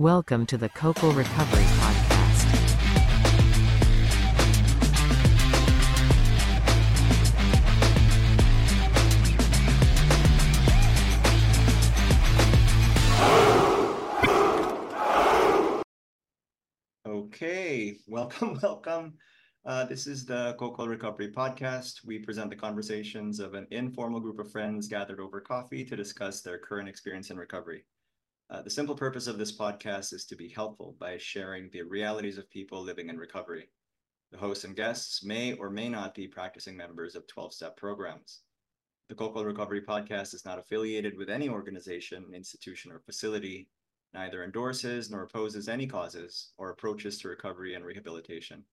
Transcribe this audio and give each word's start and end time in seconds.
Welcome 0.00 0.46
to 0.46 0.56
the 0.56 0.70
Cocol 0.70 1.14
Recovery 1.14 1.62
Podcast. 1.62 2.46
Okay, 17.06 17.98
welcome, 18.08 18.58
welcome. 18.62 19.12
Uh, 19.66 19.84
this 19.84 20.06
is 20.06 20.24
the 20.24 20.56
Cocol 20.58 20.88
Recovery 20.88 21.30
Podcast. 21.30 22.06
We 22.06 22.20
present 22.20 22.48
the 22.48 22.56
conversations 22.56 23.38
of 23.38 23.52
an 23.52 23.66
informal 23.70 24.20
group 24.20 24.38
of 24.38 24.50
friends 24.50 24.88
gathered 24.88 25.20
over 25.20 25.42
coffee 25.42 25.84
to 25.84 25.94
discuss 25.94 26.40
their 26.40 26.56
current 26.56 26.88
experience 26.88 27.28
in 27.28 27.36
recovery. 27.36 27.84
Uh, 28.50 28.60
the 28.60 28.70
simple 28.70 28.96
purpose 28.96 29.28
of 29.28 29.38
this 29.38 29.56
podcast 29.56 30.12
is 30.12 30.24
to 30.24 30.34
be 30.34 30.48
helpful 30.48 30.96
by 30.98 31.16
sharing 31.16 31.70
the 31.70 31.82
realities 31.82 32.36
of 32.36 32.50
people 32.50 32.82
living 32.82 33.08
in 33.08 33.16
recovery. 33.16 33.68
The 34.32 34.38
hosts 34.38 34.64
and 34.64 34.74
guests 34.74 35.22
may 35.22 35.52
or 35.52 35.70
may 35.70 35.88
not 35.88 36.16
be 36.16 36.26
practicing 36.26 36.76
members 36.76 37.14
of 37.14 37.28
12 37.28 37.54
step 37.54 37.76
programs. 37.76 38.40
The 39.08 39.14
Cocol 39.14 39.44
Recovery 39.44 39.82
Podcast 39.82 40.34
is 40.34 40.44
not 40.44 40.58
affiliated 40.58 41.16
with 41.16 41.30
any 41.30 41.48
organization, 41.48 42.26
institution, 42.34 42.90
or 42.90 42.98
facility, 42.98 43.68
neither 44.14 44.42
endorses 44.42 45.10
nor 45.10 45.22
opposes 45.22 45.68
any 45.68 45.86
causes 45.86 46.50
or 46.58 46.70
approaches 46.70 47.20
to 47.20 47.28
recovery 47.28 47.74
and 47.74 47.84
rehabilitation. 47.84 48.64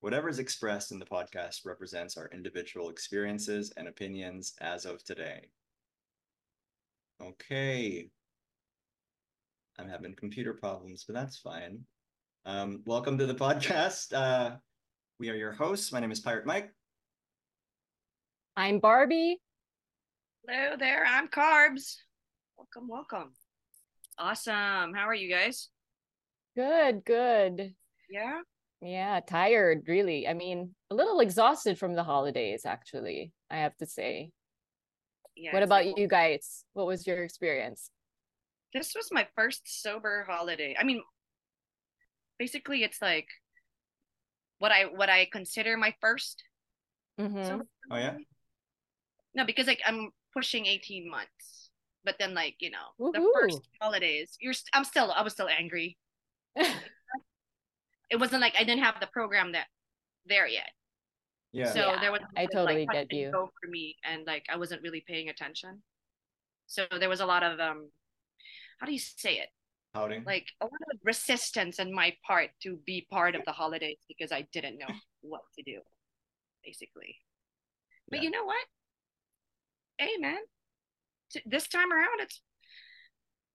Whatever 0.00 0.30
is 0.30 0.38
expressed 0.38 0.90
in 0.90 0.98
the 0.98 1.04
podcast 1.04 1.66
represents 1.66 2.16
our 2.16 2.30
individual 2.32 2.88
experiences 2.88 3.74
and 3.76 3.88
opinions 3.88 4.54
as 4.62 4.86
of 4.86 5.04
today. 5.04 5.48
Okay. 7.20 8.08
I'm 9.78 9.88
having 9.88 10.14
computer 10.14 10.54
problems, 10.54 11.04
but 11.06 11.14
that's 11.14 11.38
fine. 11.38 11.80
Um, 12.44 12.82
welcome 12.84 13.16
to 13.18 13.26
the 13.26 13.34
podcast. 13.34 14.12
Uh, 14.12 14.56
we 15.20 15.30
are 15.30 15.34
your 15.36 15.52
hosts. 15.52 15.92
My 15.92 16.00
name 16.00 16.10
is 16.10 16.20
Pirate 16.20 16.46
Mike. 16.46 16.72
I'm 18.56 18.80
Barbie. 18.80 19.40
Hello 20.48 20.76
there, 20.78 21.04
I'm 21.06 21.28
Carbs. 21.28 21.96
Welcome, 22.56 22.88
welcome. 22.88 23.32
Awesome. 24.18 24.94
How 24.94 25.06
are 25.06 25.14
you 25.14 25.32
guys? 25.32 25.68
Good, 26.56 27.04
good. 27.04 27.74
Yeah. 28.10 28.40
Yeah, 28.80 29.20
tired, 29.20 29.84
really. 29.86 30.26
I 30.26 30.34
mean, 30.34 30.74
a 30.90 30.94
little 30.94 31.20
exhausted 31.20 31.78
from 31.78 31.94
the 31.94 32.02
holidays, 32.02 32.62
actually, 32.64 33.32
I 33.50 33.58
have 33.58 33.76
to 33.76 33.86
say. 33.86 34.30
Yeah. 35.36 35.52
what 35.52 35.62
about 35.62 35.86
like- 35.86 35.98
you 35.98 36.08
guys? 36.08 36.64
What 36.72 36.86
was 36.88 37.06
your 37.06 37.22
experience? 37.22 37.90
This 38.72 38.94
was 38.94 39.08
my 39.10 39.26
first 39.34 39.62
sober 39.82 40.24
holiday. 40.28 40.76
I 40.78 40.84
mean, 40.84 41.02
basically, 42.38 42.82
it's 42.84 43.00
like 43.00 43.28
what 44.58 44.72
I 44.72 44.84
what 44.84 45.08
I 45.08 45.26
consider 45.30 45.76
my 45.76 45.94
1st 46.00 46.42
Mhm. 47.18 47.66
Oh, 47.90 47.96
yeah? 47.96 48.16
No, 49.34 49.44
because 49.44 49.66
like 49.66 49.80
I'm 49.86 50.10
pushing 50.32 50.66
18 50.66 51.10
months, 51.10 51.70
but 52.04 52.16
then 52.18 52.34
like 52.34 52.56
you 52.60 52.70
know 52.70 52.94
the 53.12 53.20
first 53.34 53.62
holidays, 53.80 54.36
you're 54.40 54.52
st- 54.52 54.70
I'm 54.72 54.84
still 54.84 55.10
I 55.12 55.22
was 55.22 55.32
still 55.32 55.48
angry. 55.48 55.96
It 58.10 58.16
wasn't 58.16 58.40
like 58.40 58.54
I 58.58 58.64
didn't 58.64 58.82
have 58.84 59.00
the 59.00 59.06
program 59.06 59.52
that 59.52 59.66
there 60.26 60.46
yet. 60.46 60.70
Yeah. 61.52 61.72
So 61.72 61.80
Yeah, 61.80 62.00
there 62.00 62.12
was 62.12 62.20
I 62.36 62.46
totally 62.46 62.86
like, 62.86 62.88
touch 62.88 63.08
get 63.08 63.12
you. 63.12 63.30
Go 63.32 63.50
for 63.60 63.68
me, 63.70 63.96
and 64.04 64.26
like 64.26 64.46
I 64.48 64.56
wasn't 64.56 64.82
really 64.82 65.04
paying 65.06 65.28
attention. 65.28 65.82
So 66.66 66.86
there 66.98 67.08
was 67.08 67.20
a 67.20 67.26
lot 67.26 67.42
of 67.42 67.60
um, 67.60 67.90
how 68.78 68.86
do 68.86 68.92
you 68.92 68.98
say 68.98 69.34
it? 69.34 69.48
Outing. 69.94 70.24
Like 70.24 70.46
a 70.60 70.64
lot 70.64 70.80
of 70.92 70.98
resistance 71.04 71.78
on 71.80 71.92
my 71.92 72.14
part 72.26 72.50
to 72.62 72.78
be 72.86 73.06
part 73.10 73.34
of 73.34 73.44
the 73.44 73.52
holidays 73.52 73.98
because 74.08 74.32
I 74.32 74.46
didn't 74.52 74.78
know 74.78 74.94
what 75.20 75.42
to 75.56 75.62
do, 75.62 75.80
basically. 76.64 77.16
But 78.10 78.18
Yeah. 78.18 78.24
you 78.24 78.30
know 78.30 78.44
what? 78.44 78.64
Hey 79.98 80.16
man, 80.18 80.38
this 81.46 81.66
time 81.68 81.92
around, 81.92 82.20
it's 82.20 82.40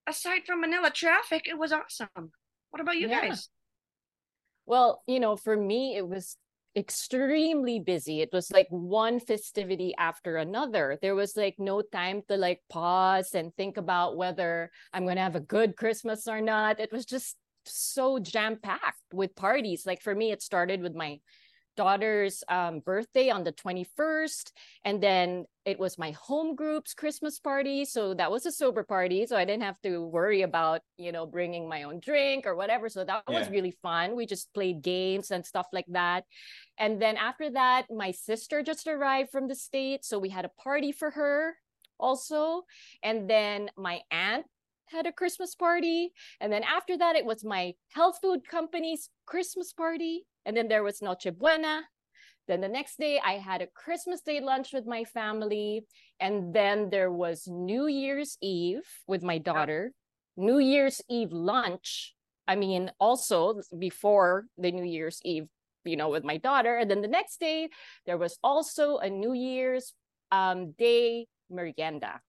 aside 0.08 0.42
from 0.46 0.62
Manila 0.62 0.92
traffic, 0.92 1.47
it 1.47 1.58
was 1.58 1.72
awesome. 1.72 2.34
What 2.70 2.81
about 2.81 2.97
you 2.97 3.08
Yeah. 3.08 3.22
guys? 3.22 3.50
Well, 4.66 5.03
you 5.08 5.20
know, 5.20 5.36
for 5.36 5.56
me, 5.56 5.96
it 5.96 6.08
was 6.08 6.38
extremely 6.75 7.79
busy. 7.79 8.22
It 8.22 8.29
was 8.34 8.51
like 8.51 8.67
one 8.69 9.19
festivity 9.19 9.94
after 9.97 10.38
another. 10.38 10.97
There 11.01 11.16
was 11.16 11.38
like 11.38 11.56
no 11.59 11.81
time 11.81 12.22
to 12.28 12.38
like 12.38 12.61
pause 12.69 13.35
and 13.35 13.56
think 13.56 13.78
about 13.78 14.17
whether 14.17 14.72
I'm 14.91 15.03
going 15.03 15.17
to 15.17 15.22
have 15.22 15.35
a 15.35 15.39
good 15.39 15.75
Christmas 15.75 16.28
or 16.28 16.41
not. 16.41 16.79
It 16.79 16.91
was 16.91 17.06
just 17.06 17.38
so 17.66 18.19
jam 18.19 18.57
packed 18.61 19.13
with 19.13 19.35
parties. 19.35 19.85
Like 19.85 20.01
for 20.01 20.16
me, 20.16 20.31
it 20.31 20.41
started 20.41 20.81
with 20.81 20.95
my 20.95 21.19
daughter's 21.75 22.44
um, 22.50 22.79
birthday 22.79 23.29
on 23.29 23.44
the 23.44 23.51
21st 23.51 24.51
and 24.85 25.01
then 25.01 25.45
it 25.66 25.79
was 25.79 25.97
my 25.97 26.11
home 26.11 26.56
group's 26.56 26.94
christmas 26.94 27.39
party 27.39 27.85
so 27.85 28.13
that 28.13 28.29
was 28.29 28.45
a 28.45 28.51
sober 28.51 28.84
party 28.84 29.25
so 29.25 29.35
i 29.35 29.45
didn't 29.45 29.63
have 29.63 29.79
to 29.81 30.06
worry 30.06 30.41
about 30.41 30.81
you 30.97 31.11
know 31.11 31.25
bringing 31.25 31.67
my 31.67 31.84
own 31.84 32.00
drink 32.00 32.45
or 32.45 32.56
whatever 32.56 32.89
so 32.89 33.03
that 33.03 33.23
was 33.28 33.50
really 33.50 33.72
fun. 33.81 34.16
We 34.16 34.25
just 34.25 34.53
played 34.53 34.81
games 34.81 35.31
and 35.31 35.45
stuff 35.45 35.67
like 35.73 35.85
that. 35.89 36.25
And 36.78 37.01
then 37.01 37.17
after 37.17 37.50
that 37.51 37.85
my 37.91 38.11
sister 38.11 38.61
just 38.63 38.88
arrived 38.88 39.31
from 39.31 39.47
the 39.47 39.55
states 39.55 40.07
so 40.07 40.19
we 40.19 40.29
had 40.29 40.45
a 40.45 40.51
party 40.61 40.91
for 40.91 41.11
her 41.11 41.55
also. 42.00 42.63
And 43.01 43.29
then 43.29 43.69
my 43.78 44.01
aunt 44.11 44.45
had 44.88 45.07
a 45.07 45.11
christmas 45.11 45.55
party 45.55 46.11
and 46.40 46.53
then 46.53 46.61
after 46.61 46.95
that 46.95 47.16
it 47.16 47.25
was 47.25 47.44
my 47.44 47.73
health 47.90 48.19
food 48.22 48.47
company's 48.47 49.09
christmas 49.25 49.73
party 49.73 50.28
and 50.46 50.56
then 50.56 50.68
there 50.68 50.84
was 50.84 51.02
noche 51.02 51.28
buena 51.38 51.81
then 52.48 52.62
the 52.62 52.68
next 52.68 52.98
day 53.00 53.20
i 53.24 53.34
had 53.34 53.62
a 53.62 53.68
christmas 53.68 54.22
day 54.22 54.40
lunch 54.42 54.74
with 54.74 54.86
my 54.86 55.04
family 55.04 55.86
and 56.20 56.54
then 56.54 56.90
there 56.90 57.12
was 57.12 57.48
new 57.48 57.88
year's 57.88 58.38
eve 58.42 58.84
with 59.08 59.24
my 59.24 59.38
daughter 59.38 59.92
new 60.38 60.59
year's 60.59 61.02
eve 61.09 61.32
lunch 61.32 62.14
i 62.48 62.56
mean 62.56 62.92
also 63.00 63.62
before 63.80 64.46
the 64.58 64.72
new 64.72 64.84
year's 64.84 65.20
eve 65.24 65.48
you 65.86 65.96
know 65.96 66.09
with 66.09 66.24
my 66.24 66.38
daughter 66.38 66.76
and 66.78 66.90
then 66.90 67.02
the 67.02 67.08
next 67.08 67.40
day 67.40 67.70
there 68.06 68.18
was 68.18 68.38
also 68.44 68.98
a 68.98 69.09
new 69.09 69.34
year's 69.34 69.94
um, 70.32 70.72
day 70.78 71.28
merienda 71.50 72.20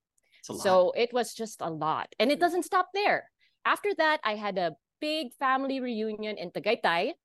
It's 0.40 0.48
a 0.50 0.52
lot. 0.52 0.62
so 0.62 0.92
it 0.96 1.12
was 1.12 1.32
just 1.34 1.60
a 1.62 1.70
lot. 1.70 2.12
And 2.20 2.30
it 2.30 2.38
doesn't 2.38 2.64
stop 2.64 2.88
there. 2.92 3.30
After 3.64 3.94
that, 3.96 4.20
I 4.24 4.34
had 4.36 4.58
a 4.58 4.76
big 5.00 5.32
family 5.40 5.80
reunion 5.80 6.36
in 6.36 6.50
Tagaytay. 6.50 7.16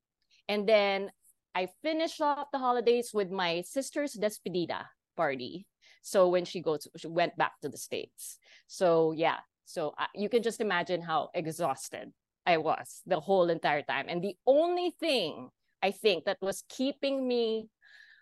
And 0.50 0.68
then 0.68 1.12
I 1.56 1.70
finished 1.82 2.20
off 2.20 2.52
the 2.52 2.60
holidays 2.60 3.12
with 3.14 3.32
my 3.32 3.62
sister's 3.62 4.14
despedida 4.14 4.86
party. 5.16 5.68
So 6.02 6.28
when 6.28 6.44
she 6.44 6.62
goes, 6.62 6.88
she 6.98 7.08
went 7.08 7.38
back 7.38 7.54
to 7.62 7.70
the 7.70 7.78
States. 7.78 8.40
So 8.68 9.14
yeah, 9.14 9.38
so 9.66 9.94
I, 9.98 10.08
you 10.16 10.28
can 10.28 10.42
just 10.42 10.60
imagine 10.60 11.02
how 11.02 11.30
exhausted 11.34 12.12
I 12.46 12.58
was 12.58 13.02
the 13.06 13.20
whole 13.20 13.50
entire 13.50 13.84
time. 13.84 14.08
And 14.10 14.24
the 14.24 14.36
only 14.48 14.92
thing 15.00 15.50
I 15.84 15.92
think 15.92 16.26
that 16.26 16.38
was 16.42 16.64
keeping 16.68 17.28
me, 17.28 17.70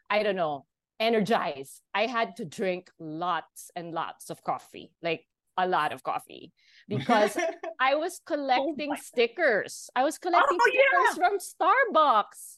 I 0.09 0.23
don't 0.23 0.35
know, 0.35 0.65
energized. 0.99 1.81
I 1.93 2.07
had 2.07 2.35
to 2.37 2.45
drink 2.45 2.89
lots 2.99 3.71
and 3.75 3.93
lots 3.93 4.29
of 4.29 4.43
coffee, 4.43 4.91
like 5.01 5.25
a 5.57 5.67
lot 5.67 5.93
of 5.93 6.03
coffee, 6.03 6.51
because 6.87 7.37
I 7.79 7.95
was 7.95 8.19
collecting 8.25 8.89
my- 8.89 8.97
stickers. 8.97 9.89
I 9.95 10.03
was 10.03 10.17
collecting 10.17 10.57
Oh, 10.59 10.69
stickers 10.69 11.17
from 11.17 11.37
Starbucks. 11.39 12.57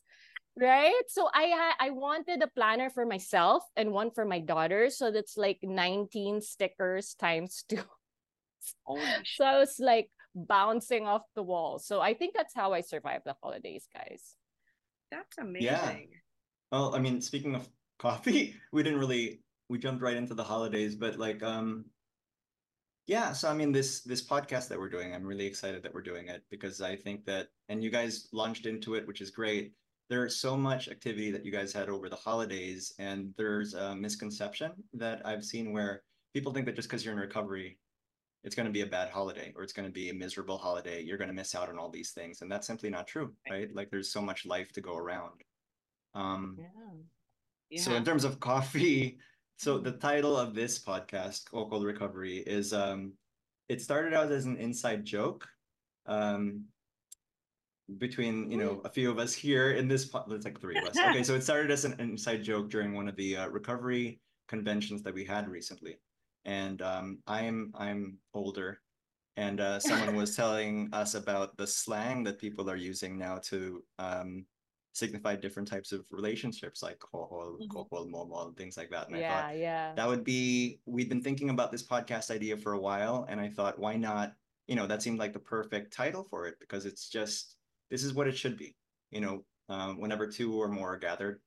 Right. 0.60 1.04
So 1.08 1.30
I 1.34 1.48
ha- 1.56 1.76
I 1.80 1.90
wanted 1.92 2.44
a 2.44 2.48
planner 2.48 2.90
for 2.90 3.06
myself 3.06 3.64
and 3.78 3.92
one 3.92 4.12
for 4.12 4.26
my 4.26 4.40
daughter. 4.40 4.90
So 4.90 5.10
that's 5.12 5.38
like 5.38 5.60
19 5.64 6.42
stickers 6.42 7.14
times 7.16 7.64
two. 7.70 7.80
Holy 8.84 9.02
sh- 9.24 9.38
So 9.38 9.46
I 9.46 9.58
was 9.58 9.80
like 9.80 10.10
bouncing 10.36 11.08
off 11.08 11.22
the 11.36 11.44
wall. 11.44 11.80
So 11.80 12.02
I 12.02 12.14
think 12.14 12.34
that's 12.36 12.54
how 12.54 12.74
I 12.74 12.82
survived 12.82 13.24
the 13.26 13.36
holidays, 13.42 13.88
guys. 13.94 14.36
That's 15.12 15.38
amazing. 15.38 15.64
Yeah. 15.66 15.96
Well, 16.72 16.94
I 16.94 17.00
mean, 17.00 17.22
speaking 17.22 17.56
of 17.56 17.68
coffee, 17.98 18.56
we 18.74 18.84
didn't 18.84 19.00
really 19.00 19.42
we 19.70 19.78
jumped 19.78 20.02
right 20.02 20.18
into 20.18 20.34
the 20.34 20.44
holidays, 20.44 20.96
but 20.96 21.18
like 21.18 21.42
um 21.42 21.86
yeah, 23.10 23.34
so 23.34 23.50
I 23.50 23.56
mean 23.56 23.72
this 23.72 24.02
this 24.02 24.22
podcast 24.22 24.68
that 24.68 24.78
we're 24.78 24.88
doing, 24.88 25.16
I'm 25.16 25.26
really 25.26 25.48
excited 25.48 25.82
that 25.82 25.92
we're 25.92 26.04
doing 26.04 26.28
it 26.28 26.44
because 26.52 26.80
I 26.80 26.96
think 26.96 27.26
that 27.26 27.48
and 27.68 27.84
you 27.84 27.90
guys 27.90 28.28
launched 28.32 28.68
into 28.68 28.94
it, 28.94 29.08
which 29.08 29.20
is 29.20 29.32
great. 29.32 29.74
There's 30.12 30.36
so 30.36 30.56
much 30.56 30.90
activity 30.90 31.32
that 31.32 31.44
you 31.44 31.52
guys 31.52 31.74
had 31.74 31.90
over 31.90 32.08
the 32.08 32.16
holidays, 32.16 32.94
and 33.00 33.34
there's 33.36 33.74
a 33.74 33.96
misconception 33.96 34.74
that 34.94 35.24
I've 35.26 35.44
seen 35.44 35.74
where 35.74 36.04
people 36.36 36.54
think 36.54 36.68
that 36.68 36.76
just 36.76 36.88
because 36.88 37.04
you're 37.04 37.16
in 37.16 37.20
recovery, 37.20 37.80
it's 38.44 38.54
going 38.54 38.68
to 38.68 38.72
be 38.72 38.82
a 38.82 38.86
bad 38.86 39.10
holiday 39.10 39.54
or 39.56 39.64
it's 39.64 39.74
going 39.74 39.88
to 39.88 39.92
be 39.92 40.12
a 40.12 40.14
miserable 40.14 40.60
holiday. 40.60 41.02
You're 41.02 41.18
going 41.18 41.30
to 41.30 41.34
miss 41.34 41.56
out 41.56 41.68
on 41.68 41.80
all 41.80 41.90
these 41.90 42.12
things, 42.12 42.44
and 42.44 42.52
that's 42.52 42.68
simply 42.68 42.92
not 42.92 43.08
true, 43.08 43.34
right? 43.50 43.74
Like 43.74 43.90
there's 43.90 44.14
so 44.14 44.22
much 44.22 44.46
life 44.46 44.72
to 44.74 44.82
go 44.82 44.96
around. 44.96 45.42
Um, 46.14 46.58
Yeah. 47.72 47.82
so 47.82 47.96
in 47.96 48.06
terms 48.06 48.24
of 48.24 48.40
coffee, 48.40 49.18
so 49.60 49.78
the 49.78 49.92
title 49.92 50.38
of 50.38 50.56
this 50.56 50.80
podcast, 50.80 51.44
Cocol 51.52 51.84
Recovery, 51.84 52.38
is 52.38 52.72
um 52.72 53.12
it 53.68 53.82
started 53.82 54.14
out 54.14 54.32
as 54.32 54.46
an 54.46 54.56
inside 54.56 55.04
joke. 55.04 55.46
Um 56.06 56.66
between 57.98 58.50
you 58.50 58.58
know 58.58 58.82
a 58.86 58.90
few 58.90 59.12
of 59.12 59.18
us 59.20 59.34
here 59.34 59.72
in 59.72 59.88
this 59.88 60.06
po- 60.06 60.24
it's 60.30 60.46
like 60.46 60.62
three 60.62 60.78
of 60.78 60.84
us 60.84 60.96
okay 60.96 61.24
so 61.24 61.34
it 61.34 61.42
started 61.42 61.72
as 61.72 61.86
an 61.86 61.96
inside 61.98 62.44
joke 62.44 62.70
during 62.70 62.94
one 62.94 63.08
of 63.08 63.16
the 63.16 63.36
uh, 63.36 63.48
recovery 63.48 64.20
conventions 64.48 65.02
that 65.02 65.12
we 65.12 65.26
had 65.26 65.50
recently 65.50 65.98
and 66.46 66.84
um, 66.84 67.18
i'm 67.26 67.72
i'm 67.74 68.20
older 68.36 68.80
and 69.38 69.60
uh, 69.60 69.80
someone 69.80 70.16
was 70.16 70.36
telling 70.42 70.88
us 70.94 71.16
about 71.16 71.58
the 71.58 71.66
slang 71.66 72.24
that 72.24 72.38
people 72.38 72.70
are 72.70 72.76
using 72.76 73.18
now 73.18 73.40
to 73.40 73.84
um, 73.98 74.46
signify 75.00 75.36
different 75.36 75.68
types 75.68 75.92
of 75.92 76.06
relationships 76.12 76.84
like 76.84 77.00
kohol, 77.00 77.58
kokol, 77.74 78.06
momol, 78.10 78.56
things 78.58 78.78
like 78.78 78.90
that 78.90 79.08
and 79.08 79.16
i 79.16 79.20
yeah, 79.20 79.42
thought 79.42 79.58
yeah. 79.58 79.94
that 79.96 80.08
would 80.08 80.24
be 80.24 80.80
we've 80.86 81.10
been 81.10 81.24
thinking 81.24 81.50
about 81.50 81.72
this 81.72 81.86
podcast 81.86 82.30
idea 82.32 82.56
for 82.58 82.74
a 82.74 82.80
while 82.80 83.26
and 83.30 83.40
i 83.40 83.48
thought 83.48 83.80
why 83.80 83.96
not 83.96 84.34
you 84.68 84.76
know 84.76 84.86
that 84.86 85.02
seemed 85.02 85.20
like 85.20 85.34
the 85.34 85.40
perfect 85.40 85.92
title 85.92 86.24
for 86.30 86.46
it 86.46 86.56
because 86.60 86.86
it's 86.86 87.10
just 87.10 87.56
this 87.90 88.04
is 88.04 88.14
what 88.14 88.28
it 88.28 88.38
should 88.38 88.58
be 88.58 88.76
you 89.12 89.22
know 89.22 89.44
um, 89.70 90.00
whenever 90.00 90.26
two 90.28 90.60
or 90.62 90.68
more 90.68 90.94
are 90.94 90.98
gathered 90.98 91.40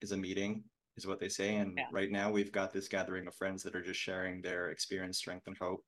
is 0.00 0.12
a 0.12 0.16
meeting 0.16 0.64
is 0.96 1.06
what 1.06 1.20
they 1.20 1.28
say 1.28 1.56
and 1.56 1.74
Yeah. 1.76 1.86
right 1.92 2.10
now 2.10 2.30
we've 2.30 2.52
got 2.52 2.72
this 2.72 2.88
gathering 2.88 3.26
of 3.26 3.34
friends 3.34 3.62
that 3.62 3.74
are 3.76 3.82
just 3.82 4.00
sharing 4.00 4.42
their 4.42 4.70
experience 4.70 5.18
strength 5.18 5.46
and 5.46 5.56
hope 5.58 5.84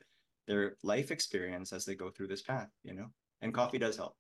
their 0.46 0.76
life 0.82 1.10
experience 1.10 1.72
as 1.72 1.84
they 1.84 1.94
go 1.94 2.10
through 2.10 2.28
this 2.28 2.42
path 2.42 2.68
you 2.82 2.94
know 2.94 3.08
and 3.42 3.52
coffee 3.54 3.78
does 3.78 3.96
help 3.96 4.14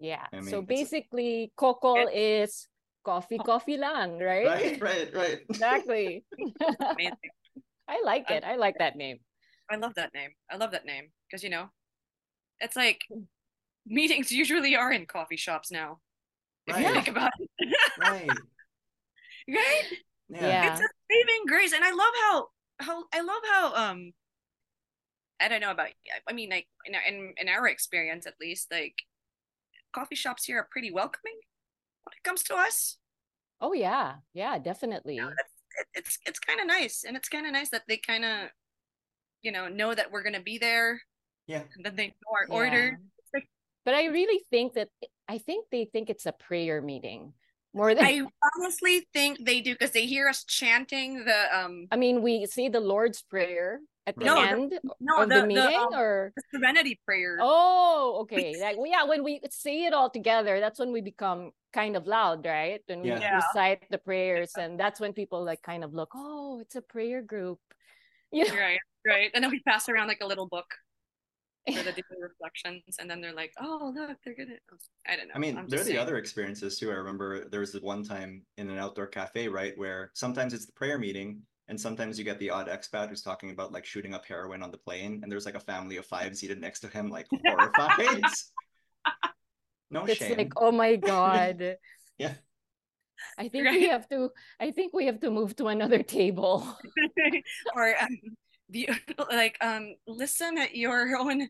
Yeah. 0.00 0.26
I 0.32 0.40
so 0.40 0.40
mean, 0.40 0.46
it's 0.46 0.54
a- 0.54 0.60
basically, 0.62 1.52
kokol 1.58 2.08
is 2.12 2.68
coffee, 3.04 3.38
coffee 3.44 3.76
lang, 3.76 4.18
right? 4.18 4.46
right 4.46 4.80
right 4.80 5.14
right 5.14 5.38
exactly. 5.48 6.24
Amazing. 6.80 7.14
I 7.88 8.02
like 8.04 8.30
it. 8.30 8.44
I 8.44 8.56
like 8.56 8.78
that 8.78 8.96
name. 8.96 9.18
I 9.70 9.76
love 9.76 9.94
that 9.96 10.14
name. 10.14 10.30
I 10.50 10.56
love 10.56 10.72
that 10.72 10.86
name 10.86 11.10
because 11.28 11.42
you 11.42 11.50
know, 11.50 11.68
it's 12.60 12.76
like 12.76 13.04
meetings 13.86 14.32
usually 14.32 14.74
are 14.74 14.92
in 14.92 15.06
coffee 15.06 15.36
shops 15.36 15.70
now. 15.70 16.00
If 16.66 16.78
you 16.78 16.92
think 16.92 17.08
about 17.08 17.32
it, 17.38 17.76
right 18.00 18.30
right? 19.48 19.82
yeah, 20.28 20.48
Yeah. 20.48 20.72
It's 20.72 20.80
a 20.80 20.88
saving 21.10 21.46
grace, 21.46 21.72
and 21.72 21.84
I 21.84 21.90
love 21.90 22.14
how 22.22 22.48
how 22.80 23.04
I 23.12 23.20
love 23.20 23.42
how 23.50 23.90
um. 23.90 24.12
I 25.40 25.48
don't 25.48 25.60
know 25.60 25.72
about. 25.72 25.88
I 26.28 26.32
mean, 26.32 26.50
like 26.50 26.66
in 26.86 26.94
in 26.94 27.34
in 27.36 27.48
our 27.48 27.68
experience, 27.68 28.26
at 28.26 28.34
least, 28.40 28.70
like 28.70 28.94
coffee 29.94 30.16
shops 30.16 30.44
here 30.44 30.58
are 30.58 30.68
pretty 30.70 30.90
welcoming 30.90 31.38
when 32.04 32.12
it 32.16 32.22
comes 32.24 32.42
to 32.44 32.54
us. 32.54 32.98
Oh 33.60 33.72
yeah. 33.72 34.16
Yeah, 34.34 34.58
definitely. 34.58 35.18
it, 35.18 35.86
it's 35.94 36.18
it's 36.26 36.38
kind 36.38 36.60
of 36.60 36.66
nice 36.66 37.04
and 37.06 37.16
it's 37.16 37.28
kind 37.28 37.46
of 37.46 37.52
nice 37.52 37.70
that 37.70 37.82
they 37.88 37.96
kind 37.96 38.24
of 38.24 38.48
you 39.42 39.52
know 39.52 39.68
know 39.68 39.94
that 39.94 40.10
we're 40.10 40.22
gonna 40.22 40.40
be 40.40 40.58
there 40.58 41.00
yeah 41.46 41.62
and 41.74 41.84
then 41.84 41.96
they 41.96 42.06
know 42.08 42.30
our 42.32 42.46
Yeah. 42.48 42.54
order 42.54 42.98
But 43.84 43.94
I 43.94 44.06
really 44.06 44.40
think 44.50 44.74
that 44.74 44.88
I 45.28 45.38
think 45.38 45.66
they 45.70 45.84
think 45.84 46.08
it's 46.10 46.26
a 46.26 46.32
prayer 46.32 46.80
meeting 46.80 47.34
more 47.74 47.92
than 47.94 48.04
i 48.04 48.22
honestly 48.54 49.06
think 49.12 49.44
they 49.44 49.60
do 49.60 49.74
because 49.74 49.90
they 49.90 50.06
hear 50.06 50.28
us 50.28 50.44
chanting 50.44 51.24
the 51.24 51.40
um 51.58 51.86
I 51.90 51.96
mean, 51.96 52.22
we 52.22 52.46
say 52.46 52.68
the 52.68 52.80
Lord's 52.80 53.22
Prayer 53.22 53.80
at 54.06 54.16
the 54.18 54.24
No, 54.24 54.34
the- 54.34 54.48
end 54.48 54.80
no 55.00 55.22
of 55.22 55.28
the, 55.28 55.40
the 55.40 55.46
meeting, 55.46 55.72
the, 55.72 55.78
um, 55.78 55.94
or? 55.94 56.32
the 56.36 56.42
serenity 56.54 57.00
prayer 57.04 57.38
oh, 57.40 58.18
okay, 58.22 58.60
like 58.60 58.76
well, 58.76 58.86
yeah, 58.86 59.04
when 59.04 59.24
we 59.24 59.40
say 59.50 59.84
it 59.84 59.92
all 59.92 60.10
together, 60.10 60.60
that's 60.60 60.78
when 60.78 60.92
we 60.92 61.00
become 61.00 61.52
kind 61.72 61.96
of 61.96 62.06
loud, 62.06 62.44
right? 62.44 62.80
When 62.86 63.02
we 63.02 63.08
Yeah. 63.08 63.20
Yeah. 63.20 63.36
recite 63.36 63.88
the 63.90 63.98
prayers, 63.98 64.52
and 64.56 64.78
that's 64.78 65.00
when 65.00 65.12
people 65.12 65.42
like 65.44 65.62
kind 65.62 65.84
of 65.84 65.94
look, 65.94 66.10
oh, 66.14 66.60
it's 66.60 66.76
a 66.76 66.82
prayer 66.82 67.22
group, 67.22 67.58
yeah 68.32 68.54
right 68.56 68.80
right. 69.06 69.30
And 69.34 69.42
then 69.44 69.50
we 69.50 69.60
pass 69.60 69.88
around 69.88 70.08
like 70.08 70.20
a 70.22 70.26
little 70.26 70.46
book 70.48 70.66
for 71.72 71.82
the 71.82 71.92
different 71.92 72.20
reflections 72.20 72.82
and 72.98 73.08
then 73.08 73.22
they're 73.22 73.32
like 73.32 73.50
oh 73.58 73.90
look 73.96 74.18
they're 74.22 74.34
gonna 74.34 74.52
i 75.08 75.16
don't 75.16 75.28
know. 75.28 75.34
I 75.34 75.38
mean, 75.38 75.56
I'm 75.56 75.66
there 75.66 75.78
are 75.78 75.80
just 75.80 75.90
the 75.90 75.96
other 75.96 76.18
experiences 76.18 76.78
too. 76.78 76.90
I 76.90 76.94
remember 76.94 77.48
there 77.48 77.60
was 77.60 77.72
the 77.72 77.80
one 77.80 78.04
time 78.04 78.44
in 78.58 78.68
an 78.68 78.76
outdoor 78.76 79.06
cafe, 79.06 79.48
right, 79.48 79.72
where 79.78 80.10
sometimes 80.14 80.52
it's 80.52 80.66
the 80.66 80.72
prayer 80.72 80.98
meeting, 80.98 81.40
and 81.68 81.80
sometimes 81.80 82.18
you 82.18 82.24
get 82.24 82.38
the 82.38 82.50
odd 82.50 82.68
expat 82.68 83.08
who's 83.08 83.22
talking 83.22 83.50
about 83.50 83.72
like 83.72 83.84
shooting 83.84 84.14
up 84.14 84.24
heroin 84.26 84.62
on 84.62 84.70
the 84.70 84.78
plane, 84.78 85.20
and 85.22 85.30
there's 85.32 85.46
like 85.46 85.54
a 85.54 85.60
family 85.60 85.96
of 85.96 86.06
five 86.06 86.36
seated 86.36 86.60
next 86.60 86.80
to 86.80 86.88
him, 86.88 87.08
like 87.10 87.26
horrified. 87.46 88.24
no 89.90 90.06
shame. 90.06 90.12
It's 90.12 90.24
shame. 90.24 90.36
like, 90.38 90.52
oh 90.56 90.72
my 90.72 90.96
god. 90.96 91.76
Yeah. 92.18 92.34
I 93.38 93.48
think 93.48 93.70
we 93.70 93.88
have 93.88 94.08
to. 94.10 94.30
I 94.60 94.70
think 94.70 94.92
we 94.92 95.06
have 95.06 95.20
to 95.20 95.30
move 95.30 95.56
to 95.56 95.68
another 95.68 96.02
table. 96.02 96.66
or 97.76 97.94
um, 98.00 98.08
the 98.70 98.88
like 99.30 99.56
um 99.60 99.94
listen 100.06 100.58
at 100.58 100.74
your 100.74 101.16
own 101.16 101.48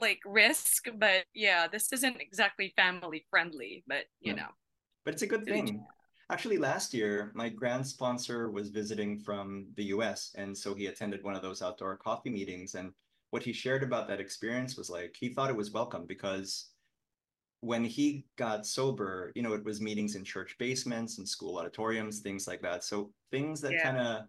like 0.00 0.18
risk 0.24 0.86
but 0.98 1.24
yeah 1.34 1.68
this 1.68 1.92
isn't 1.92 2.20
exactly 2.20 2.72
family 2.74 3.24
friendly 3.30 3.84
but 3.86 4.04
you 4.20 4.32
Yeah. 4.34 4.42
know 4.42 4.48
But 5.04 5.14
it's 5.14 5.22
a 5.22 5.26
good 5.26 5.44
to 5.44 5.50
each 5.54 5.66
thing. 5.66 5.84
Actually, 6.30 6.56
last 6.58 6.94
year, 6.94 7.30
my 7.34 7.48
grand 7.48 7.86
sponsor 7.86 8.50
was 8.50 8.70
visiting 8.70 9.18
from 9.18 9.66
the 9.76 9.84
US. 9.84 10.32
And 10.36 10.56
so 10.56 10.74
he 10.74 10.86
attended 10.86 11.22
one 11.22 11.34
of 11.34 11.42
those 11.42 11.62
outdoor 11.62 11.96
coffee 11.96 12.30
meetings. 12.30 12.74
And 12.74 12.92
what 13.30 13.42
he 13.42 13.52
shared 13.52 13.82
about 13.82 14.08
that 14.08 14.20
experience 14.20 14.76
was 14.76 14.88
like, 14.88 15.14
he 15.18 15.28
thought 15.28 15.50
it 15.50 15.56
was 15.56 15.70
welcome 15.72 16.06
because 16.06 16.70
when 17.60 17.84
he 17.84 18.26
got 18.36 18.66
sober, 18.66 19.32
you 19.34 19.42
know, 19.42 19.52
it 19.54 19.64
was 19.64 19.80
meetings 19.80 20.16
in 20.16 20.24
church 20.24 20.56
basements 20.58 21.18
and 21.18 21.28
school 21.28 21.58
auditoriums, 21.58 22.20
things 22.20 22.46
like 22.46 22.62
that. 22.62 22.84
So 22.84 23.12
things 23.30 23.60
that 23.62 23.72
Yeah. 23.72 23.82
kind 23.82 23.98
of, 23.98 24.22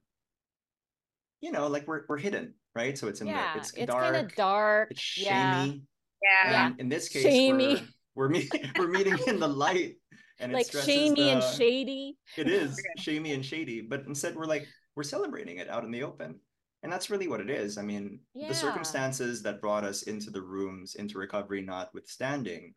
you 1.41 1.51
know, 1.51 1.67
like 1.67 1.87
we're, 1.87 2.03
we're 2.07 2.17
hidden, 2.17 2.53
right? 2.75 2.97
So 2.97 3.07
it's 3.07 3.21
in 3.21 3.27
yeah, 3.27 3.53
the, 3.53 3.59
it's, 3.59 3.73
it's 3.73 3.87
dark, 3.87 4.13
kind 4.13 4.25
of 4.25 4.35
dark. 4.35 4.91
it's 4.91 5.01
yeah, 5.17 5.29
shamey. 5.29 5.83
yeah 6.21 6.69
And 6.69 6.79
in 6.79 6.89
this 6.89 7.09
case, 7.09 7.23
Shamey. 7.23 7.75
we're, 8.15 8.27
we're, 8.27 8.29
meet, 8.29 8.51
we're 8.77 8.87
meeting 8.87 9.17
in 9.27 9.39
the 9.39 9.47
light. 9.47 9.97
And 10.39 10.51
it 10.51 10.55
like 10.55 10.65
stresses 10.67 10.93
shamey 10.93 11.29
and 11.29 11.43
shady. 11.43 12.17
it 12.37 12.47
is 12.49 12.79
Okay. 12.79 13.01
shamey 13.01 13.33
and 13.33 13.45
shady, 13.45 13.81
but 13.81 14.03
instead 14.07 14.35
we're 14.35 14.45
like 14.45 14.67
we're 14.95 15.03
celebrating 15.03 15.57
it 15.57 15.69
out 15.69 15.83
in 15.83 15.91
the 15.91 16.03
open. 16.03 16.39
And 16.83 16.91
that's 16.91 17.09
really 17.09 17.27
what 17.27 17.41
it 17.41 17.49
is. 17.49 17.77
I 17.77 17.81
mean, 17.81 18.19
Yeah. 18.33 18.49
the 18.49 18.53
circumstances 18.53 19.41
that 19.43 19.61
brought 19.61 19.83
us 19.83 20.03
into 20.03 20.29
the 20.29 20.41
rooms, 20.41 20.95
into 20.95 21.17
recovery 21.17 21.61
notwithstanding, 21.61 22.75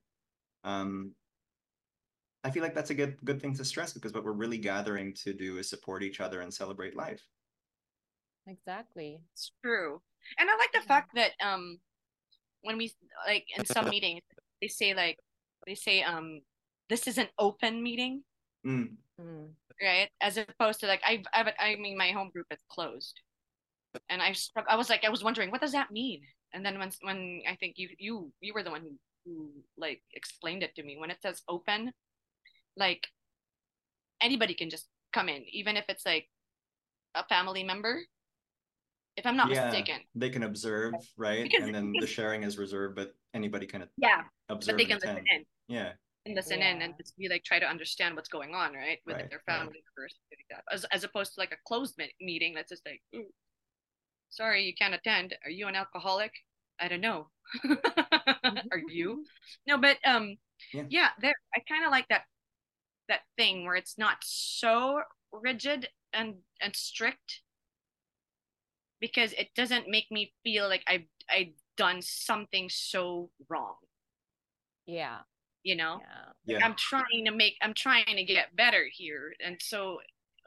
um, 0.64 1.14
I 2.44 2.50
feel 2.50 2.62
like 2.62 2.74
that's 2.74 2.90
a 2.90 2.94
good 2.94 3.16
good 3.24 3.40
thing 3.42 3.54
to 3.56 3.64
stress 3.64 3.92
because 3.92 4.12
what 4.12 4.24
we're 4.24 4.32
really 4.32 4.58
gathering 4.58 5.12
to 5.24 5.34
do 5.34 5.58
is 5.58 5.68
support 5.68 6.02
each 6.02 6.20
other 6.20 6.40
and 6.40 6.52
celebrate 6.54 6.96
life. 6.96 7.22
Exactly. 8.46 9.20
it's 9.34 9.52
true 9.62 10.00
and 10.38 10.48
i 10.48 10.56
like 10.56 10.72
the 10.72 10.78
Yeah. 10.78 10.86
fact 10.86 11.10
that 11.14 11.32
um 11.44 11.78
when 12.62 12.78
we 12.78 12.90
like 13.26 13.44
in 13.56 13.66
some 13.66 13.90
meetings 13.90 14.22
they 14.62 14.68
say 14.68 14.94
like 14.94 15.18
they 15.66 15.74
say 15.74 16.02
um 16.02 16.40
this 16.88 17.06
is 17.06 17.18
an 17.18 17.28
open 17.38 17.82
meeting 17.82 18.22
Mm, 18.66 18.96
Mm. 19.20 19.50
right? 19.80 20.10
As 20.20 20.36
opposed 20.36 20.80
to 20.80 20.86
like 20.86 21.00
i 21.04 21.22
i 21.32 21.52
i 21.60 21.76
mean 21.76 21.96
my 21.96 22.10
home 22.10 22.30
group 22.30 22.46
is 22.50 22.58
closed. 22.68 23.20
And 24.10 24.20
i 24.20 24.34
i 24.68 24.76
was 24.76 24.90
like 24.90 25.04
i 25.04 25.08
was 25.08 25.22
wondering 25.22 25.50
what 25.50 25.60
does 25.60 25.72
that 25.72 25.90
mean? 25.92 26.22
And 26.52 26.64
then 26.66 26.78
when 26.78 26.90
when 27.02 27.42
i 27.48 27.54
think 27.56 27.78
you 27.78 27.88
you 27.98 28.32
you 28.40 28.52
were 28.54 28.62
the 28.64 28.70
one 28.70 28.82
who, 28.82 28.92
who 29.24 29.50
like 29.76 30.02
explained 30.14 30.62
it 30.62 30.74
to 30.74 30.82
me. 30.82 30.96
When 30.98 31.10
it 31.10 31.22
says 31.22 31.42
open 31.48 31.92
like 32.76 33.06
anybody 34.20 34.54
can 34.54 34.68
just 34.70 34.86
come 35.12 35.28
in 35.28 35.44
even 35.52 35.76
if 35.76 35.84
it's 35.88 36.04
like 36.04 36.28
a 37.14 37.24
family 37.28 37.62
member. 37.62 38.02
If 39.16 39.24
i'm 39.26 39.36
not 39.36 39.50
yeah, 39.50 39.66
mistaken. 39.66 40.00
they 40.14 40.30
can 40.30 40.42
observe, 40.42 40.94
right? 41.16 41.44
Because- 41.44 41.62
and 41.66 41.74
then 41.74 41.92
the 42.00 42.06
sharing 42.06 42.42
is 42.42 42.58
reserved, 42.58 42.94
but 42.96 43.14
anybody 43.34 43.66
can 43.66 43.86
yeah 43.96 44.22
observe 44.48 44.76
but 44.76 44.78
they 44.78 44.92
and 44.92 45.00
can 45.02 45.10
listen 45.14 45.24
in. 45.34 45.44
Yeah, 45.68 45.92
and 46.28 46.36
listen 46.36 46.60
in 46.62 46.82
and 46.82 46.94
just 46.96 47.16
be 47.16 47.28
like 47.28 47.44
try 47.44 47.58
to 47.58 47.66
understand 47.66 48.14
what's 48.16 48.28
going 48.28 48.54
on 48.54 48.72
right? 48.74 48.98
With 49.06 49.16
Right, 49.16 49.30
their 49.30 49.42
family 49.46 49.82
or 49.96 50.08
something 50.08 50.38
like 50.38 50.46
that. 50.50 50.64
As, 50.72 50.84
as 50.92 51.04
opposed 51.04 51.34
to 51.34 51.40
like 51.40 51.52
a 51.52 51.56
closed 51.66 51.96
me- 51.98 52.14
meeting 52.20 52.54
that's 52.54 52.70
just 52.70 52.86
like 52.86 53.00
"Ooh, 53.14 53.26
sorry 54.30 54.64
you 54.64 54.74
can't 54.74 54.94
attend. 54.94 55.36
Are 55.44 55.50
you 55.50 55.66
an 55.66 55.74
alcoholic? 55.74 56.32
I 56.80 56.88
don't 56.88 57.00
know. 57.00 57.28
Are 57.64 58.82
you? 58.88 59.24
No 59.66 59.78
but 59.78 59.98
um 60.06 60.36
Yeah. 60.72 60.84
yeah, 60.88 61.08
there 61.20 61.34
i 61.54 61.60
kind 61.68 61.84
of 61.84 61.90
like 61.90 62.06
that 62.08 62.22
that 63.08 63.20
thing 63.36 63.64
where 63.64 63.76
it's 63.76 63.96
not 63.98 64.18
so 64.22 65.00
rigid 65.32 65.88
and 66.12 66.36
and 66.60 66.74
strict 66.76 67.42
because 69.00 69.32
it 69.34 69.48
doesn't 69.54 69.88
make 69.88 70.10
me 70.10 70.32
feel 70.42 70.68
like 70.68 70.82
i've 70.88 71.06
i've 71.30 71.54
done 71.78 72.02
something 72.02 72.68
so 72.68 73.30
wrong. 73.48 73.76
Yeah. 74.84 75.18
You 75.68 75.76
know 75.76 76.00
Yeah. 76.46 76.58
yeah, 76.58 76.64
I'm 76.64 76.76
trying 76.90 77.24
to 77.26 77.32
make 77.42 77.56
I'm 77.60 77.74
trying 77.74 78.16
to 78.20 78.24
get 78.24 78.56
better 78.56 78.84
here. 79.00 79.34
And 79.44 79.56
so 79.60 79.98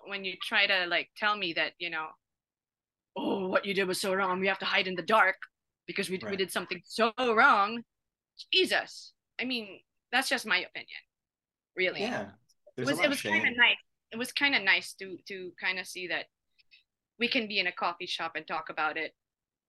when 0.09 0.25
you 0.25 0.33
try 0.41 0.65
to 0.65 0.87
like 0.87 1.09
tell 1.15 1.37
me 1.37 1.53
that, 1.53 1.73
you 1.77 1.91
know, 1.91 2.07
oh, 3.15 3.47
what 3.47 3.65
you 3.65 3.73
did 3.73 3.87
was 3.87 4.01
so 4.01 4.13
wrong, 4.13 4.39
we 4.39 4.47
have 4.47 4.59
to 4.59 4.65
hide 4.65 4.87
in 4.87 4.95
the 4.95 5.03
dark 5.17 5.37
because 5.85 6.09
we, 6.09 6.19
we 6.29 6.35
did 6.35 6.51
something 6.51 6.81
so 6.85 7.11
wrong. 7.19 7.83
Jesus. 8.51 9.13
I 9.39 9.45
mean, 9.45 9.67
that's 10.11 10.29
just 10.29 10.45
my 10.45 10.57
opinion. 10.57 11.01
Really. 11.75 12.01
yeah. 12.01 12.21
It 12.77 12.85
There's 12.85 12.91
was 12.91 12.99
it 12.99 13.05
of 13.05 13.11
was 13.11 13.21
kind 13.21 13.47
of 13.47 13.55
nice. 13.55 13.81
It 14.11 14.17
was 14.17 14.31
kind 14.31 14.55
of 14.55 14.63
nice 14.63 14.93
to 14.99 15.17
to 15.27 15.51
kind 15.61 15.77
of 15.77 15.85
see 15.85 16.07
that 16.07 16.25
we 17.19 17.27
can 17.27 17.47
be 17.47 17.59
in 17.59 17.67
a 17.67 17.71
coffee 17.71 18.07
shop 18.07 18.31
and 18.35 18.47
talk 18.47 18.69
about 18.69 18.97
it. 18.97 19.13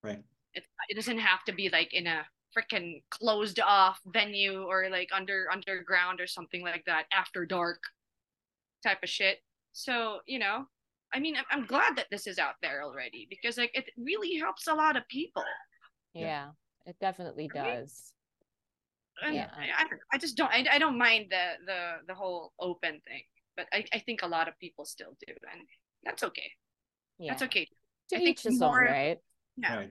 Right. 0.02 0.22
It, 0.54 0.64
it 0.88 0.94
doesn't 0.94 1.18
have 1.18 1.44
to 1.44 1.52
be 1.52 1.68
like 1.68 1.92
in 1.92 2.06
a 2.06 2.24
freaking 2.56 3.02
closed 3.10 3.60
off 3.60 4.00
venue 4.06 4.62
or 4.64 4.88
like 4.90 5.08
under 5.14 5.46
underground 5.50 6.20
or 6.20 6.26
something 6.26 6.62
like 6.62 6.84
that 6.86 7.04
after 7.12 7.46
dark 7.46 7.80
type 8.84 8.98
of 9.02 9.08
shit. 9.08 9.38
So, 9.72 10.18
you 10.26 10.38
know, 10.38 10.66
I 11.14 11.20
mean, 11.20 11.36
I'm, 11.36 11.44
I'm 11.50 11.66
glad 11.66 11.96
that 11.96 12.06
this 12.10 12.26
is 12.26 12.38
out 12.38 12.54
there 12.62 12.82
already 12.82 13.26
because 13.30 13.56
like 13.58 13.70
it 13.74 13.90
really 13.96 14.36
helps 14.38 14.66
a 14.66 14.74
lot 14.74 14.96
of 14.96 15.06
people. 15.08 15.44
Yeah, 16.14 16.26
Yeah. 16.26 16.48
it 16.86 16.96
definitely 17.00 17.50
Right? 17.54 17.80
does. 17.80 18.12
And 19.22 19.34
Yeah. 19.34 19.50
I, 19.56 19.82
I, 19.84 19.88
don't- 19.88 20.00
I 20.12 20.18
just 20.18 20.36
don't 20.36 20.50
I, 20.50 20.66
I 20.70 20.78
don't 20.78 20.98
mind 20.98 21.26
the 21.30 21.52
the 21.66 21.80
the 22.08 22.14
whole 22.14 22.52
open 22.58 23.00
thing, 23.06 23.22
but 23.56 23.66
I, 23.72 23.84
I 23.92 23.98
think 23.98 24.22
a 24.22 24.26
lot 24.26 24.48
of 24.48 24.58
people 24.58 24.84
still 24.84 25.16
do 25.26 25.32
and 25.52 25.60
that's 26.04 26.22
okay. 26.24 26.50
Yeah. 27.18 27.32
That's 27.32 27.42
okay. 27.44 27.68
To 28.10 28.16
I 28.16 28.20
each 28.20 28.42
his 28.42 28.58
more- 28.58 28.84
own, 28.86 28.92
right? 28.92 29.18
Yeah. 29.56 29.76
Right. 29.76 29.90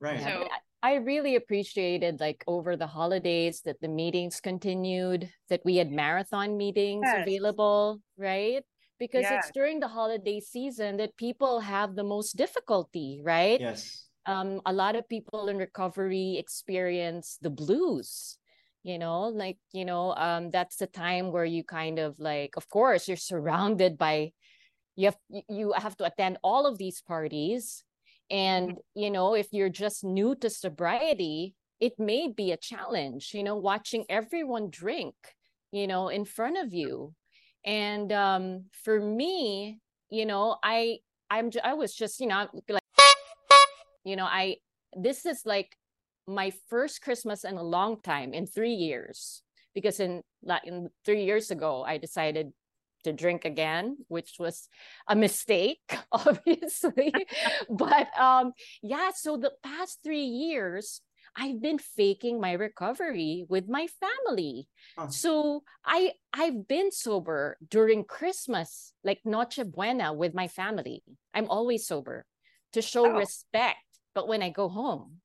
Right. 0.00 0.20
So- 0.22 0.46
but 0.48 0.50
I 0.82 0.92
I 0.92 0.94
really 0.96 1.36
appreciated 1.36 2.20
like 2.20 2.42
over 2.46 2.76
the 2.76 2.86
holidays 2.86 3.62
that 3.62 3.80
the 3.80 3.88
meetings 3.88 4.40
continued, 4.40 5.30
that 5.48 5.62
we 5.64 5.76
had 5.76 5.90
marathon 5.90 6.56
meetings 6.56 7.12
Yes. 7.12 7.26
available, 7.26 8.00
right? 8.16 8.64
Because 8.98 9.30
Yeah. 9.30 9.36
it's 9.36 9.50
during 9.50 9.80
the 9.80 9.88
holiday 9.88 10.40
season 10.40 10.96
that 10.98 11.16
people 11.16 11.60
have 11.60 11.94
the 11.96 12.04
most 12.04 12.36
difficulty, 12.36 13.20
right? 13.24 13.60
Yes. 13.60 14.06
Um, 14.26 14.60
a 14.66 14.72
lot 14.72 14.96
of 14.96 15.08
people 15.08 15.48
in 15.48 15.56
recovery 15.58 16.36
experience 16.38 17.38
the 17.40 17.50
blues, 17.50 18.38
you 18.82 18.98
know, 18.98 19.28
like, 19.28 19.58
you 19.72 19.84
know, 19.84 20.14
um, 20.16 20.50
that's 20.50 20.76
the 20.76 20.86
time 20.86 21.32
where 21.32 21.44
you 21.44 21.64
kind 21.64 21.98
of 21.98 22.18
like, 22.18 22.56
of 22.56 22.68
course, 22.68 23.08
you're 23.08 23.16
surrounded 23.16 23.96
by 23.98 24.32
you 24.96 25.06
have 25.06 25.18
you 25.48 25.72
have 25.72 25.96
to 25.96 26.04
attend 26.04 26.38
all 26.42 26.66
of 26.66 26.78
these 26.78 27.00
parties 27.02 27.84
and 28.30 28.78
you 28.94 29.10
know 29.10 29.34
if 29.34 29.48
you're 29.52 29.68
just 29.68 30.04
new 30.04 30.34
to 30.36 30.48
sobriety 30.48 31.54
it 31.80 31.98
may 31.98 32.28
be 32.28 32.52
a 32.52 32.56
challenge 32.56 33.32
you 33.34 33.42
know 33.42 33.56
watching 33.56 34.04
everyone 34.08 34.70
drink 34.70 35.14
you 35.72 35.86
know 35.86 36.08
in 36.08 36.24
front 36.24 36.56
of 36.58 36.72
you. 36.72 37.14
And 37.64 38.10
um 38.10 38.64
for 38.84 38.98
me 38.98 39.80
you 40.10 40.26
know 40.26 40.56
i 40.62 40.98
i'm 41.30 41.50
i 41.62 41.74
was 41.74 41.94
just 41.94 42.20
you 42.20 42.26
know 42.26 42.48
like 42.68 42.82
you 44.04 44.16
know 44.16 44.24
i 44.24 44.56
this 44.96 45.24
is 45.24 45.42
like 45.46 45.76
my 46.26 46.52
first 46.68 47.00
christmas 47.00 47.44
in 47.44 47.56
a 47.56 47.62
long 47.62 48.00
time 48.02 48.34
in 48.34 48.46
3 48.46 48.72
years 48.72 49.42
because 49.74 50.00
in 50.00 50.22
like 50.42 50.64
in 50.64 50.88
3 51.04 51.24
years 51.24 51.50
ago 51.50 51.84
i 51.86 51.96
decided 51.96 52.52
to 53.04 53.12
drink 53.12 53.44
again 53.44 53.96
which 54.08 54.36
was 54.38 54.68
a 55.08 55.16
mistake 55.16 55.80
obviously 56.12 57.12
but 57.70 58.08
um 58.18 58.52
yeah 58.82 59.10
so 59.14 59.36
the 59.36 59.52
past 59.62 59.98
3 60.04 60.20
years 60.20 61.00
I've 61.36 61.62
been 61.62 61.78
faking 61.78 62.40
my 62.40 62.52
recovery 62.54 63.46
with 63.48 63.68
my 63.68 63.86
family. 63.86 64.66
So 65.12 65.62
I 65.86 66.12
I've 66.32 66.66
been 66.66 66.90
sober 66.90 67.56
during 67.68 68.02
Christmas, 68.02 68.92
like 69.04 69.20
Noche 69.24 69.60
Buena 69.64 70.12
with 70.12 70.34
my 70.34 70.48
family. 70.48 71.04
I'm 71.32 71.48
always 71.48 71.86
sober 71.86 72.26
to 72.72 72.82
show 72.82 73.06
Oh. 73.06 73.14
respect. 73.14 73.78
But 74.12 74.26
when 74.26 74.42
I 74.42 74.50
go 74.50 74.68
home, 74.68 75.20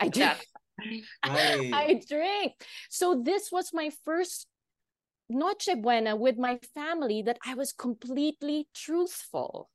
I 0.00 0.08
drink. 0.08 0.34
Right. 1.24 1.72
I 1.72 2.00
drink. 2.06 2.52
So 2.90 3.22
this 3.24 3.50
was 3.50 3.72
my 3.72 3.90
first 4.04 4.46
Noche 5.28 5.70
Buena 5.80 6.16
with 6.16 6.38
my 6.38 6.58
family 6.74 7.22
that 7.22 7.38
I 7.44 7.54
was 7.54 7.72
completely 7.72 8.68
truthful. 8.74 9.70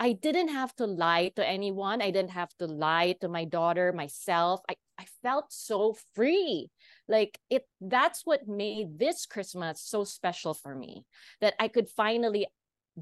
I 0.00 0.12
didn't 0.12 0.48
have 0.48 0.74
to 0.76 0.86
lie 0.86 1.32
to 1.36 1.46
anyone. 1.46 2.02
I 2.02 2.10
didn't 2.10 2.32
have 2.32 2.52
to 2.58 2.66
lie 2.66 3.14
to 3.20 3.28
my 3.28 3.44
daughter, 3.44 3.92
myself. 3.92 4.60
I, 4.68 4.74
I 4.98 5.06
felt 5.22 5.52
so 5.52 5.96
free. 6.14 6.70
Like 7.08 7.38
it 7.50 7.64
that's 7.80 8.22
what 8.24 8.48
made 8.48 8.98
this 8.98 9.26
Christmas 9.26 9.82
so 9.82 10.04
special 10.04 10.54
for 10.54 10.74
me. 10.74 11.04
That 11.40 11.54
I 11.60 11.68
could 11.68 11.88
finally 11.88 12.46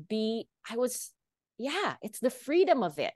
be 0.08 0.46
I 0.68 0.76
was 0.76 1.12
yeah, 1.58 1.94
it's 2.02 2.20
the 2.20 2.30
freedom 2.30 2.82
of 2.82 2.98
it. 2.98 3.14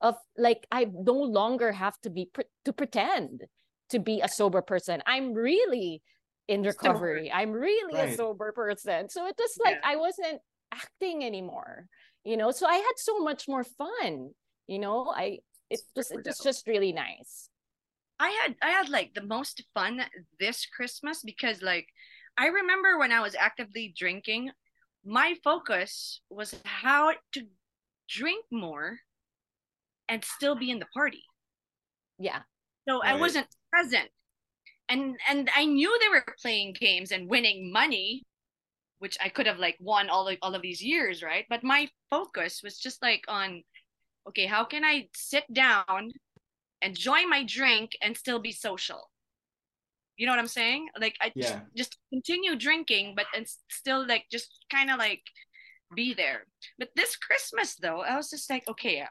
Of 0.00 0.16
like 0.36 0.66
I 0.70 0.86
no 0.92 1.14
longer 1.14 1.72
have 1.72 1.98
to 2.02 2.10
be 2.10 2.30
to 2.64 2.72
pretend 2.72 3.44
to 3.90 3.98
be 3.98 4.20
a 4.20 4.28
sober 4.28 4.60
person. 4.60 5.02
I'm 5.06 5.32
really 5.32 6.02
in 6.48 6.62
Sober. 6.64 6.76
recovery. 6.78 7.32
I'm 7.32 7.52
really 7.52 7.98
a 8.00 8.14
sober 8.14 8.52
person. 8.52 9.08
So 9.08 9.26
it 9.26 9.34
was 9.38 9.58
like 9.64 9.76
Yeah. 9.82 9.90
I 9.92 9.96
wasn't 9.96 10.40
acting 10.72 11.24
anymore. 11.24 11.86
You 12.24 12.36
know, 12.36 12.50
so 12.50 12.66
I 12.66 12.74
had 12.76 12.96
so 12.96 13.18
much 13.20 13.48
more 13.48 13.64
fun. 13.64 14.30
You 14.66 14.78
know, 14.78 15.12
I 15.14 15.40
it 15.70 15.80
just 15.96 16.12
it 16.12 16.24
was 16.24 16.38
just 16.38 16.66
really 16.66 16.92
nice. 16.92 17.48
I 18.18 18.28
had 18.42 18.56
I 18.62 18.70
had 18.70 18.88
like 18.88 19.12
the 19.14 19.22
most 19.26 19.62
fun 19.74 20.02
this 20.40 20.66
Christmas 20.66 21.22
because 21.22 21.62
like 21.62 21.88
I 22.38 22.46
remember 22.48 22.98
when 22.98 23.12
I 23.12 23.20
was 23.20 23.34
actively 23.34 23.92
drinking, 23.96 24.50
my 25.04 25.34
focus 25.44 26.20
was 26.30 26.54
how 26.64 27.12
to 27.32 27.42
drink 28.08 28.44
more 28.50 28.98
and 30.08 30.24
still 30.24 30.54
be 30.54 30.70
in 30.70 30.78
the 30.78 30.86
party. 30.94 31.24
Yeah. 32.18 32.42
So 32.88 33.02
I 33.02 33.16
wasn't 33.16 33.46
present. 33.72 34.08
And 34.88 35.18
and 35.28 35.50
I 35.56 35.64
knew 35.64 35.98
they 35.98 36.08
were 36.08 36.24
playing 36.40 36.74
games 36.78 37.10
and 37.12 37.28
winning 37.28 37.72
money, 37.72 38.24
which 38.98 39.16
I 39.22 39.28
could 39.28 39.46
have 39.46 39.58
like 39.58 39.76
won 39.80 40.08
all 40.10 40.28
of, 40.28 40.38
all 40.42 40.54
of 40.54 40.62
these 40.62 40.82
years, 40.82 41.22
right? 41.22 41.46
But 41.48 41.64
my 41.64 41.88
focus 42.10 42.62
was 42.62 42.78
just 42.78 43.02
like 43.02 43.24
on 43.28 43.62
okay, 44.28 44.46
how 44.46 44.64
can 44.64 44.84
I 44.84 45.08
sit 45.14 45.44
down, 45.52 46.12
enjoy 46.82 47.26
my 47.26 47.44
drink 47.44 47.92
and 48.02 48.16
still 48.16 48.40
be 48.40 48.52
social? 48.52 49.10
You 50.16 50.26
know 50.26 50.32
what 50.32 50.38
I'm 50.38 50.46
saying? 50.48 50.88
Like 51.00 51.16
I 51.20 51.32
just, 51.36 51.54
Yeah. 51.54 51.60
just 51.76 51.98
continue 52.12 52.56
drinking 52.56 53.14
but 53.16 53.26
and 53.34 53.46
still 53.68 54.06
like 54.06 54.26
just 54.30 54.64
kind 54.70 54.90
of 54.90 54.98
like 54.98 55.22
be 55.94 56.14
there. 56.14 56.46
But 56.78 56.90
this 56.96 57.16
Christmas 57.16 57.76
though, 57.76 58.00
I 58.02 58.16
was 58.16 58.30
just 58.30 58.48
like 58.50 58.68
okay, 58.68 59.04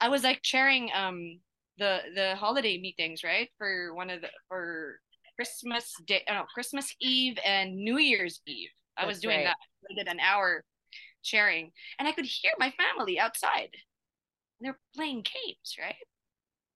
I 0.00 0.08
was 0.08 0.22
like 0.22 0.42
chairing 0.42 0.90
um 0.94 1.40
the 1.78 2.00
the 2.14 2.34
holiday 2.36 2.78
meetings 2.78 3.24
right 3.24 3.48
for 3.58 3.94
one 3.94 4.10
of 4.10 4.20
the 4.20 4.28
for 4.48 5.00
Christmas 5.36 5.92
day 6.06 6.22
oh, 6.28 6.34
no 6.34 6.44
Christmas 6.52 6.94
Eve 7.00 7.38
and 7.44 7.74
New 7.74 7.98
Year's 7.98 8.40
Eve. 8.46 8.70
I 8.96 9.06
was 9.06 9.20
doing 9.20 9.38
right. 9.38 9.46
that. 9.46 9.56
I 9.90 9.94
did 9.94 10.08
an 10.08 10.20
hour 10.20 10.64
sharing 11.22 11.72
and 11.98 12.06
I 12.06 12.12
could 12.12 12.26
hear 12.26 12.52
my 12.58 12.72
family 12.72 13.18
outside. 13.18 13.70
They're 14.60 14.78
playing 14.94 15.24
games, 15.24 15.76
right? 15.78 15.96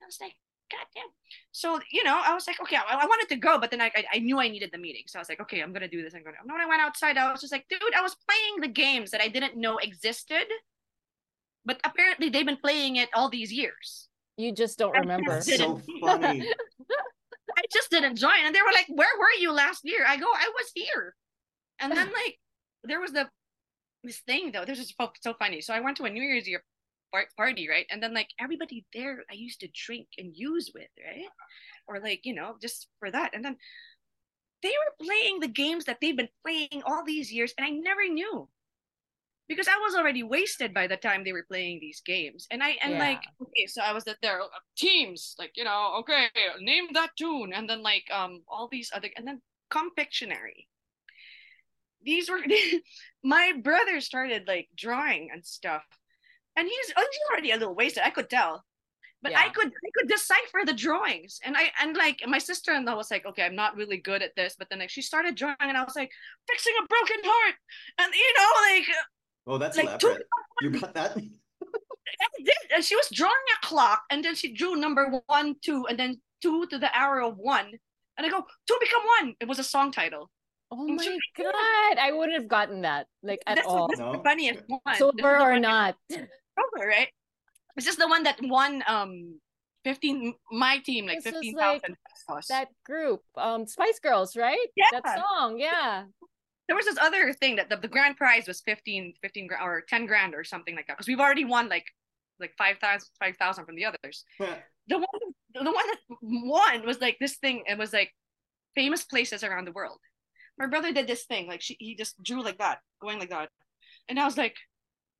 I 0.02 0.07
was 0.07 0.19
like, 0.21 0.35
God 0.71 0.85
damn. 0.95 1.05
So, 1.52 1.81
you 1.93 2.05
know, 2.05 2.21
I 2.23 2.35
was 2.35 2.47
like, 2.47 2.61
okay, 2.61 2.76
I, 2.76 2.95
I 2.95 3.07
wanted 3.07 3.28
to 3.28 3.37
go, 3.37 3.59
but 3.59 3.71
then 3.71 3.81
I, 3.81 3.90
I 3.95 4.05
I 4.14 4.19
knew 4.19 4.38
I 4.38 4.49
needed 4.49 4.71
the 4.73 4.78
meeting. 4.78 5.05
So 5.07 5.19
I 5.19 5.23
was 5.23 5.28
like, 5.28 5.40
okay, 5.40 5.61
I'm 5.61 5.73
gonna 5.73 5.88
do 5.88 6.02
this. 6.02 6.14
I'm 6.14 6.25
gonna. 6.25 6.37
No 6.45 6.55
and 6.55 6.59
when 6.59 6.61
I 6.61 6.69
went 6.69 6.83
outside, 6.83 7.17
I 7.17 7.31
was 7.31 7.40
just 7.40 7.52
like, 7.52 7.67
dude, 7.71 7.81
I 7.97 8.02
was 8.02 8.17
playing 8.28 8.61
the 8.61 8.69
games 8.69 9.12
that 9.12 9.23
I 9.23 9.28
didn't 9.28 9.57
know 9.57 9.78
existed, 9.78 10.47
but 11.64 11.81
apparently 11.85 12.28
they've 12.28 12.45
been 12.45 12.57
playing 12.57 12.97
it 12.97 13.09
all 13.14 13.28
these 13.31 13.52
years. 13.52 14.07
You 14.38 14.52
just 14.52 14.78
don't 14.78 14.97
I 14.97 15.00
remember. 15.00 15.33
That's 15.33 15.57
so 15.57 15.83
funny. 16.00 16.49
I 17.59 17.62
just 17.73 17.90
didn't 17.90 18.16
join. 18.16 18.38
And 18.45 18.54
they 18.54 18.62
were 18.62 18.73
like, 18.73 18.87
Where 18.88 19.18
were 19.18 19.40
you 19.40 19.52
last 19.52 19.80
year? 19.85 20.04
I 20.07 20.16
go, 20.16 20.26
I 20.26 20.50
was 20.54 20.71
here. 20.75 21.14
And 21.80 21.92
then 21.92 22.07
like 22.07 22.38
there 22.85 23.00
was 23.00 23.12
the 23.12 23.28
this 24.04 24.21
thing 24.21 24.52
though. 24.52 24.64
This 24.64 24.78
is 24.78 24.95
so, 24.99 25.11
so 25.21 25.35
funny. 25.35 25.61
So 25.61 25.75
I 25.75 25.80
went 25.80 25.97
to 25.97 26.04
a 26.04 26.11
New 26.11 26.23
Year's 26.23 26.49
Eve 26.49 26.61
party, 27.37 27.68
right? 27.68 27.87
And 27.90 28.02
then 28.02 28.14
like 28.14 28.28
everybody 28.40 28.87
there 28.95 29.25
I 29.30 29.35
used 29.35 29.61
to 29.61 29.68
drink 29.75 30.07
and 30.18 30.33
use 30.35 30.71
with, 30.73 30.88
right? 31.04 31.26
Or 31.88 32.00
like, 32.00 32.21
you 32.25 32.35
know, 32.35 32.54
just 32.62 32.87
for 33.00 33.11
that. 33.11 33.35
And 33.35 33.45
then 33.45 33.57
they 34.62 34.71
were 34.71 35.07
playing 35.07 35.40
the 35.40 35.49
games 35.49 35.85
that 35.87 35.99
they've 36.00 36.16
been 36.16 36.28
playing 36.45 36.83
all 36.85 37.04
these 37.04 37.33
years, 37.33 37.54
and 37.57 37.64
I 37.66 37.71
never 37.71 38.09
knew. 38.09 38.49
Because 39.49 39.67
I 39.67 39.78
was 39.78 39.95
already 39.95 40.23
wasted 40.23 40.75
by 40.75 40.87
the 40.87 40.97
time 40.97 41.25
they 41.25 41.33
were 41.33 41.47
playing 41.49 41.78
these 41.81 42.02
games. 42.05 42.47
And 42.50 42.62
I 42.62 42.76
and 42.83 42.99
like 42.99 43.23
okay, 43.40 43.67
so 43.67 43.83
I 43.83 43.93
was 43.93 44.07
at 44.07 44.21
their 44.21 44.43
uh, 44.43 44.47
teams, 44.76 45.35
like, 45.38 45.52
you 45.57 45.64
know, 45.64 45.97
okay, 46.00 46.28
name 46.61 46.88
that 46.93 47.11
tune, 47.17 47.52
and 47.55 47.69
then 47.69 47.83
like 47.83 48.05
um 48.12 48.43
all 48.49 48.69
these 48.71 48.90
other 48.95 49.09
and 49.17 49.26
then 49.26 49.40
come 49.71 49.90
Pictionary. 49.97 50.67
These 52.02 52.31
were 52.31 52.40
my 53.25 53.52
brother 53.62 54.00
started 54.00 54.47
like 54.47 54.69
drawing 54.76 55.31
and 55.33 55.45
stuff. 55.45 55.85
And 56.57 56.67
he's, 56.67 56.93
oh, 56.97 57.07
he's 57.09 57.31
already 57.31 57.52
a 57.52 57.57
little 57.57 57.75
wasted, 57.75 58.02
I 58.05 58.11
could 58.11 58.28
tell. 58.28 58.64
But 59.21 59.37
I 59.37 59.49
could 59.49 59.67
I 59.67 59.90
could 59.97 60.09
decipher 60.09 60.61
the 60.64 60.73
drawings. 60.73 61.40
And 61.45 61.57
I 61.57 61.73
and 61.83 61.97
like 61.97 62.23
my 62.26 62.38
sister-in-law 62.38 62.95
was 62.95 63.11
like, 63.11 63.26
okay, 63.26 63.43
I'm 63.43 63.57
not 63.57 63.75
really 63.75 63.97
good 63.97 64.23
at 64.23 64.37
this. 64.37 64.55
But 64.57 64.69
then 64.71 64.78
like 64.78 64.90
she 64.90 65.02
started 65.02 65.35
drawing 65.35 65.57
and 65.61 65.76
I 65.76 65.83
was 65.83 65.97
like, 65.97 66.11
fixing 66.49 66.75
a 66.81 66.87
broken 66.87 67.17
heart. 67.25 67.55
And 67.99 68.14
you 68.14 68.33
know, 68.38 68.50
like 68.76 68.97
Oh, 69.49 69.57
that's 69.59 69.76
Like, 69.76 69.99
two- 69.99 70.17
You 70.61 70.71
got 70.71 70.95
that? 70.95 71.17
I. 71.17 71.31
And 72.75 72.85
she 72.85 72.95
was 72.97 73.09
drawing 73.12 73.33
a 73.57 73.67
clock, 73.67 74.02
and 74.11 74.25
then 74.25 74.35
she 74.35 74.52
drew 74.52 74.76
number 74.76 75.21
one, 75.26 75.57
two, 75.62 75.87
and 75.88 75.99
then 75.99 76.21
two 76.43 76.67
to 76.67 76.78
the 76.78 76.95
arrow 76.97 77.31
of 77.31 77.37
one. 77.38 77.67
And 78.17 78.26
I 78.26 78.28
go, 78.31 78.45
two 78.67 78.76
become 78.81 79.02
one. 79.21 79.35
It 79.40 79.49
was 79.49 79.59
a 79.59 79.64
song 79.64 79.90
title. 79.90 80.31
Oh 80.71 80.87
I'm 80.87 80.97
my 80.97 81.02
sorry. 81.05 81.19
god, 81.37 81.97
I 81.99 82.12
wouldn't 82.12 82.37
have 82.38 82.47
gotten 82.49 82.83
that 82.83 83.07
like 83.23 83.40
at 83.47 83.57
That's, 83.57 83.67
all. 83.67 83.88
that's 83.88 84.00
the 84.00 84.21
funniest 84.23 84.62
one. 84.67 84.81
This 84.85 84.95
is 84.95 84.99
Sober 84.99 85.38
or 85.40 85.59
not. 85.59 85.97
Sober, 86.12 86.87
right? 86.87 87.09
This 87.75 87.87
is 87.87 87.97
the 87.97 88.07
one 88.07 88.25
that 88.25 88.37
won 88.43 88.83
um 88.87 89.40
15 89.85 90.35
my 90.52 90.76
team 90.85 91.07
like 91.07 91.23
This 91.25 91.33
is 91.33 91.40
15,000 91.40 91.57
like 91.73 91.83
pesos. 92.28 92.47
That 92.49 92.69
group, 92.85 93.23
um, 93.38 93.67
Spice 93.67 93.99
Girls, 93.99 94.37
right? 94.37 94.69
yeah. 94.76 94.93
That 94.93 95.25
song, 95.25 95.59
yeah. 95.59 96.05
There 96.68 96.76
was 96.76 96.84
this 96.84 96.98
other 97.00 97.32
thing 97.32 97.56
that 97.56 97.70
the, 97.70 97.76
the 97.76 97.88
grand 97.88 98.16
prize 98.16 98.46
was 98.46 98.60
15 98.60 99.14
15 99.22 99.46
gra- 99.48 99.58
or 99.62 99.82
10 99.88 100.06
grand 100.06 100.34
or 100.34 100.44
something 100.44 100.76
like 100.76 100.87
that 100.87 100.96
because 100.96 101.08
we've 101.08 101.20
already 101.20 101.44
won 101.44 101.68
like 101.68 101.87
like 102.38 102.52
5,000 102.56 103.08
5,000 103.18 103.64
from 103.64 103.75
the 103.75 103.87
others. 103.87 104.25
The 104.87 104.98
one 104.98 105.06
the 105.54 105.64
one 105.64 105.75
that 105.75 105.98
won 106.22 106.87
was 106.87 107.00
like 107.00 107.16
this 107.18 107.37
thing 107.37 107.64
it 107.66 107.78
was 107.78 107.92
like 107.92 108.12
famous 108.75 109.04
places 109.04 109.42
around 109.42 109.66
the 109.66 109.72
world. 109.72 109.98
My 110.58 110.66
brother 110.66 110.92
did 110.92 111.06
this 111.06 111.25
thing 111.25 111.48
like 111.48 111.62
she, 111.62 111.76
he 111.80 111.96
just 111.96 112.22
drew 112.22 112.42
like 112.42 112.58
that, 112.58 112.78
going 113.00 113.18
like 113.18 113.30
that. 113.30 113.48
And 114.08 114.20
I 114.20 114.25
was 114.25 114.37
like 114.37 114.54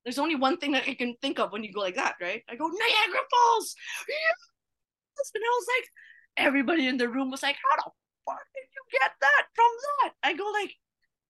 there's 0.05 0.19
only 0.19 0.37
one 0.37 0.59
thing 0.59 0.73
that 0.73 0.85
I 0.87 0.95
can 0.95 1.17
think 1.21 1.39
of 1.39 1.51
when 1.51 1.65
you 1.65 1.73
go 1.73 1.81
like 1.81 1.97
that, 1.97 2.15
right? 2.21 2.43
I 2.49 2.57
go 2.57 2.67
Niagara 2.69 3.25
Falls. 3.31 3.75
Yes! 4.09 5.31
And 5.35 5.43
I 5.43 5.53
was 5.59 5.67
like 5.77 6.47
everybody 6.47 6.87
in 6.87 6.99
the 6.99 7.09
room 7.09 7.31
was 7.31 7.43
like 7.43 7.57
how 7.57 7.77
the 7.77 7.91
fuck 8.27 8.45
did 8.55 8.69
you 8.71 8.99
get 9.01 9.11
that 9.21 9.45
from 9.55 9.71
that? 9.83 10.13
I 10.23 10.35
go 10.35 10.45
like 10.53 10.75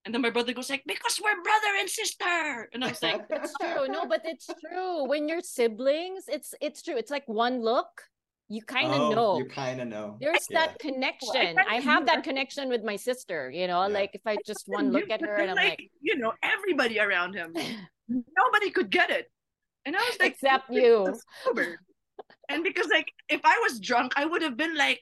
and 0.05 0.15
then 0.15 0.23
my 0.23 0.31
brother 0.31 0.53
goes 0.53 0.71
like, 0.71 0.85
because 0.87 1.21
we're 1.23 1.43
brother 1.43 1.73
and 1.81 1.89
sister. 1.89 2.69
And 2.73 2.85
I 2.85 2.89
was 2.89 3.03
like, 3.03 3.21
It's 3.31 3.57
true. 3.59 3.89
No, 3.89 4.07
but 4.07 4.23
it's 4.25 4.47
true. 4.61 5.07
When 5.09 5.29
you're 5.29 5.43
siblings, 5.43 6.25
it's 6.29 6.55
it's 6.61 6.83
true. 6.83 6.97
It's 6.97 7.11
like 7.11 7.27
one 7.29 7.61
look, 7.63 8.05
you 8.49 8.63
kind 8.63 8.93
of 8.95 9.01
Oh, 9.01 9.11
know. 9.11 9.39
You 9.39 9.45
kind 9.47 9.81
of 9.81 9.89
know. 9.89 10.17
There's 10.21 10.47
Yeah. 10.51 10.67
that 10.67 10.79
connection. 10.79 11.57
kinda 11.57 11.65
I 11.69 11.81
have 11.81 12.07
that 12.07 12.17
that. 12.17 12.25
connection 12.25 12.69
with 12.69 12.83
my 12.85 12.97
sister, 12.97 13.51
you 13.51 13.67
know, 13.67 13.83
Yeah. 13.87 13.99
like 13.99 14.11
if 14.15 14.23
I 14.27 14.37
just 14.47 14.65
one 14.67 14.91
look 14.93 15.11
at 15.11 15.21
her 15.21 15.37
and 15.37 15.51
I'm 15.51 15.57
like, 15.57 15.91
you 16.01 16.17
know, 16.17 16.33
everybody 16.43 16.99
around 16.99 17.35
him, 17.35 17.55
nobody 18.09 18.71
could 18.71 18.91
get 18.91 19.11
it. 19.11 19.31
And 19.85 19.95
I 19.97 20.01
was 20.01 20.17
like, 20.21 20.33
except 20.33 20.71
you. 20.73 21.15
sober." 21.45 21.81
And 22.49 22.65
because 22.65 22.89
like, 22.89 23.13
if 23.29 23.41
I 23.45 23.59
was 23.69 23.79
drunk, 23.81 24.13
I 24.17 24.25
would 24.25 24.43
have 24.43 24.57
been 24.57 24.75
like, 24.77 25.01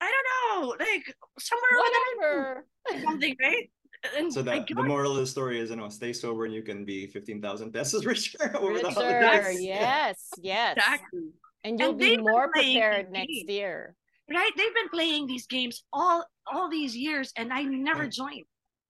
I 0.00 0.10
don't 0.10 0.26
know, 0.32 0.84
like 0.84 1.14
somewhere 1.38 1.70
over 1.78 1.88
Whatever. 2.18 2.66
there, 2.90 3.00
something, 3.04 3.36
right? 3.40 3.70
And 4.16 4.32
So 4.32 4.40
I 4.40 4.60
the, 4.60 4.74
the 4.74 4.82
moral 4.82 5.12
of 5.12 5.18
the 5.18 5.26
story 5.26 5.60
is, 5.60 5.70
you 5.70 5.76
know, 5.76 5.88
stay 5.88 6.12
sober 6.12 6.44
and 6.44 6.52
you 6.54 6.62
can 6.62 6.84
be 6.84 7.06
15,000 7.06 7.72
pesos 7.72 8.04
richer 8.10 8.56
over 8.56 8.78
the 8.80 8.90
holidays. 8.90 9.62
Yes, 9.62 10.28
yes. 10.40 10.76
exactly. 10.76 11.20
And 11.64 11.78
you'll 11.78 11.90
And 11.90 11.98
be 11.98 12.16
more 12.16 12.50
prepared 12.50 13.12
next 13.12 13.28
game. 13.28 13.44
year. 13.48 13.94
Right? 14.28 14.50
They've 14.56 14.74
been 14.74 14.88
playing 14.88 15.26
these 15.26 15.46
games 15.46 15.84
all 15.92 16.24
all 16.52 16.68
these 16.68 16.96
years, 16.96 17.32
and 17.36 17.52
I 17.52 17.62
never 17.62 18.02
Right. 18.04 18.10
joined. 18.12 18.44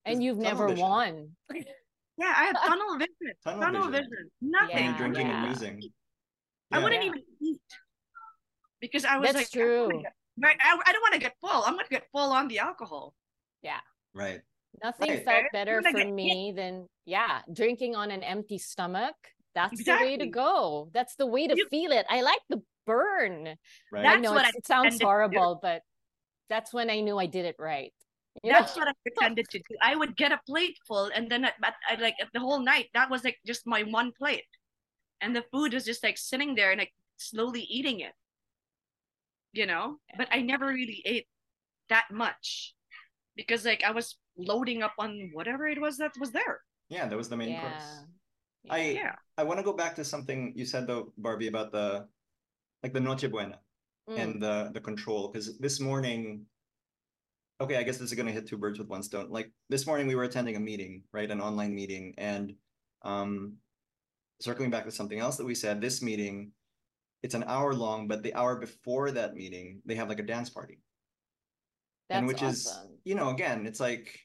And 0.04 0.14
Just 0.16 0.22
you've 0.24 0.38
never 0.38 0.68
vision. 0.68 0.82
won. 0.86 1.30
Yeah, 2.18 2.32
I 2.36 2.44
have 2.44 2.62
tunnel 2.66 2.98
vision. 2.98 3.34
Tunnel 3.42 3.60
Tunnel, 3.62 3.88
vision. 3.88 4.04
vision. 4.10 4.30
Nothing. 4.42 4.76
Yeah, 4.76 4.84
you're 4.88 4.96
drinking 4.98 5.26
yeah. 5.28 5.42
and 5.44 5.48
using. 5.52 5.80
I 6.70 6.78
wouldn't 6.78 7.02
Yeah. 7.02 7.08
even 7.08 7.22
eat 7.42 7.60
because 8.80 9.04
I 9.04 9.16
was 9.16 9.32
That's 9.32 9.54
like, 9.54 9.62
I 9.62 9.64
don't 9.66 9.80
wanna 9.80 9.92
true. 9.94 10.02
get- 10.02 10.12
right, 10.38 10.56
I, 10.60 10.78
I 10.86 10.92
don't 10.92 11.02
want 11.02 11.14
to 11.14 11.20
get 11.20 11.34
full. 11.40 11.62
I'm 11.64 11.74
gonna 11.74 11.88
get 11.90 12.04
full 12.12 12.30
on 12.32 12.48
the 12.48 12.58
alcohol. 12.60 13.14
Yeah. 13.62 13.80
Right. 14.14 14.42
Nothing 14.82 15.10
Right. 15.10 15.24
felt 15.24 15.44
better 15.52 15.82
for 15.82 15.92
get 15.92 16.06
hit- 16.06 16.14
me 16.14 16.52
than 16.54 16.88
yeah, 17.04 17.42
drinking 17.52 17.94
on 17.96 18.10
an 18.10 18.22
empty 18.22 18.58
stomach. 18.58 19.16
That's 19.54 19.84
the 19.84 19.92
way 19.92 20.16
to 20.16 20.26
go. 20.26 20.88
That's 20.92 21.14
the 21.16 21.26
way 21.26 21.46
to 21.46 21.56
You- 21.56 21.68
feel 21.68 21.92
it. 21.92 22.06
I 22.08 22.22
like 22.22 22.40
the 22.48 22.62
burn. 22.86 23.56
Right. 23.90 24.00
I 24.00 24.02
That's 24.02 24.22
know 24.22 24.32
what 24.32 24.46
it's- 24.46 24.54
I 24.54 24.58
it 24.58 24.66
sounds 24.66 24.82
pretended 24.82 24.98
to 24.98 24.98
do. 25.00 25.06
horrible, 25.06 25.54
but 25.60 25.82
that's 26.48 26.72
when 26.72 26.90
I 26.90 27.00
knew 27.00 27.18
I 27.18 27.26
did 27.26 27.44
it 27.44 27.56
right. 27.58 27.92
You 28.42 28.50
know? 28.52 28.60
That's 28.60 28.74
what 28.76 28.88
I 28.88 28.92
pretended 29.02 29.46
to 29.50 29.58
do. 29.58 29.76
I 29.82 29.94
would 29.94 30.16
get 30.16 30.32
a 30.32 30.40
plate 30.46 30.78
full, 30.86 31.06
and 31.14 31.30
then 31.30 31.44
I, 31.44 31.52
but 31.60 31.74
I 31.86 31.96
like 31.96 32.14
the 32.32 32.40
whole 32.40 32.60
night. 32.60 32.88
That 32.94 33.10
was 33.10 33.24
like 33.24 33.38
just 33.44 33.66
my 33.66 33.82
one 33.82 34.10
plate, 34.12 34.48
and 35.20 35.36
the 35.36 35.42
food 35.52 35.74
was 35.74 35.84
just 35.84 36.02
like 36.02 36.16
sitting 36.16 36.54
there 36.54 36.70
and 36.70 36.78
like 36.78 36.94
slowly 37.18 37.60
eating 37.62 38.00
it. 38.00 38.14
You 39.52 39.66
know, 39.66 39.98
but 40.16 40.28
I 40.30 40.40
never 40.40 40.66
really 40.68 41.02
ate 41.04 41.28
that 41.90 42.10
much 42.10 42.74
because 43.36 43.66
like 43.66 43.82
I 43.84 43.90
was 43.90 44.16
loading 44.36 44.82
up 44.82 44.94
on 44.98 45.30
whatever 45.32 45.66
it 45.66 45.80
was 45.80 45.96
that 45.98 46.12
was 46.18 46.30
there. 46.30 46.60
Yeah, 46.88 47.06
that 47.08 47.16
was 47.16 47.28
the 47.28 47.36
main 47.36 47.50
yeah. 47.50 47.60
course. 47.60 48.04
Yeah. 48.64 48.72
I 48.72 48.78
Yeah. 48.90 49.14
I 49.38 49.44
want 49.44 49.58
to 49.58 49.64
go 49.64 49.72
back 49.72 49.94
to 49.96 50.04
something 50.04 50.52
you 50.56 50.64
said 50.64 50.86
though, 50.86 51.12
Barbie, 51.18 51.48
about 51.48 51.72
the 51.72 52.06
like 52.82 52.92
the 52.92 53.00
Noche 53.00 53.30
Buena 53.30 53.58
Mm. 54.08 54.18
and 54.18 54.42
the 54.42 54.70
the 54.74 54.80
control. 54.80 55.28
Because 55.28 55.58
this 55.58 55.78
morning, 55.78 56.44
okay, 57.60 57.76
I 57.76 57.82
guess 57.84 57.98
this 57.98 58.10
is 58.10 58.16
gonna 58.16 58.32
hit 58.32 58.46
two 58.48 58.58
birds 58.58 58.78
with 58.78 58.88
one 58.88 59.02
stone. 59.02 59.30
Like 59.30 59.50
this 59.68 59.86
morning, 59.86 60.06
we 60.06 60.16
were 60.16 60.24
attending 60.24 60.56
a 60.56 60.60
meeting, 60.60 61.04
right, 61.12 61.30
an 61.30 61.40
online 61.40 61.74
meeting, 61.74 62.14
and 62.18 62.54
um, 63.02 63.54
circling 64.40 64.70
back 64.70 64.84
to 64.84 64.90
something 64.90 65.18
else 65.20 65.36
that 65.36 65.46
we 65.46 65.54
said, 65.54 65.80
this 65.80 66.02
meeting, 66.02 66.52
it's 67.22 67.34
an 67.34 67.44
hour 67.46 67.74
long, 67.74 68.08
but 68.08 68.22
the 68.22 68.34
hour 68.34 68.56
before 68.56 69.10
that 69.12 69.34
meeting, 69.34 69.80
they 69.86 69.94
have 69.94 70.08
like 70.08 70.18
a 70.18 70.24
dance 70.24 70.50
party. 70.50 70.80
That's 72.08 72.18
and 72.18 72.26
which 72.26 72.42
awesome. 72.42 72.50
is 72.50 72.88
you 73.04 73.14
know 73.14 73.30
again 73.30 73.66
it's 73.66 73.80
like 73.80 74.18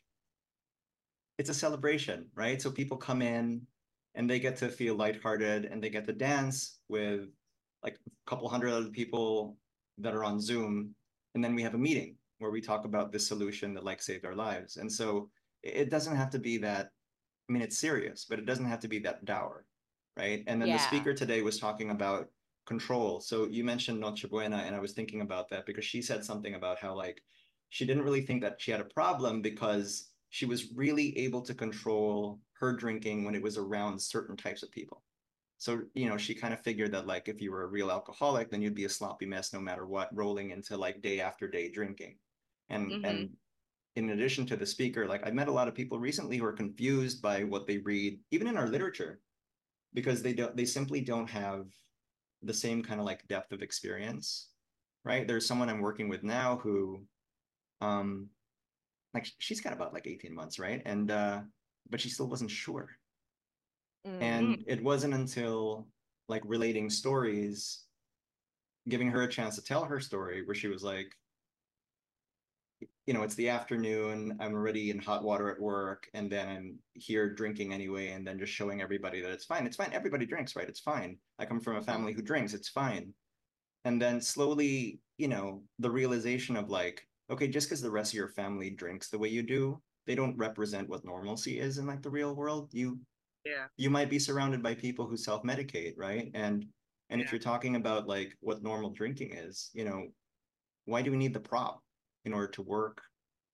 it's 1.37 1.49
a 1.49 1.53
celebration 1.53 2.27
right? 2.35 2.61
So 2.61 2.71
people 2.71 2.97
come 2.97 3.21
in 3.21 3.61
and 4.15 4.29
they 4.29 4.39
get 4.39 4.57
to 4.57 4.69
feel 4.69 4.95
lighthearted 4.95 5.65
and 5.65 5.83
they 5.83 5.89
get 5.89 6.05
to 6.05 6.13
dance 6.13 6.79
with 6.89 7.29
like 7.83 7.95
a 7.95 8.29
couple 8.29 8.49
hundred 8.49 8.71
other 8.71 8.89
people 8.89 9.57
that 9.99 10.15
are 10.15 10.23
on 10.23 10.41
zoom. 10.41 10.95
And 11.35 11.43
then 11.43 11.53
we 11.53 11.61
have 11.61 11.75
a 11.75 11.77
meeting 11.77 12.15
where 12.39 12.49
we 12.49 12.61
talk 12.61 12.85
about 12.85 13.11
this 13.11 13.27
solution 13.27 13.75
that 13.75 13.83
like 13.83 14.01
saved 14.01 14.25
our 14.25 14.33
lives. 14.35 14.77
And 14.77 14.91
so 14.91 15.29
it 15.63 15.89
doesn't 15.89 16.15
have 16.15 16.29
to 16.31 16.39
be 16.39 16.57
that 16.57 16.91
i 17.49 17.53
mean 17.53 17.61
it's 17.61 17.77
serious 17.77 18.25
but 18.29 18.39
it 18.39 18.45
doesn't 18.45 18.65
have 18.65 18.79
to 18.79 18.87
be 18.87 18.99
that 18.99 19.25
dour 19.25 19.65
right? 20.17 20.43
And 20.47 20.59
then 20.59 20.71
the 20.71 20.79
speaker 20.79 21.13
today 21.13 21.43
was 21.43 21.59
talking 21.59 21.91
about 21.91 22.29
control. 22.65 23.19
So 23.19 23.45
you 23.45 23.63
mentioned 23.63 23.99
noche 23.99 24.25
buena 24.29 24.57
and 24.57 24.75
i 24.75 24.79
was 24.79 24.93
thinking 24.93 25.21
about 25.21 25.47
that 25.49 25.65
because 25.65 25.85
she 25.85 26.01
said 26.01 26.25
something 26.25 26.55
about 26.55 26.79
how 26.79 26.95
like 26.95 27.21
she 27.69 27.85
didn't 27.85 28.03
really 28.03 28.25
think 28.25 28.41
that 28.41 28.61
she 28.61 28.71
had 28.71 28.81
a 28.81 28.85
problem 28.85 29.41
because 29.41 30.13
she 30.29 30.45
was 30.45 30.71
really 30.73 31.17
able 31.17 31.41
to 31.43 31.53
control 31.55 32.41
her 32.53 32.75
drinking 32.75 33.23
when 33.23 33.35
it 33.35 33.41
was 33.41 33.57
around 33.57 33.99
certain 34.01 34.35
types 34.37 34.63
of 34.63 34.71
people. 34.71 35.03
So, 35.57 35.85
you 35.95 36.07
know, 36.07 36.17
she 36.17 36.35
kind 36.35 36.53
of 36.53 36.61
figured 36.61 36.91
that 36.93 37.07
like 37.07 37.27
if 37.27 37.41
you 37.41 37.51
were 37.51 37.63
a 37.63 37.67
real 37.67 37.91
alcoholic, 37.91 38.51
then 38.51 38.61
you'd 38.61 38.75
be 38.75 38.85
a 38.85 38.89
sloppy 38.89 39.25
mess 39.25 39.53
no 39.53 39.59
matter 39.59 39.85
what, 39.87 40.15
rolling 40.15 40.51
into 40.51 40.77
like 40.77 41.01
day 41.01 41.19
after 41.21 41.47
day 41.47 41.69
drinking. 41.69 42.19
And 42.69 42.97
Mhm. 42.97 43.03
and 43.03 43.37
in 43.95 44.11
addition 44.11 44.45
to 44.47 44.57
the 44.57 44.65
speaker, 44.65 45.07
like 45.07 45.25
I 45.27 45.31
met 45.31 45.47
a 45.47 45.51
lot 45.53 45.67
of 45.67 45.75
people 45.75 45.99
recently 45.99 46.37
who 46.37 46.45
are 46.45 46.53
confused 46.53 47.21
by 47.21 47.43
what 47.43 47.67
they 47.67 47.79
read, 47.79 48.21
even 48.31 48.47
in 48.47 48.57
our 48.57 48.67
literature, 48.67 49.23
because 49.93 50.21
they 50.23 50.33
don't 50.33 50.55
they 50.55 50.65
simply 50.65 51.01
don't 51.01 51.29
have 51.29 51.73
the 52.41 52.53
same 52.53 52.83
kind 52.83 52.99
of 52.99 53.05
like 53.05 53.27
depth 53.27 53.51
of 53.51 53.61
experience. 53.61 54.53
Right. 55.03 55.27
There's 55.27 55.47
someone 55.47 55.69
I'm 55.69 55.81
working 55.81 56.09
with 56.09 56.23
now 56.23 56.57
who 56.57 57.07
um 57.81 58.29
like 59.13 59.27
she's 59.39 59.61
got 59.61 59.73
about 59.73 59.93
like 59.93 60.07
18 60.07 60.33
months 60.33 60.59
right? 60.59 60.81
And 60.85 61.11
uh 61.11 61.41
but 61.89 62.01
she 62.01 62.09
still 62.09 62.27
wasn't 62.27 62.51
sure. 62.51 62.89
Mm. 64.05 64.21
and 64.21 64.63
it 64.67 64.83
wasn't 64.83 65.13
until 65.13 65.87
like 66.29 66.43
relating 66.45 66.89
stories 66.89 67.83
giving 68.87 69.09
her 69.09 69.23
a 69.23 69.29
chance 69.29 69.55
to 69.55 69.63
tell 69.63 69.83
her 69.83 69.99
story 69.99 70.43
where 70.45 70.55
she 70.55 70.67
was 70.67 70.83
like 70.83 71.11
you 73.05 73.13
know 73.13 73.23
it's 73.23 73.35
the 73.35 73.49
afternoon 73.49 74.37
i'm 74.39 74.53
already 74.53 74.91
in 74.91 74.99
hot 74.99 75.23
water 75.23 75.49
at 75.49 75.59
work 75.59 76.07
and 76.13 76.31
then 76.31 76.47
i'm 76.47 76.79
here 76.93 77.33
drinking 77.33 77.73
anyway 77.73 78.09
and 78.09 78.25
then 78.25 78.37
just 78.37 78.53
showing 78.53 78.81
everybody 78.81 79.21
that 79.21 79.31
it's 79.31 79.45
fine. 79.45 79.65
It's 79.65 79.75
fine. 79.75 79.89
Everybody 79.93 80.25
drinks 80.25 80.55
right? 80.55 80.67
It's 80.69 80.79
fine. 80.79 81.17
I 81.39 81.45
come 81.45 81.59
from 81.59 81.77
a 81.77 81.81
family 81.81 82.13
who 82.13 82.21
drinks. 82.21 82.53
It's 82.53 82.69
fine. 82.69 83.13
And 83.85 84.01
then 84.01 84.21
slowly 84.21 84.99
you 85.17 85.27
know 85.27 85.63
the 85.79 85.89
realization 85.89 86.55
of 86.55 86.69
like 86.69 87.01
okay 87.29 87.47
just 87.47 87.67
because 87.67 87.81
the 87.81 87.91
rest 87.91 88.13
of 88.13 88.17
your 88.17 88.29
family 88.29 88.69
drinks 88.69 89.09
the 89.09 89.17
way 89.17 89.29
you 89.29 89.43
do 89.43 89.81
they 90.07 90.15
don't 90.15 90.37
represent 90.37 90.87
what 90.89 91.03
normalcy 91.05 91.59
is 91.59 91.77
in 91.77 91.85
like 91.85 92.01
the 92.01 92.09
real 92.09 92.33
world. 92.33 92.69
You 92.71 92.99
Yeah. 93.45 93.67
you 93.75 93.89
might 93.89 94.09
be 94.09 94.19
surrounded 94.19 94.63
by 94.63 94.73
people 94.73 95.05
who 95.05 95.17
self-medicate 95.17 95.93
right? 95.97 96.31
And 96.33 96.65
and 97.09 97.21
if 97.21 97.31
you're 97.31 97.39
talking 97.39 97.75
about 97.75 98.07
like 98.07 98.35
what 98.39 98.63
normal 98.63 98.89
drinking 98.91 99.33
is 99.33 99.69
you 99.73 99.85
know 99.85 100.07
why 100.85 101.01
do 101.01 101.11
we 101.11 101.17
need 101.17 101.33
the 101.33 101.39
prop 101.39 101.83
in 102.25 102.33
order 102.33 102.47
to 102.47 102.61
work 102.61 103.01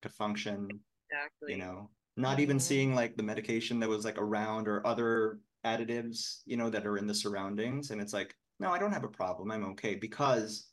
to 0.04 0.10
function 0.10 0.70
Exactly. 1.10 1.54
you 1.54 1.58
know? 1.58 1.90
Not 2.16 2.40
even 2.40 2.60
seeing 2.60 2.94
like 2.94 3.16
the 3.18 3.24
medication 3.24 3.80
that 3.80 3.90
was 3.90 4.06
like 4.06 4.20
around 4.20 4.68
or 4.68 4.86
other 4.86 5.40
additives 5.66 6.42
you 6.46 6.58
know 6.58 6.70
that 6.70 6.86
are 6.86 6.98
in 6.98 7.08
the 7.08 7.14
surroundings 7.14 7.90
and 7.92 8.00
it's 8.02 8.14
like 8.14 8.36
no 8.60 8.72
i 8.72 8.78
don't 8.78 8.92
have 8.92 9.04
a 9.04 9.08
problem. 9.08 9.50
I'm 9.50 9.66
okay 9.72 9.96
because 9.96 10.68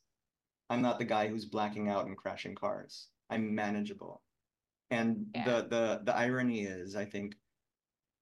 i'm 0.70 0.80
not 0.80 0.98
the 0.98 1.04
guy 1.04 1.28
who's 1.28 1.44
blacking 1.44 1.88
out 1.88 2.06
and 2.06 2.16
crashing 2.16 2.54
cars 2.54 3.09
i'm 3.28 3.54
manageable 3.54 4.22
and 4.90 5.26
Yeah. 5.35 5.44
the 5.44 5.62
the 5.68 6.00
the 6.04 6.16
irony 6.16 6.62
is 6.62 6.96
i 6.96 7.04
think 7.04 7.35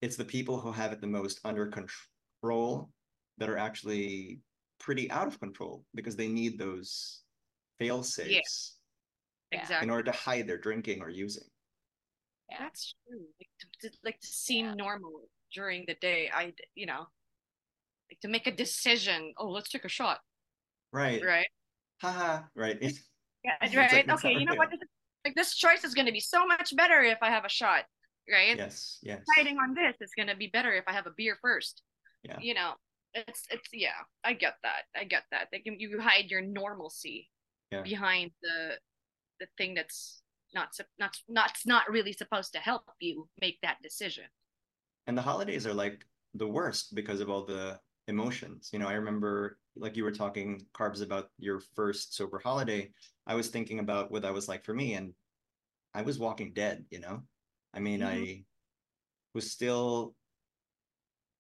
it's 0.01 0.17
the 0.17 0.25
people 0.25 0.59
who 0.61 0.73
have 0.73 0.93
it 0.93 1.01
the 1.01 1.07
most 1.07 1.41
under 1.45 1.67
control 1.67 2.91
that 3.39 3.49
are 3.49 3.59
actually 3.59 4.41
pretty 4.81 5.11
out 5.11 5.27
of 5.27 5.39
control 5.41 5.85
because 5.95 6.17
they 6.17 6.29
need 6.29 6.59
those 6.59 7.23
fail 7.79 8.03
safes 8.03 8.77
Yeah. 9.53 9.61
Exactly. 9.63 9.87
in 9.87 9.91
order 9.91 10.11
to 10.11 10.17
hide 10.17 10.47
their 10.47 10.59
drinking 10.59 11.01
or 11.03 11.09
using 11.11 11.49
Yeah. 12.51 12.59
That's 12.61 12.95
true. 13.07 13.25
Like 13.39 13.49
to, 13.61 13.91
to 13.91 13.97
like 14.05 14.21
to 14.21 14.27
seem 14.27 14.67
Yeah. 14.67 14.75
normal 14.75 15.29
during 15.53 15.85
the 15.87 15.95
day. 15.95 16.31
I 16.33 16.53
you 16.75 16.87
know, 16.87 17.07
like 18.11 18.21
to 18.21 18.29
make 18.29 18.47
a 18.47 18.55
decision. 18.55 19.33
Oh, 19.39 19.49
let's 19.49 19.69
take 19.71 19.85
a 19.85 19.89
shot. 19.89 20.19
right 20.93 21.23
Right. 21.25 21.47
Haha, 22.01 22.43
right? 22.55 22.79
Yeah, 22.81 23.53
right. 23.75 24.07
like- 24.07 24.11
okay, 24.19 24.33
you 24.33 24.45
know 24.45 24.55
what? 24.55 24.71
This 24.71 24.81
Like 25.25 25.35
this 25.35 25.55
choice 25.55 25.85
is 25.85 25.95
gonna 25.95 26.13
be 26.13 26.21
so 26.21 26.47
much 26.47 26.75
better 26.77 27.03
if 27.03 27.19
I 27.23 27.31
have 27.31 27.45
a 27.45 27.49
shot, 27.49 27.85
right? 28.31 28.57
yes, 28.57 28.99
yes. 29.03 29.21
Deciding 29.27 29.59
on 29.59 29.75
this 29.75 29.97
is 30.01 30.13
gonna 30.17 30.37
be 30.37 30.49
better 30.49 30.73
if 30.73 30.85
I 30.87 30.93
have 30.93 31.07
a 31.07 31.13
beer 31.17 31.37
first. 31.43 31.83
Yeah. 32.23 32.39
You 32.41 32.55
know, 32.55 32.73
it's 33.15 33.43
it's 33.51 33.69
yeah, 33.73 33.99
I 34.25 34.33
get 34.35 34.55
that. 34.63 34.83
I 34.97 35.05
get 35.05 35.25
that. 35.31 35.49
Like 35.53 35.63
you, 35.67 35.75
you 35.79 36.01
hide 36.01 36.31
your 36.31 36.43
normalcy 36.43 37.29
Yeah. 37.71 37.83
behind 37.83 38.31
the 38.43 38.79
the 39.41 39.47
thing 39.57 39.75
that's 39.75 40.23
not 40.55 40.75
sup- 40.75 40.95
not 40.99 41.17
not 41.29 41.53
not 41.67 41.91
really 41.91 42.13
supposed 42.13 42.53
to 42.55 42.59
help 42.59 42.83
you 43.01 43.29
make 43.41 43.59
that 43.63 43.77
decision. 43.83 44.25
And 45.07 45.17
the 45.17 45.23
holidays 45.23 45.67
are 45.67 45.75
like 45.75 46.05
the 46.35 46.47
worst 46.47 46.95
because 46.95 47.21
of 47.21 47.29
all 47.31 47.45
the 47.45 47.79
emotions. 48.09 48.71
You 48.73 48.81
know, 48.81 48.89
I 48.89 48.95
remember 48.95 49.59
like 49.77 49.97
you 49.97 50.05
were 50.05 50.13
talking 50.13 50.67
carbs 50.75 51.03
about 51.03 51.31
your 51.39 51.61
first 51.61 52.15
sober 52.15 52.39
holiday. 52.39 52.93
I 53.27 53.37
was 53.37 53.49
thinking 53.51 53.79
about 53.81 54.11
what 54.11 54.23
that 54.23 54.35
was 54.35 54.49
like 54.49 54.65
for 54.65 54.75
me 54.75 54.95
and 54.95 55.15
I 55.95 56.03
was 56.03 56.19
walking 56.19 56.53
dead, 56.55 56.87
you 56.91 57.01
know? 57.01 57.29
I 57.75 57.81
mean, 57.81 58.01
Mhm. 58.01 58.07
I 58.07 58.47
was 59.35 59.53
still 59.53 60.17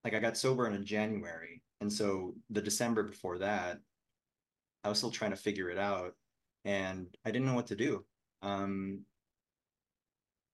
like 0.04 0.14
I 0.14 0.20
got 0.20 0.36
sober 0.36 0.66
in 0.68 0.84
January. 0.84 1.62
And 1.80 1.92
so 1.92 2.36
the 2.50 2.62
December 2.62 3.02
before 3.02 3.38
that, 3.38 3.80
I 4.84 4.88
was 4.88 4.98
still 4.98 5.10
trying 5.10 5.32
to 5.32 5.36
figure 5.36 5.70
it 5.70 5.78
out 5.78 6.16
and 6.64 7.16
I 7.24 7.30
didn't 7.30 7.46
know 7.46 7.54
what 7.54 7.68
to 7.68 7.76
do. 7.76 8.06
Um 8.42 9.06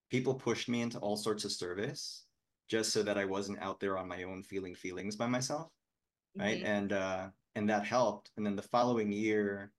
people 0.09 0.35
pushed 0.35 0.69
me 0.69 0.81
into 0.81 0.99
all 0.99 1.17
sorts 1.17 1.45
of 1.45 1.51
service 1.51 2.25
just 2.67 2.91
so 2.91 3.03
that 3.03 3.17
I 3.17 3.25
wasn't 3.25 3.59
out 3.59 3.79
there 3.79 3.97
on 3.97 4.07
my 4.07 4.23
own 4.23 4.43
feeling 4.43 4.75
feelings 4.75 5.15
by 5.15 5.27
myself. 5.27 5.74
Right. 6.37 6.59
Mhm. 6.61 6.65
And 6.65 6.93
uh 6.93 7.31
and 7.55 7.69
that 7.69 7.85
helped. 7.85 8.31
And 8.37 8.45
then 8.45 8.55
the 8.55 8.61
following 8.61 9.11
year, 9.11 9.73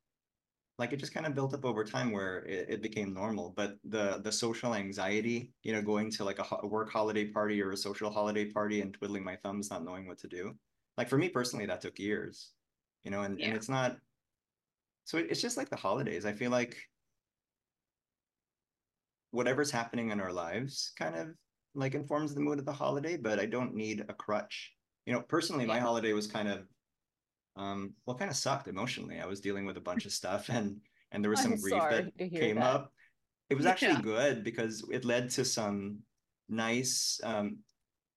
like 0.78 0.92
it 0.92 0.98
just 0.98 1.14
kind 1.14 1.26
of 1.26 1.34
built 1.34 1.54
up 1.54 1.64
over 1.64 1.84
time 1.84 2.12
where 2.12 2.44
it, 2.46 2.70
it 2.70 2.82
became 2.82 3.14
normal. 3.14 3.50
But 3.52 3.78
the 3.84 4.18
the 4.20 4.32
social 4.32 4.74
anxiety, 4.74 5.54
you 5.62 5.72
know, 5.72 5.82
going 5.82 6.10
to 6.12 6.24
like 6.24 6.38
a, 6.40 6.44
ho- 6.44 6.66
work 6.68 6.90
holiday 6.90 7.30
party 7.32 7.62
or 7.62 7.72
a 7.72 7.76
social 7.76 8.10
holiday 8.10 8.50
party 8.52 8.80
and 8.82 8.94
twiddling 8.94 9.24
my 9.24 9.36
thumbs, 9.36 9.70
not 9.70 9.84
knowing 9.84 10.06
what 10.06 10.18
to 10.20 10.28
do. 10.28 10.58
Like 10.98 11.08
for 11.08 11.18
me 11.18 11.28
personally, 11.30 11.66
that 11.66 11.80
took 11.82 11.98
years, 11.98 12.54
you 13.04 13.10
know, 13.10 13.22
and, 13.22 13.40
and 13.42 13.56
it's 13.56 13.68
not 13.70 14.00
so 15.04 15.18
it, 15.18 15.30
it's 15.30 15.40
just 15.40 15.56
like 15.56 15.70
the 15.70 15.76
holidays. 15.76 16.24
I 16.26 16.32
feel 16.32 16.50
like 16.50 16.76
whatever's 19.30 19.70
happening 19.70 20.10
in 20.10 20.20
our 20.20 20.32
lives 20.32 20.92
kind 20.98 21.14
of 21.16 21.36
like 21.74 21.94
informs 21.94 22.34
the 22.34 22.40
mood 22.40 22.58
of 22.58 22.64
the 22.64 22.72
holiday, 22.72 23.16
but 23.16 23.38
I 23.38 23.46
don't 23.46 23.74
need 23.74 24.00
a 24.08 24.14
crutch. 24.14 24.75
You 25.06 25.12
know, 25.12 25.20
personally, 25.20 25.66
my 25.66 25.78
holiday 25.78 26.12
was 26.12 26.26
kind 26.26 26.48
of 26.48 26.66
um 27.56 27.94
well 28.04 28.16
kind 28.16 28.30
of 28.30 28.36
sucked 28.36 28.68
emotionally. 28.68 29.20
I 29.20 29.26
was 29.26 29.40
dealing 29.40 29.64
with 29.64 29.76
a 29.76 29.80
bunch 29.80 30.04
of 30.04 30.12
stuff 30.12 30.48
and 30.50 30.80
and 31.12 31.24
there 31.24 31.30
was 31.30 31.40
some 31.40 31.52
I'm 31.52 31.60
grief 31.60 31.88
that 31.90 32.04
came 32.34 32.56
that. 32.56 32.64
up. 32.66 32.92
It 33.48 33.54
was 33.54 33.66
actually 33.66 33.96
Yeah. 33.96 34.02
good 34.02 34.44
because 34.44 34.84
it 34.90 35.04
led 35.04 35.30
to 35.30 35.44
some 35.44 35.98
nice 36.48 37.20
um 37.24 37.58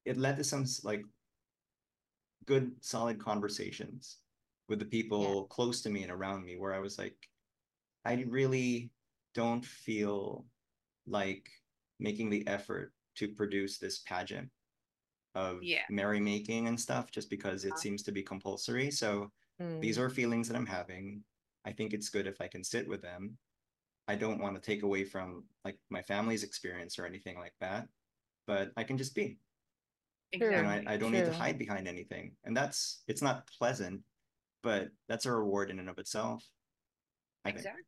it 0.06 0.18
led 0.18 0.38
to 0.38 0.44
some 0.44 0.66
like 0.84 1.04
good 2.46 2.72
solid 2.82 3.20
conversations 3.20 4.18
with 4.68 4.80
the 4.80 4.86
people 4.86 5.46
close 5.46 5.82
to 5.82 5.90
me 5.90 6.04
and 6.04 6.12
around 6.12 6.44
me 6.44 6.58
where 6.58 6.74
I 6.74 6.80
was 6.80 6.98
like 6.98 7.16
I 8.06 8.26
really 8.28 8.92
don't 9.36 9.66
feel 9.66 10.46
like 11.08 11.50
making 12.00 12.30
the 12.30 12.48
effort 12.48 12.94
to 13.16 13.28
produce 13.28 13.78
this 13.78 14.00
pageant 14.00 14.50
of 15.40 15.64
Yeah. 15.64 15.86
merrymaking 15.90 16.68
and 16.68 16.80
stuff 16.80 17.12
just 17.12 17.30
because 17.30 17.64
it 17.64 17.70
Uh-huh. 17.70 17.78
seems 17.80 18.04
to 18.04 18.12
be 18.12 18.22
compulsory. 18.22 18.92
So 18.92 19.32
these 19.80 19.98
Mm. 19.98 20.02
are 20.02 20.10
feelings 20.10 20.48
that 20.48 20.58
I'm 20.58 20.66
having. 20.66 21.24
I 21.66 21.72
think 21.72 21.94
it's 21.94 22.10
good 22.10 22.28
if 22.28 22.42
I 22.42 22.48
can 22.48 22.64
sit 22.64 22.88
with 22.88 23.02
them. 23.02 23.38
I 24.08 24.16
don't 24.16 24.40
want 24.40 24.56
to 24.56 24.62
take 24.62 24.84
away 24.84 25.06
from 25.06 25.48
like 25.64 25.80
my 25.90 26.02
family's 26.02 26.44
experience 26.44 27.00
or 27.00 27.06
anything 27.06 27.38
like 27.38 27.56
that, 27.60 27.88
but 28.48 28.72
I 28.76 28.84
can 28.84 28.98
just 28.98 29.16
be. 29.16 29.40
Sure. 30.34 30.52
And 30.52 30.68
I, 30.68 30.94
I 30.94 30.98
don't 30.98 31.12
need 31.12 31.26
to 31.26 31.32
hide 31.32 31.58
behind 31.58 31.88
anything. 31.88 32.36
And 32.44 32.56
that's 32.56 33.04
it's 33.08 33.22
not 33.22 33.48
pleasant, 33.48 34.04
but 34.62 34.92
that's 35.08 35.26
a 35.26 35.32
reward 35.32 35.70
in 35.72 35.80
and 35.80 35.90
of 35.90 36.00
itself. 36.00 36.44
I 37.46 37.50
think. 37.52 37.60
Exactly. 37.60 37.84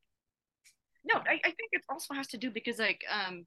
No, 1.03 1.15
I, 1.19 1.39
I 1.43 1.51
think 1.51 1.69
it 1.71 1.83
also 1.89 2.13
has 2.13 2.27
to 2.27 2.37
do 2.37 2.51
because 2.51 2.79
like 2.79 3.03
um 3.09 3.45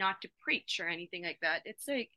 not 0.00 0.20
to 0.22 0.28
preach 0.40 0.80
or 0.80 0.88
anything 0.88 1.24
like 1.24 1.40
that. 1.40 1.62
It's 1.64 1.86
like 1.88 2.10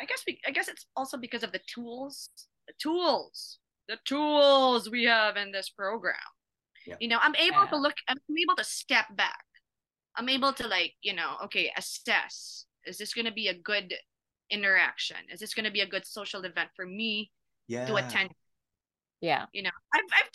I 0.00 0.04
guess 0.06 0.22
we 0.26 0.40
I 0.46 0.50
guess 0.50 0.68
it's 0.68 0.86
also 0.96 1.16
because 1.16 1.42
of 1.42 1.52
the 1.52 1.60
tools. 1.72 2.30
The 2.66 2.74
tools. 2.80 3.58
The 3.88 3.98
tools 4.04 4.88
we 4.88 5.04
have 5.04 5.36
in 5.36 5.52
this 5.52 5.68
program. 5.68 6.14
Yeah. 6.86 6.96
You 7.00 7.08
know, 7.08 7.18
I'm 7.20 7.36
able 7.36 7.64
Yeah. 7.64 7.66
to 7.66 7.76
look 7.76 7.94
I'm 8.08 8.18
able 8.38 8.56
to 8.56 8.64
step 8.64 9.06
back. 9.16 9.44
I'm 10.16 10.28
able 10.28 10.52
to 10.54 10.66
like, 10.66 10.94
you 11.02 11.14
know, 11.14 11.36
okay, 11.44 11.72
assess. 11.76 12.66
Is 12.86 12.98
this 12.98 13.14
gonna 13.14 13.32
be 13.32 13.48
a 13.48 13.54
good 13.54 13.94
interaction? 14.50 15.16
Is 15.32 15.40
this 15.40 15.54
gonna 15.54 15.70
be 15.70 15.80
a 15.80 15.86
good 15.86 16.06
social 16.06 16.44
event 16.44 16.70
for 16.74 16.86
me 16.86 17.30
Yeah. 17.68 17.86
to 17.86 17.96
attend? 17.96 18.30
Yeah. 19.20 19.44
you 19.52 19.62
know 19.62 19.70
I've, 19.94 20.00
I've, 20.16 20.30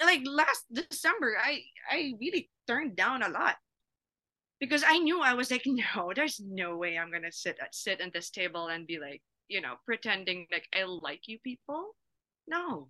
I've 0.00 0.06
like 0.06 0.22
last 0.24 0.64
december 0.72 1.36
i 1.38 1.60
i 1.90 2.14
really 2.18 2.48
turned 2.66 2.96
down 2.96 3.22
a 3.22 3.28
lot 3.28 3.56
because 4.60 4.84
i 4.86 4.98
knew 4.98 5.20
i 5.22 5.32
was 5.34 5.50
like 5.50 5.62
no 5.66 6.12
there's 6.14 6.40
no 6.44 6.76
way 6.76 6.98
i'm 6.98 7.10
gonna 7.10 7.32
sit 7.32 7.56
at 7.60 7.74
sit 7.74 8.00
at 8.00 8.12
this 8.12 8.30
table 8.30 8.68
and 8.68 8.86
be 8.86 8.98
like 8.98 9.22
you 9.48 9.60
know 9.60 9.74
pretending 9.84 10.46
like 10.52 10.68
i 10.74 10.84
like 10.84 11.26
you 11.26 11.38
people. 11.42 11.96
No. 12.46 12.88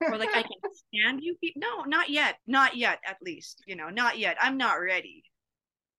Or 0.00 0.16
like 0.18 0.30
i 0.34 0.42
can 0.42 0.58
stand 0.72 1.20
you 1.22 1.36
people 1.40 1.60
no 1.62 1.82
not 1.84 2.08
yet 2.10 2.36
not 2.46 2.76
yet 2.76 2.98
at 3.06 3.18
least 3.22 3.62
you 3.66 3.76
know 3.76 3.90
not 3.90 4.18
yet 4.18 4.36
i'm 4.40 4.56
not 4.56 4.74
ready. 4.80 5.22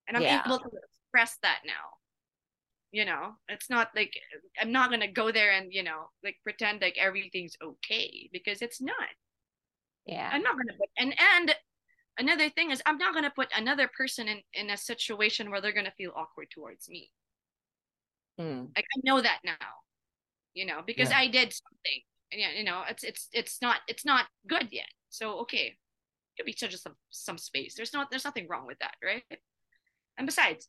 And 0.08 0.18
i'm 0.18 0.24
Yeah. 0.24 0.42
able 0.46 0.60
to 0.60 0.70
express 0.84 1.38
that 1.44 1.60
now. 1.66 1.96
You 2.92 3.06
know 3.06 3.36
it's 3.48 3.70
not 3.70 3.90
like 3.96 4.14
uh, 4.34 4.40
i'm 4.62 4.72
not 4.72 4.90
gonna 4.90 5.12
go 5.12 5.32
there 5.32 5.52
and 5.52 5.72
you 5.72 5.84
know 5.84 6.10
like 6.24 6.38
pretend 6.44 6.82
like 6.82 6.98
everything's 6.98 7.56
okay 7.62 8.30
because 8.34 8.62
it's 8.62 8.82
not. 8.82 9.14
Yeah. 10.06 10.30
i'm 10.34 10.42
not 10.42 10.56
gonna 10.58 10.78
put 10.78 10.90
and 10.98 11.14
and 11.34 11.56
another 12.18 12.50
thing 12.50 12.72
is 12.72 12.82
i'm 12.86 12.98
not 12.98 13.14
gonna 13.14 13.30
put 13.36 13.48
another 13.56 13.90
person 13.98 14.28
in 14.28 14.42
in 14.54 14.70
a 14.70 14.78
situation 14.78 15.50
where 15.52 15.62
they're 15.62 15.74
gonna 15.74 15.92
feel 15.98 16.12
awkward 16.16 16.48
towards 16.52 16.88
me. 16.90 17.12
Mm. 18.40 18.70
like 18.76 18.86
i 18.96 19.00
know 19.04 19.22
that 19.22 19.40
now 19.46 19.56
you 20.54 20.66
know 20.66 20.82
because 20.86 21.10
Yeah. 21.10 21.20
i 21.20 21.28
did 21.28 21.54
something 21.54 22.02
and 22.32 22.42
yeah 22.42 22.52
you 22.52 22.64
know 22.66 22.84
it's 22.90 23.04
it's 23.04 23.30
it's 23.32 23.62
not 23.62 23.78
it's 23.88 24.04
not 24.06 24.26
good 24.48 24.68
yet. 24.72 24.90
So 25.10 25.40
okay 25.42 25.78
could 26.38 26.46
be 26.46 26.54
just 26.54 26.84
some 26.84 26.96
some 27.12 27.38
space. 27.38 27.76
There's 27.76 27.94
not 27.94 28.10
there's 28.12 28.26
nothing 28.26 28.48
wrong 28.50 28.68
with 28.68 28.78
that 28.80 28.96
right? 29.02 29.24
And 30.18 30.26
besides 30.28 30.68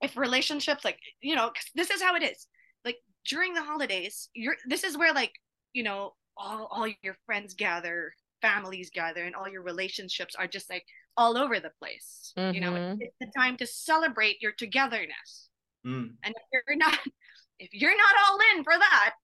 if 0.00 0.16
relationships 0.16 0.84
like 0.84 0.98
you 1.20 1.36
know 1.36 1.46
'cause 1.50 1.70
this 1.76 1.90
is 1.90 2.02
how 2.02 2.16
it 2.16 2.24
is. 2.24 2.48
Like 2.84 2.98
during 3.24 3.54
the 3.54 3.62
holidays 3.62 4.28
you're 4.34 4.56
this 4.66 4.82
is 4.82 4.96
where 4.98 5.14
like 5.14 5.32
you 5.72 5.84
know 5.84 6.14
all, 6.36 6.66
all 6.72 6.88
your 7.02 7.16
friends 7.26 7.54
gather 7.54 8.12
families 8.42 8.90
gather 8.90 9.22
and 9.24 9.34
all 9.34 9.48
your 9.48 9.62
relationships 9.62 10.34
are 10.34 10.46
just 10.46 10.68
like 10.68 10.84
all 11.16 11.38
over 11.38 11.58
the 11.60 11.72
place 11.78 12.32
you 12.36 12.60
know 12.60 12.72
Mhm. 12.72 12.96
it's 13.00 13.16
the 13.20 13.30
time 13.36 13.56
to 13.56 13.66
celebrate 13.66 14.42
your 14.42 14.52
togetherness 14.52 15.48
Mm, 15.86 16.14
and 16.22 16.34
if 16.36 16.62
you're 16.66 16.76
not 16.76 16.98
if 17.58 17.70
you're 17.72 17.96
not 17.96 18.14
all 18.24 18.38
in 18.54 18.62
for 18.64 18.76
that 18.78 19.14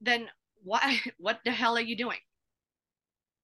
then 0.00 0.28
why 0.64 0.98
what 1.18 1.40
the 1.44 1.50
hell 1.52 1.76
are 1.76 1.80
you 1.90 1.96
doing 1.96 2.20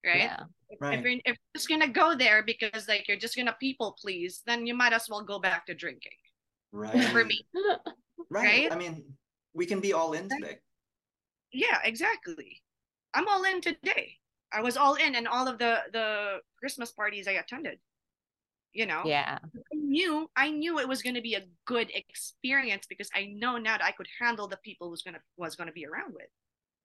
right 0.05 0.17
Yeah. 0.29 0.45
if, 0.71 0.79
Right. 0.81 0.99
if 0.99 1.05
you're, 1.05 1.13
if 1.25 1.37
you're 1.39 1.55
just 1.57 1.69
gonna 1.69 1.89
go 1.89 2.15
there 2.15 2.43
because 2.43 2.87
like 2.89 3.09
you're 3.09 3.17
just 3.17 3.37
gonna 3.37 3.57
people 3.59 3.97
please 4.01 4.43
then 4.47 4.67
you 4.67 4.75
might 4.75 4.93
as 4.93 5.09
well 5.09 5.23
go 5.23 5.39
back 5.39 5.67
to 5.67 5.75
drinking 5.75 6.19
right. 6.73 7.05
for 7.13 7.25
me 7.25 7.47
Right. 8.31 8.69
right? 8.69 8.73
I 8.73 8.77
mean, 8.77 9.17
we 9.55 9.65
can 9.65 9.81
be 9.81 9.93
all 9.95 10.13
in 10.13 10.29
today. 10.29 10.59
yeah 11.53 11.81
exactly 11.85 12.63
i'm 13.15 13.27
all 13.27 13.43
in 13.45 13.61
today 13.63 14.18
i 14.53 14.61
was 14.61 14.77
all 14.77 14.95
in 14.95 15.15
and 15.15 15.29
all 15.29 15.49
of 15.49 15.59
the 15.59 15.79
the 15.93 16.39
christmas 16.59 16.91
parties 16.93 17.27
i 17.29 17.33
attended 17.33 17.79
you 18.73 18.87
know 18.87 19.03
Yeah. 19.05 19.39
i 19.55 19.77
knew 19.77 20.31
i 20.37 20.51
knew 20.51 20.79
it 20.79 20.89
was 20.89 21.03
going 21.03 21.15
to 21.15 21.23
be 21.23 21.35
a 21.35 21.45
good 21.67 21.91
experience 21.95 22.87
because 22.89 23.11
i 23.15 23.27
know 23.27 23.57
now 23.59 23.79
that 23.79 23.85
i 23.85 23.93
could 23.93 24.09
handle 24.21 24.49
the 24.49 24.59
people 24.59 24.89
who's 24.89 25.03
gonna 25.03 25.21
was 25.37 25.57
going 25.57 25.69
to 25.69 25.73
be 25.73 25.87
around 25.87 26.15
with 26.15 26.29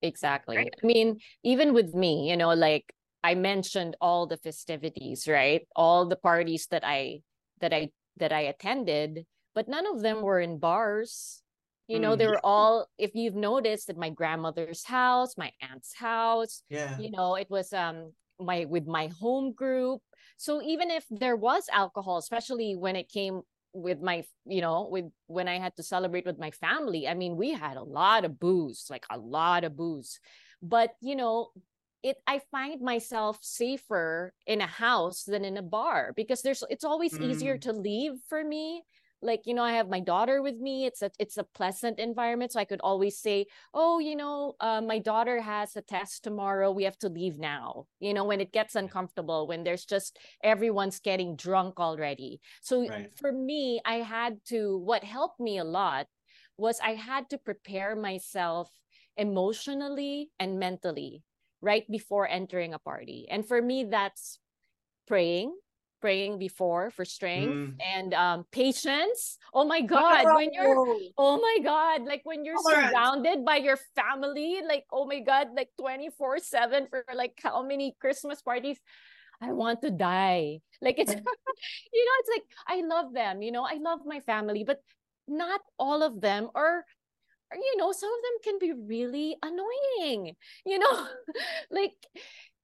Exactly. 0.03 0.57
Right. 0.57 0.73
I 0.83 0.85
mean, 0.85 1.19
even 1.43 1.73
with 1.73 1.95
me, 1.95 2.29
you 2.29 2.35
know, 2.35 2.53
like 2.53 2.93
I 3.23 3.35
mentioned 3.35 3.95
all 4.01 4.27
the 4.27 4.35
festivities, 4.35 5.29
right? 5.29 5.65
All 5.77 6.05
the 6.07 6.17
parties 6.17 6.67
that 6.71 6.83
I 6.85 7.21
that 7.61 7.71
I 7.73 7.89
that 8.17 8.33
I 8.33 8.41
attended, 8.41 9.25
but 9.55 9.69
none 9.69 9.87
of 9.87 10.01
them 10.01 10.21
were 10.21 10.41
in 10.41 10.59
bars. 10.59 11.41
You 11.87 11.99
know, 11.99 12.15
Mm. 12.15 12.17
they 12.17 12.27
were 12.27 12.45
all 12.45 12.87
if 12.97 13.13
you've 13.15 13.35
noticed 13.35 13.89
at 13.89 13.97
my 13.97 14.09
grandmother's 14.09 14.83
house, 14.83 15.37
my 15.37 15.51
aunt's 15.61 15.93
house, 15.93 16.63
Yeah. 16.69 16.95
you 16.97 17.11
know, 17.11 17.35
it 17.35 17.49
was 17.49 17.73
um 17.73 18.13
my 18.39 18.65
with 18.65 18.87
my 18.87 19.07
home 19.19 19.53
group. 19.53 20.01
So 20.37 20.61
even 20.61 20.89
if 20.91 21.05
there 21.09 21.35
was 21.35 21.67
alcohol, 21.71 22.17
especially 22.17 22.75
when 22.75 22.95
it 22.95 23.09
came 23.09 23.41
with 23.73 24.01
my 24.01 24.23
you 24.45 24.61
know 24.61 24.87
with 24.91 25.05
when 25.25 25.47
i 25.47 25.57
had 25.57 25.75
to 25.75 25.81
celebrate 25.81 26.27
with 26.27 26.37
my 26.37 26.51
family 26.51 27.07
i 27.07 27.15
mean 27.15 27.35
we 27.35 27.51
had 27.51 27.75
a 27.75 27.81
lot 27.81 28.23
of 28.23 28.39
booze 28.39 28.85
like 28.91 29.03
a 29.09 29.17
lot 29.17 29.63
of 29.63 29.75
booze 29.75 30.19
but 30.61 30.93
you 31.01 31.15
know 31.15 31.49
it 32.03 32.17
I 32.27 32.41
find 32.51 32.81
myself 32.81 33.39
safer 33.41 34.33
in 34.45 34.61
a 34.61 34.67
house 34.67 35.23
than 35.23 35.45
in 35.45 35.57
a 35.57 35.61
bar 35.63 36.13
because 36.15 36.41
there's 36.41 36.63
it's 36.69 36.83
always 36.83 37.17
easier 37.19 37.57
Mm. 37.57 37.61
to 37.61 37.71
leave 37.73 38.13
for 38.27 38.43
me. 38.43 38.83
Like, 39.23 39.43
you 39.45 39.53
know, 39.53 39.63
I 39.63 39.73
have 39.73 39.89
my 39.89 39.99
daughter 40.01 40.41
with 40.41 40.57
me. 40.57 40.85
It's 40.85 41.01
a 41.01 41.11
it's 41.19 41.37
a 41.37 41.43
pleasant 41.43 41.99
environment. 41.99 42.51
So 42.53 42.59
I 42.59 42.65
could 42.65 42.81
always 42.81 43.17
say, 43.17 43.47
oh, 43.73 43.99
you 43.99 44.15
know, 44.15 44.55
uh, 44.59 44.81
my 44.81 44.99
daughter 44.99 45.41
has 45.41 45.75
a 45.75 45.81
test 45.81 46.23
tomorrow. 46.23 46.71
We 46.71 46.83
have 46.83 46.97
to 46.99 47.09
leave 47.09 47.39
now. 47.39 47.87
You 47.99 48.13
know, 48.13 48.25
when 48.25 48.41
it 48.41 48.51
gets 48.53 48.75
uncomfortable, 48.75 49.47
when 49.47 49.63
there's 49.63 49.85
just 49.85 50.19
everyone's 50.43 50.99
getting 50.99 51.35
drunk 51.35 51.79
already. 51.79 52.41
So 52.61 52.89
Right. 52.89 53.11
for 53.15 53.31
me, 53.31 53.81
I 53.85 53.95
had 54.05 54.43
to 54.47 54.77
what 54.77 55.03
helped 55.03 55.39
me 55.39 55.57
a 55.57 55.63
lot 55.63 56.07
was 56.57 56.79
I 56.79 56.93
had 56.95 57.29
to 57.29 57.37
prepare 57.37 57.95
myself 57.95 58.69
emotionally 59.17 60.31
and 60.39 60.59
mentally 60.59 61.23
right 61.61 61.89
before 61.89 62.27
entering 62.27 62.73
a 62.73 62.79
party. 62.79 63.27
And 63.29 63.47
for 63.47 63.61
me, 63.61 63.85
that's 63.85 64.39
praying, 65.07 65.55
praying 66.03 66.35
before 66.35 66.91
for 66.91 67.07
strength 67.07 67.55
Mm. 67.55 67.79
and 67.79 68.11
um, 68.13 68.43
patience. 68.51 69.39
Oh 69.55 69.63
my 69.63 69.79
God, 69.79 70.27
when 70.35 70.51
you're, 70.51 70.75
oh 71.15 71.39
my 71.39 71.57
God, 71.63 72.03
like 72.03 72.27
when 72.27 72.43
you're 72.43 72.59
Tolerance. 72.59 72.91
surrounded 72.91 73.45
by 73.47 73.63
your 73.63 73.79
family, 73.95 74.59
like, 74.67 74.83
oh 74.91 75.07
my 75.07 75.23
God, 75.23 75.55
like 75.55 75.71
24 75.79 76.43
7 76.43 76.91
for 76.91 77.07
like 77.15 77.39
how 77.39 77.63
many 77.63 77.95
Christmas 78.03 78.43
parties. 78.43 78.75
I 79.39 79.55
want 79.55 79.79
to 79.87 79.91
die. 79.95 80.59
Like 80.83 80.99
it's, 80.99 81.15
you 81.95 82.03
know, 82.03 82.15
it's 82.19 82.31
like 82.35 82.47
I 82.67 82.83
love 82.83 83.15
them, 83.15 83.39
you 83.41 83.55
know, 83.55 83.63
I 83.63 83.79
love 83.79 84.03
my 84.03 84.19
family, 84.19 84.67
but 84.67 84.83
not 85.23 85.63
all 85.79 86.03
of 86.03 86.19
them 86.19 86.51
are 86.53 86.83
you 87.53 87.77
know 87.77 87.93
some 87.93 88.09
of 88.09 88.21
them 88.25 88.37
can 88.43 88.57
be 88.59 88.73
really 88.73 89.37
annoying 89.45 90.33
you 90.65 90.79
know 90.79 91.07
like 91.71 91.93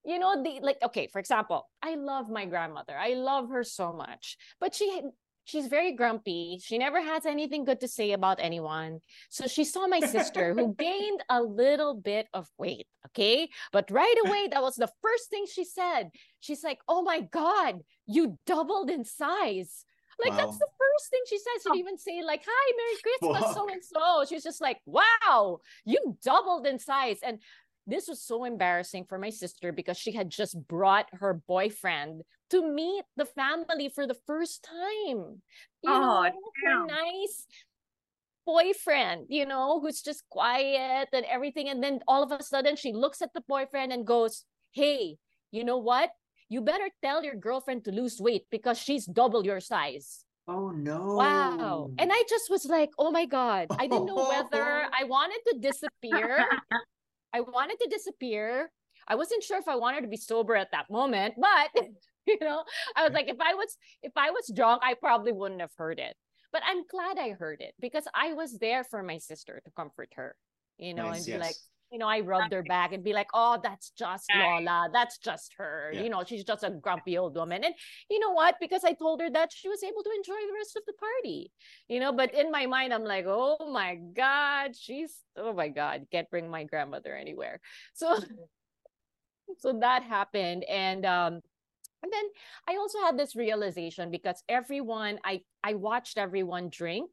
you 0.09 0.19
know 0.19 0.41
the 0.43 0.59
like 0.61 0.77
okay 0.83 1.07
for 1.07 1.19
example 1.19 1.69
i 1.83 1.95
love 1.95 2.29
my 2.29 2.45
grandmother 2.45 2.95
i 2.97 3.13
love 3.13 3.49
her 3.49 3.63
so 3.63 3.93
much 3.93 4.37
but 4.59 4.73
she 4.73 5.01
she's 5.45 5.67
very 5.67 5.93
grumpy 5.93 6.59
she 6.63 6.77
never 6.77 7.01
has 7.01 7.25
anything 7.25 7.63
good 7.63 7.79
to 7.79 7.87
say 7.87 8.11
about 8.11 8.39
anyone 8.39 8.99
so 9.29 9.47
she 9.47 9.63
saw 9.63 9.87
my 9.87 9.99
sister 9.99 10.53
who 10.53 10.73
gained 10.77 11.21
a 11.29 11.41
little 11.41 11.93
bit 11.93 12.27
of 12.33 12.47
weight 12.57 12.87
okay 13.07 13.49
but 13.71 13.89
right 13.91 14.19
away 14.25 14.47
that 14.51 14.61
was 14.61 14.75
the 14.75 14.89
first 15.01 15.29
thing 15.29 15.45
she 15.51 15.63
said 15.63 16.09
she's 16.39 16.63
like 16.63 16.79
oh 16.87 17.01
my 17.01 17.21
god 17.21 17.79
you 18.07 18.37
doubled 18.45 18.89
in 18.89 19.03
size 19.05 19.85
like 20.19 20.31
Wow. 20.31 20.37
that's 20.37 20.57
the 20.57 20.67
first 20.77 21.09
thing 21.09 21.21
she 21.27 21.37
said. 21.37 21.61
She 21.63 21.69
didn't 21.69 21.79
even 21.79 21.97
say 21.97 22.21
like, 22.23 22.43
"Hi, 22.45 22.73
Merry 22.75 22.97
Christmas," 23.03 23.55
so 23.55 23.69
and 23.69 23.83
so. 23.83 24.25
She 24.27 24.35
was 24.35 24.43
just 24.43 24.61
like, 24.61 24.79
"Wow, 24.85 25.59
you 25.85 26.17
doubled 26.23 26.67
in 26.67 26.77
size." 26.77 27.19
And 27.23 27.39
this 27.89 28.07
was 28.07 28.21
so 28.21 28.43
embarrassing 28.45 29.05
for 29.05 29.17
my 29.17 29.29
sister 29.29 29.71
because 29.71 29.97
she 29.97 30.11
had 30.11 30.29
just 30.29 30.55
brought 30.67 31.07
her 31.13 31.33
boyfriend 31.47 32.23
to 32.49 32.65
meet 32.65 33.03
the 33.15 33.25
family 33.25 33.89
for 33.89 34.07
the 34.07 34.17
first 34.25 34.63
time. 34.63 35.41
You 35.81 35.91
Oh, 35.93 35.99
know, 35.99 36.31
her 36.65 36.85
nice 36.85 37.45
boyfriend, 38.45 39.27
you 39.29 39.45
know, 39.45 39.79
who's 39.79 40.01
just 40.01 40.23
quiet 40.29 41.09
and 41.13 41.25
everything. 41.25 41.69
And 41.69 41.83
then 41.83 41.99
all 42.07 42.23
of 42.23 42.31
a 42.31 42.43
sudden, 42.43 42.75
she 42.75 42.93
looks 42.93 43.21
at 43.21 43.33
the 43.33 43.41
boyfriend 43.47 43.91
and 43.93 44.05
goes, 44.05 44.45
"Hey, 44.71 45.17
you 45.51 45.63
know 45.63 45.77
what?" 45.77 46.11
You 46.49 46.61
better 46.61 46.89
tell 47.03 47.23
your 47.23 47.35
girlfriend 47.35 47.85
to 47.85 47.91
lose 47.91 48.19
weight 48.19 48.47
because 48.49 48.79
she's 48.79 49.05
double 49.05 49.45
your 49.45 49.59
size. 49.59 50.25
Oh 50.49 50.71
no. 50.71 51.13
Wow. 51.13 51.91
And 51.99 52.09
I 52.11 52.23
just 52.27 52.49
was 52.49 52.65
like, 52.65 52.89
oh 52.97 53.11
my 53.11 53.25
God. 53.27 53.67
I 53.77 53.85
didn't 53.85 54.07
know 54.07 54.15
whether 54.33 54.89
I 54.91 55.03
wanted 55.03 55.37
to 55.53 55.59
disappear. 55.59 56.41
I 57.33 57.41
wanted 57.41 57.77
to 57.81 57.89
disappear. 57.89 58.71
I 59.07 59.15
wasn't 59.15 59.43
sure 59.43 59.57
if 59.57 59.67
I 59.67 59.75
wanted 59.75 60.01
to 60.01 60.07
be 60.07 60.17
sober 60.17 60.55
at 60.55 60.71
that 60.71 60.89
moment, 60.89 61.35
but 61.37 61.83
you 62.27 62.37
know, 62.41 62.63
I 62.95 63.03
was 63.03 63.13
like, 63.13 63.27
if 63.27 63.39
I 63.39 63.53
was 63.55 63.75
if 64.03 64.11
I 64.15 64.31
was 64.31 64.51
drunk, 64.55 64.81
I 64.83 64.93
probably 64.93 65.31
wouldn't 65.31 65.61
have 65.61 65.73
heard 65.77 65.99
it. 65.99 66.15
But 66.51 66.61
I'm 66.65 66.85
glad 66.87 67.17
I 67.19 67.31
heard 67.31 67.61
it 67.61 67.73
because 67.79 68.05
I 68.13 68.33
was 68.33 68.57
there 68.57 68.83
for 68.83 69.03
my 69.03 69.19
sister 69.19 69.61
to 69.63 69.71
comfort 69.71 70.09
her, 70.15 70.35
you 70.77 70.93
know, 70.93 71.09
Nice, 71.09 71.17
and 71.17 71.25
be 71.25 71.31
yes. 71.33 71.41
like, 71.41 71.55
you 71.91 71.97
know, 71.97 72.07
I 72.07 72.19
rubbed 72.19 72.53
her 72.53 72.63
back 72.63 72.93
and 72.93 73.03
be 73.03 73.13
like, 73.13 73.29
oh, 73.33 73.59
that's 73.61 73.91
just 73.97 74.25
Nice. 74.33 74.63
Lola. 74.65 74.89
That's 74.93 75.17
just 75.17 75.53
her. 75.57 75.91
Yeah. 75.93 76.01
You 76.01 76.09
know, 76.09 76.23
she's 76.23 76.43
just 76.43 76.63
a 76.63 76.69
grumpy 76.69 77.17
old 77.17 77.35
woman. 77.35 77.63
And 77.63 77.73
you 78.09 78.19
know 78.19 78.31
what? 78.31 78.55
Because 78.59 78.83
I 78.83 78.93
told 78.93 79.21
her 79.21 79.29
that 79.31 79.51
she 79.51 79.69
was 79.69 79.83
able 79.83 80.03
to 80.03 80.11
enjoy 80.15 80.33
the 80.47 80.53
rest 80.53 80.75
of 80.75 80.83
the 80.85 80.93
party. 80.93 81.51
You 81.87 81.99
know, 81.99 82.13
but 82.13 82.33
in 82.33 82.51
my 82.51 82.65
mind, 82.67 82.93
I'm 82.93 83.03
like, 83.03 83.25
oh 83.27 83.71
my 83.71 83.95
God, 83.95 84.75
she's 84.75 85.15
oh 85.35 85.53
my 85.53 85.69
God, 85.69 86.05
can't 86.11 86.29
bring 86.29 86.49
my 86.49 86.63
grandmother 86.63 87.15
anywhere. 87.15 87.59
So 87.93 88.19
so 89.57 89.79
that 89.81 90.03
happened. 90.03 90.63
And 90.69 91.05
um 91.05 91.41
and 92.01 92.13
then 92.13 92.23
I 92.67 92.77
also 92.77 92.99
had 93.01 93.17
this 93.17 93.35
realization 93.35 94.11
because 94.11 94.43
everyone 94.47 95.19
I 95.23 95.41
I 95.63 95.73
watched 95.73 96.17
everyone 96.17 96.69
drink, 96.69 97.09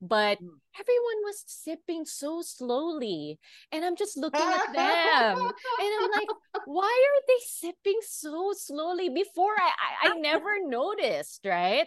but 0.00 0.38
Mm. 0.38 0.60
everyone 0.78 1.22
was 1.24 1.42
sipping 1.46 2.04
so 2.04 2.42
slowly. 2.42 3.38
And 3.72 3.84
I'm 3.84 3.96
just 3.96 4.16
looking 4.16 4.40
at 4.40 4.72
them. 4.72 5.38
And 5.38 5.52
I'm 5.80 6.10
like, 6.10 6.28
why 6.64 6.84
are 6.86 7.22
they 7.26 7.40
sipping 7.46 7.98
so 8.02 8.52
slowly? 8.56 9.08
Before 9.08 9.54
I, 9.58 9.70
I, 10.04 10.10
I 10.10 10.14
never 10.14 10.50
noticed, 10.64 11.44
right? 11.44 11.86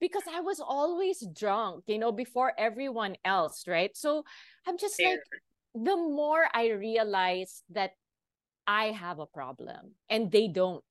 Because 0.00 0.22
I 0.32 0.40
was 0.40 0.60
always 0.60 1.26
drunk, 1.36 1.84
you 1.86 1.98
know, 1.98 2.12
before 2.12 2.52
everyone 2.56 3.16
else, 3.24 3.64
right? 3.66 3.94
So 3.96 4.24
I'm 4.66 4.78
just 4.78 4.98
like, 5.02 5.18
the 5.74 5.96
more 5.96 6.46
I 6.54 6.70
realize 6.70 7.62
that 7.70 7.92
I 8.66 8.92
have 8.92 9.18
a 9.18 9.26
problem 9.26 9.92
and 10.08 10.30
they 10.30 10.48
don't. 10.48 10.84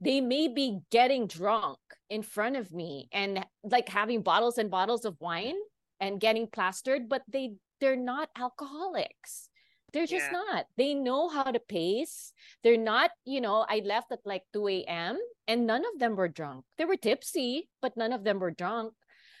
They 0.00 0.20
may 0.20 0.48
be 0.48 0.80
getting 0.90 1.26
drunk 1.26 1.78
in 2.10 2.22
front 2.22 2.56
of 2.56 2.70
me 2.70 3.08
and 3.12 3.44
like 3.64 3.88
having 3.88 4.20
bottles 4.22 4.58
and 4.58 4.70
bottles 4.70 5.06
of 5.06 5.16
wine 5.20 5.56
and 6.00 6.20
getting 6.20 6.46
plastered, 6.46 7.08
but 7.08 7.22
they 7.28 7.54
they're 7.80 7.96
not 7.96 8.30
alcoholics. 8.36 9.50
They're 9.92 10.06
just 10.08 10.32
Yeah. 10.32 10.40
not. 10.44 10.66
They 10.76 10.94
know 10.94 11.28
how 11.28 11.50
to 11.52 11.60
pace. 11.60 12.32
They're 12.62 12.80
not, 12.80 13.12
you 13.24 13.40
know, 13.40 13.64
I 13.68 13.80
left 13.84 14.12
at 14.12 14.24
like 14.24 14.44
2 14.52 14.84
a.m. 14.84 15.18
and 15.46 15.66
none 15.66 15.84
of 15.84 15.98
them 15.98 16.16
were 16.16 16.28
drunk. 16.28 16.64
They 16.76 16.84
were 16.84 16.96
tipsy, 16.96 17.68
but 17.80 17.96
none 17.96 18.12
of 18.12 18.24
them 18.24 18.40
were 18.40 18.50
drunk. 18.50 18.94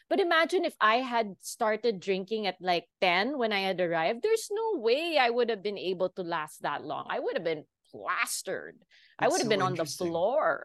But 0.08 0.20
imagine 0.20 0.64
if 0.64 0.76
I 0.80 1.02
had 1.02 1.34
started 1.40 1.98
drinking 1.98 2.46
at 2.46 2.56
like 2.60 2.86
10 3.00 3.38
when 3.38 3.52
I 3.52 3.60
had 3.60 3.80
arrived, 3.80 4.22
there's 4.22 4.48
no 4.52 4.78
way 4.78 5.18
I 5.18 5.30
would 5.30 5.50
have 5.50 5.62
been 5.62 5.78
able 5.78 6.10
to 6.10 6.22
last 6.22 6.62
that 6.62 6.84
long. 6.84 7.06
I 7.10 7.18
would 7.18 7.34
have 7.34 7.44
been 7.44 7.64
plastered. 7.90 8.78
I 9.18 9.26
would 9.26 9.40
have 9.40 9.46
so 9.46 9.50
been 9.50 9.62
on 9.62 9.74
the 9.74 9.84
floor. 9.84 10.64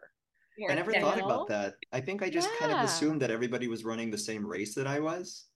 I 0.68 0.74
never 0.74 0.92
thought 0.92 1.18
know? 1.18 1.24
about 1.24 1.48
that. 1.48 1.74
I 1.92 2.00
think 2.00 2.22
I 2.22 2.30
just 2.30 2.48
kind 2.60 2.72
of 2.72 2.84
assumed 2.84 3.20
that 3.22 3.30
everybody 3.30 3.66
was 3.66 3.84
running 3.84 4.10
the 4.10 4.18
same 4.18 4.46
race 4.46 4.74
that 4.74 4.86
I 4.86 5.00
was. 5.00 5.46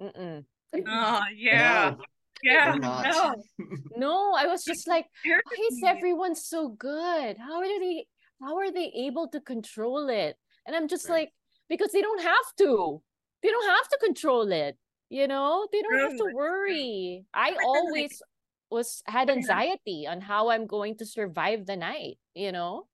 Mm-mm. 0.00 0.44
Oh 0.86 1.20
yeah, 1.34 1.94
No, 1.98 2.04
yeah. 2.42 2.74
not. 2.80 3.04
No, 3.04 3.34
No, 3.96 4.34
I 4.38 4.46
was 4.46 4.64
just 4.64 4.86
like, 4.88 5.06
Here's 5.24 5.42
why 5.44 5.66
is 5.68 5.82
everyone 5.84 6.34
so 6.34 6.68
good? 6.68 7.36
How 7.38 7.58
are 7.58 7.66
they 7.80 8.06
how 8.40 8.56
are 8.56 8.70
they 8.72 8.92
able 8.96 9.28
to 9.28 9.40
control 9.40 10.08
it? 10.08 10.36
And 10.66 10.74
I'm 10.76 10.88
just 10.88 11.08
Right. 11.08 11.28
like, 11.28 11.32
because 11.68 11.92
they 11.92 12.00
don't 12.00 12.22
have 12.22 12.48
to. 12.58 13.02
They 13.42 13.48
don't 13.50 13.68
have 13.68 13.88
to 13.88 13.98
control 14.04 14.52
it. 14.52 14.76
You 15.10 15.26
know, 15.26 15.66
they 15.72 15.82
don't 15.82 15.98
have 16.00 16.16
to 16.16 16.30
worry. 16.32 17.24
I 17.34 17.50
But 17.50 17.56
then, 17.56 17.56
like- 17.56 17.64
always 17.66 18.22
was 18.70 19.02
had 19.06 19.28
anxiety 19.28 20.06
on 20.06 20.20
how 20.20 20.50
I'm 20.50 20.66
going 20.66 20.96
to 20.98 21.04
survive 21.04 21.66
the 21.66 21.74
night, 21.76 22.18
you 22.34 22.52
know? 22.52 22.86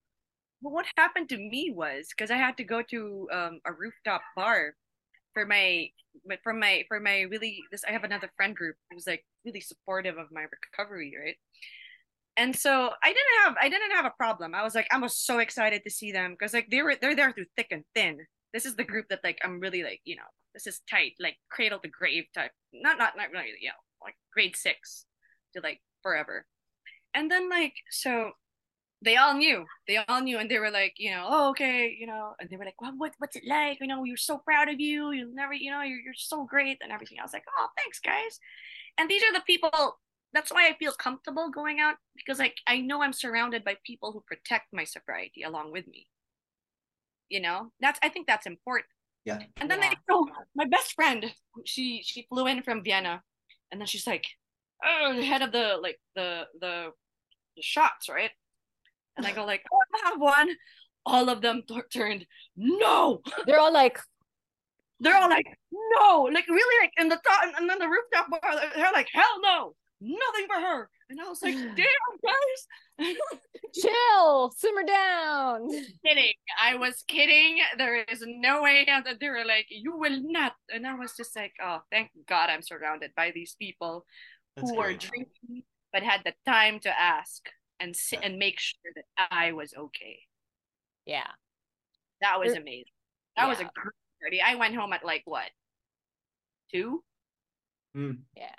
Well, 0.62 0.72
what 0.72 0.86
happened 0.96 1.28
to 1.28 1.36
me 1.36 1.70
was 1.70 2.08
because 2.08 2.30
I 2.30 2.38
had 2.40 2.56
to 2.56 2.64
go 2.64 2.80
to 2.80 3.28
um, 3.30 3.60
a 3.66 3.72
rooftop 3.74 4.22
bar 4.34 4.72
for 5.37 5.44
my 5.44 5.90
for 6.42 6.55
my 6.55 6.83
for 6.88 6.99
my 6.99 7.20
really 7.20 7.62
this 7.70 7.85
I 7.87 7.92
have 7.92 8.05
another 8.05 8.31
friend 8.38 8.57
group 8.57 8.77
who's 8.90 9.07
like 9.07 9.22
really 9.44 9.61
supportive 9.61 10.16
of 10.16 10.29
my 10.33 10.46
recovery, 10.51 11.12
right? 11.22 11.37
And 12.38 12.57
so 12.57 12.90
I 13.05 13.09
didn't 13.09 13.44
have 13.44 13.55
I 13.61 13.68
didn't 13.68 13.90
have 13.90 14.07
a 14.07 14.14
problem. 14.16 14.55
I 14.55 14.62
was 14.62 14.75
like 14.75 14.88
I 14.90 14.99
was 14.99 15.14
so 15.14 15.38
excited 15.40 15.83
to 15.85 15.90
see 15.90 16.11
them 16.11 16.33
because 16.33 16.55
like 16.55 16.68
they 16.70 16.81
were 16.81 16.96
they're 16.99 17.14
there 17.14 17.33
through 17.33 17.53
thick 17.55 17.68
and 17.70 17.85
thin. 17.94 18.20
This 18.55 18.64
is 18.64 18.77
the 18.77 18.85
group 18.85 19.09
that 19.11 19.20
like 19.22 19.38
I'm 19.44 19.61
really 19.61 19.83
like 19.83 20.01
you 20.07 20.16
know 20.16 20.31
this 20.55 20.66
is 20.66 20.81
tight 20.88 21.12
like 21.20 21.37
cradle 21.51 21.81
to 21.81 21.88
grave 21.88 22.25
type. 22.35 22.53
Not 22.72 22.96
not 22.96 23.12
not 23.14 23.31
really 23.31 23.53
you 23.61 23.68
know 23.68 23.83
like 24.03 24.14
grade 24.33 24.57
six 24.57 25.05
to 25.55 25.61
like 25.61 25.83
forever. 26.03 26.46
And 27.12 27.31
then 27.31 27.51
like 27.51 27.75
so 27.90 28.33
they 29.06 29.16
all 29.16 29.34
knew. 29.34 29.64
They 29.88 29.96
all 29.96 30.20
knew, 30.20 30.38
and 30.38 30.50
they 30.50 30.58
were 30.58 30.70
like, 30.70 30.94
you 30.98 31.10
know, 31.12 31.24
oh, 31.28 31.50
okay, 31.50 31.96
you 31.98 32.06
know, 32.06 32.34
and 32.38 32.50
they 32.50 32.56
were 32.56 32.64
like, 32.64 32.80
well, 32.80 32.92
what, 32.96 33.12
what's 33.18 33.36
it 33.36 33.44
like? 33.46 33.78
You 33.80 33.86
know, 33.86 34.00
we're 34.02 34.16
so 34.16 34.38
proud 34.38 34.68
of 34.68 34.80
you. 34.80 35.12
You'll 35.12 35.34
never, 35.34 35.54
you 35.54 35.70
know, 35.70 35.82
you're, 35.82 36.00
you're 36.00 36.14
so 36.14 36.44
great 36.44 36.78
and 36.82 36.92
everything. 36.92 37.18
I 37.18 37.22
was 37.22 37.32
like, 37.32 37.44
oh, 37.58 37.68
thanks, 37.78 38.00
guys. 38.00 38.38
And 38.98 39.08
these 39.08 39.22
are 39.22 39.32
the 39.32 39.42
people. 39.46 39.98
That's 40.32 40.50
why 40.52 40.68
I 40.68 40.76
feel 40.76 40.92
comfortable 40.92 41.50
going 41.50 41.80
out 41.80 41.94
because, 42.16 42.38
like, 42.38 42.56
I 42.66 42.80
know 42.80 43.00
I'm 43.00 43.12
surrounded 43.12 43.64
by 43.64 43.76
people 43.86 44.12
who 44.12 44.22
protect 44.26 44.66
my 44.72 44.84
sobriety 44.84 45.44
along 45.44 45.72
with 45.72 45.86
me. 45.86 46.08
You 47.28 47.40
know, 47.40 47.72
that's 47.80 47.98
I 48.02 48.08
think 48.08 48.26
that's 48.26 48.46
important. 48.46 48.90
Yeah. 49.24 49.38
And 49.60 49.70
then 49.70 49.80
Yeah. 49.80 49.88
like, 49.88 49.98
so 50.10 50.28
my 50.54 50.66
best 50.66 50.94
friend, 50.94 51.32
she 51.64 52.02
she 52.04 52.26
flew 52.28 52.46
in 52.46 52.62
from 52.62 52.84
Vienna, 52.84 53.22
and 53.70 53.80
then 53.80 53.86
she's 53.86 54.06
like, 54.06 54.26
oh, 54.84 55.14
the 55.16 55.24
head 55.24 55.42
of 55.42 55.52
the 55.52 55.78
like 55.80 55.98
the 56.14 56.44
the 56.60 56.90
the 57.56 57.62
shots, 57.62 58.08
right? 58.08 58.30
And 59.16 59.26
I 59.26 59.33
go 59.33 59.44
like, 59.44 59.62
oh, 59.72 59.79
I 59.94 60.09
have 60.11 60.20
one. 60.20 60.50
All 61.05 61.29
of 61.29 61.40
them 61.40 61.62
t- 61.66 61.81
turned 61.92 62.26
no. 62.57 63.20
They're 63.46 63.61
all 63.61 63.72
like, 63.72 63.98
They're 65.00 65.16
all 65.16 65.31
like, 65.31 65.46
no, 65.72 66.22
like 66.33 66.48
really, 66.48 66.85
like 66.85 66.92
in 66.98 67.09
the 67.09 67.16
top, 67.16 67.55
and 67.57 67.68
then 67.68 67.79
the 67.79 67.88
rooftop 67.88 68.29
bar, 68.31 68.55
like, 68.55 68.74
they're 68.74 68.92
like, 68.92 69.09
hell 69.12 69.40
no, 69.42 69.74
nothing 70.00 70.46
for 70.48 70.61
her. 70.61 70.90
And 71.09 71.20
I 71.20 71.29
was 71.29 71.42
like, 71.42 71.55
damn, 71.76 71.76
guys. 71.76 72.66
chill, 73.74 74.52
simmer 74.57 74.83
down. 74.85 75.68
kidding. 76.05 76.33
I 76.61 76.76
was 76.76 77.05
kidding. 77.07 77.59
There 77.79 78.02
is 78.02 78.24
no 78.26 78.62
way 78.62 78.85
that 78.87 79.20
they 79.20 79.29
were 79.29 79.44
like, 79.44 79.66
you 79.70 79.96
will 79.96 80.20
not. 80.22 80.55
And 80.70 80.87
I 80.87 80.94
was 80.94 81.12
just 81.16 81.37
like, 81.37 81.52
oh, 81.62 81.81
thank 81.92 82.11
God 82.26 82.50
I'm 82.50 82.62
surrounded 82.62 83.12
by 83.16 83.33
these 83.33 83.55
people 83.59 84.05
That's 84.57 84.70
who 84.70 84.81
are 84.81 84.94
drinking 84.94 85.62
but 85.96 86.02
had 86.02 86.20
the 86.24 86.35
time 86.44 86.79
to 86.81 87.00
ask 87.00 87.48
and 87.80 87.94
sit 87.96 88.20
Yeah. 88.20 88.26
and 88.28 88.38
make 88.38 88.58
sure 88.58 88.92
that 88.94 89.04
I 89.30 89.52
was 89.52 89.74
okay. 89.74 90.20
Yeah. 91.04 91.30
That 92.20 92.38
was 92.38 92.52
There- 92.52 92.62
amazing. 92.62 92.92
That 93.36 93.48
was 93.48 93.58
a 93.60 93.64
great 93.64 93.94
party. 94.22 94.40
I 94.42 94.54
went 94.54 94.74
home 94.74 94.92
at 94.92 95.04
like 95.04 95.22
what? 95.26 95.50
Two? 96.72 97.04
Mm. 97.94 98.22
Yeah. 98.36 98.54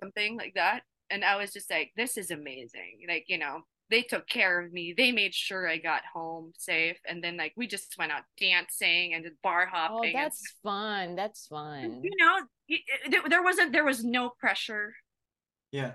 Something 0.00 0.36
like 0.36 0.54
that. 0.54 0.82
And 1.10 1.24
I 1.24 1.36
was 1.36 1.52
just 1.52 1.70
like, 1.70 1.92
this 1.96 2.16
is 2.16 2.30
amazing. 2.30 3.00
Like, 3.08 3.24
you 3.28 3.38
know, 3.38 3.62
they 3.88 4.02
took 4.02 4.28
care 4.28 4.60
of 4.60 4.72
me. 4.72 4.94
They 4.96 5.10
made 5.10 5.34
sure 5.34 5.66
I 5.66 5.78
got 5.78 6.02
home 6.14 6.52
safe. 6.56 6.98
And 7.08 7.24
then 7.24 7.36
like 7.36 7.52
we 7.56 7.66
just 7.66 7.96
went 7.98 8.12
out 8.12 8.22
dancing 8.38 9.14
and 9.14 9.24
did 9.24 9.32
bar 9.42 9.68
Oh, 9.72 9.76
hopping. 9.76 10.10
and 10.14 10.18
that's 10.24 10.54
fun. 10.62 11.16
That's 11.16 11.46
fun. 11.48 12.00
you 12.04 12.10
know 12.18 12.42
y- 12.68 12.78
y- 12.88 13.10
there, 13.10 13.22
there 13.28 13.42
wasn't 13.42 13.72
there 13.72 13.84
was 13.84 14.04
no 14.04 14.30
pressure 14.38 14.94
Yeah. 15.72 15.94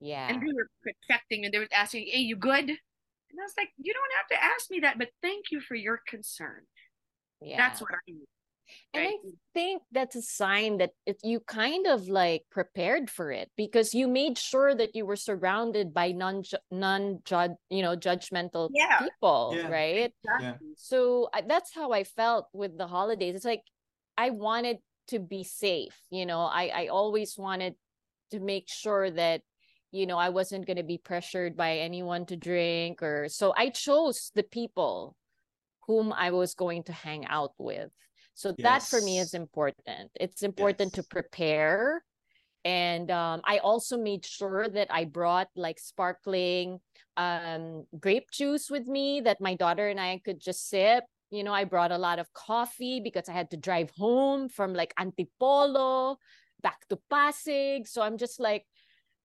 Yeah. 0.00 0.28
and 0.30 0.40
they 0.42 0.52
were 0.52 0.68
protecting 0.82 1.44
and 1.44 1.52
they 1.54 1.58
were 1.58 1.68
asking 1.72 2.06
hey 2.10 2.20
you 2.20 2.36
good 2.36 2.68
and 2.68 3.40
i 3.40 3.42
was 3.42 3.54
like 3.56 3.70
you 3.78 3.92
don't 3.92 4.12
have 4.18 4.28
to 4.28 4.44
ask 4.44 4.70
me 4.70 4.80
that 4.80 4.98
but 4.98 5.08
thank 5.22 5.46
you 5.50 5.60
for 5.60 5.74
your 5.74 6.00
concern 6.08 6.62
Yeah. 7.40 7.56
that's 7.56 7.80
what 7.80 7.90
i 7.92 7.98
need 8.10 8.26
And 8.94 9.04
right? 9.06 9.14
I 9.22 9.30
think 9.54 9.82
that's 9.92 10.16
a 10.16 10.22
sign 10.22 10.78
that 10.78 10.90
it, 11.06 11.18
you 11.22 11.38
kind 11.40 11.86
of 11.86 12.08
like 12.08 12.42
prepared 12.50 13.08
for 13.10 13.30
it 13.30 13.48
because 13.56 13.94
you 13.94 14.08
made 14.08 14.36
sure 14.38 14.74
that 14.74 14.94
you 14.94 15.06
were 15.06 15.16
surrounded 15.16 15.94
by 15.94 16.10
non 16.12 16.42
non 16.70 17.20
judge 17.24 17.54
you 17.70 17.82
know 17.82 17.94
judgmental 17.96 18.70
Yeah. 18.74 18.98
people, 18.98 19.54
Yeah. 19.54 19.68
right? 19.70 20.12
Exactly. 20.24 20.74
So 20.76 21.28
I, 21.32 21.42
that's 21.46 21.72
how 21.74 21.92
I 21.92 22.02
felt 22.04 22.46
with 22.52 22.76
the 22.76 22.86
holidays. 22.86 23.34
It's 23.36 23.44
like 23.46 23.62
I 24.18 24.30
wanted 24.30 24.78
to 25.08 25.20
be 25.20 25.44
safe, 25.44 25.94
you 26.10 26.26
know. 26.26 26.40
I 26.40 26.70
I 26.74 26.86
always 26.88 27.38
wanted 27.38 27.74
to 28.34 28.40
make 28.40 28.66
sure 28.68 29.10
that 29.10 29.42
you 29.96 30.06
know 30.06 30.18
I 30.18 30.28
wasn't 30.28 30.66
going 30.66 30.76
to 30.76 30.82
be 30.82 30.98
pressured 30.98 31.56
by 31.56 31.78
anyone 31.78 32.26
to 32.26 32.36
drink 32.36 33.02
or 33.02 33.28
so 33.28 33.54
I 33.56 33.70
chose 33.70 34.30
the 34.34 34.42
people 34.42 35.16
whom 35.86 36.12
I 36.12 36.30
was 36.30 36.54
going 36.54 36.82
to 36.84 36.92
hang 36.92 37.26
out 37.26 37.52
with. 37.58 37.90
So 38.34 38.54
that 38.58 38.82
for 38.82 39.00
me 39.00 39.18
is 39.18 39.32
important. 39.32 40.10
It's 40.20 40.42
important 40.42 40.92
to 40.94 41.02
prepare. 41.02 42.04
And 42.64 43.10
um, 43.10 43.40
I 43.44 43.58
also 43.58 43.96
made 43.96 44.26
sure 44.26 44.68
that 44.68 44.88
I 44.90 45.04
brought 45.04 45.48
like 45.56 45.78
sparkling 45.78 46.80
um, 47.16 47.86
grape 47.98 48.30
juice 48.30 48.68
with 48.68 48.86
me 48.86 49.22
that 49.22 49.40
my 49.40 49.54
daughter 49.54 49.88
and 49.88 50.00
I 50.00 50.20
could 50.24 50.40
just 50.40 50.68
sip. 50.68 51.04
You 51.30 51.44
know, 51.44 51.54
I 51.54 51.64
brought 51.64 51.92
a 51.92 51.98
lot 51.98 52.18
of 52.18 52.32
coffee 52.34 53.00
because 53.00 53.28
I 53.28 53.32
had 53.32 53.50
to 53.52 53.56
drive 53.56 53.90
home 53.96 54.48
from 54.48 54.74
like 54.74 54.92
Antipolo 54.98 56.16
back 56.60 56.86
to 56.90 56.98
Pasig. 57.08 57.86
So 57.86 58.02
I'm 58.02 58.18
just 58.18 58.38
like, 58.38 58.66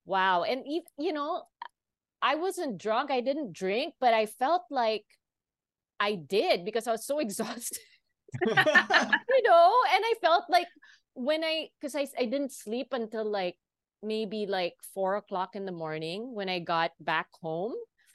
wow. 0.06 0.44
And, 0.44 0.64
you 0.98 1.14
know, 1.14 1.44
I 2.22 2.36
wasn't 2.36 2.78
drunk. 2.78 3.12
I 3.12 3.22
didn't 3.22 3.54
drink, 3.54 3.96
but 4.00 4.14
I 4.14 4.26
felt 4.26 4.64
like 4.70 5.06
I 6.00 6.16
did 6.16 6.66
because 6.66 6.88
I 6.88 6.92
was 6.92 7.06
so 7.06 7.20
exhausted 7.26 7.80
you 8.48 9.44
know 9.44 9.72
and 9.94 10.04
i 10.06 10.14
felt 10.22 10.46
like 10.50 10.68
when 11.14 11.44
i 11.44 11.68
because 11.80 11.96
I, 11.96 12.08
I 12.18 12.26
didn't 12.26 12.52
sleep 12.52 12.88
until 12.92 13.30
like 13.30 13.56
maybe 14.02 14.46
like 14.48 14.74
four 14.94 15.16
o'clock 15.16 15.56
in 15.56 15.66
the 15.66 15.72
morning 15.72 16.34
when 16.34 16.50
i 16.50 16.60
got 16.60 16.92
back 17.00 17.28
home 17.42 17.74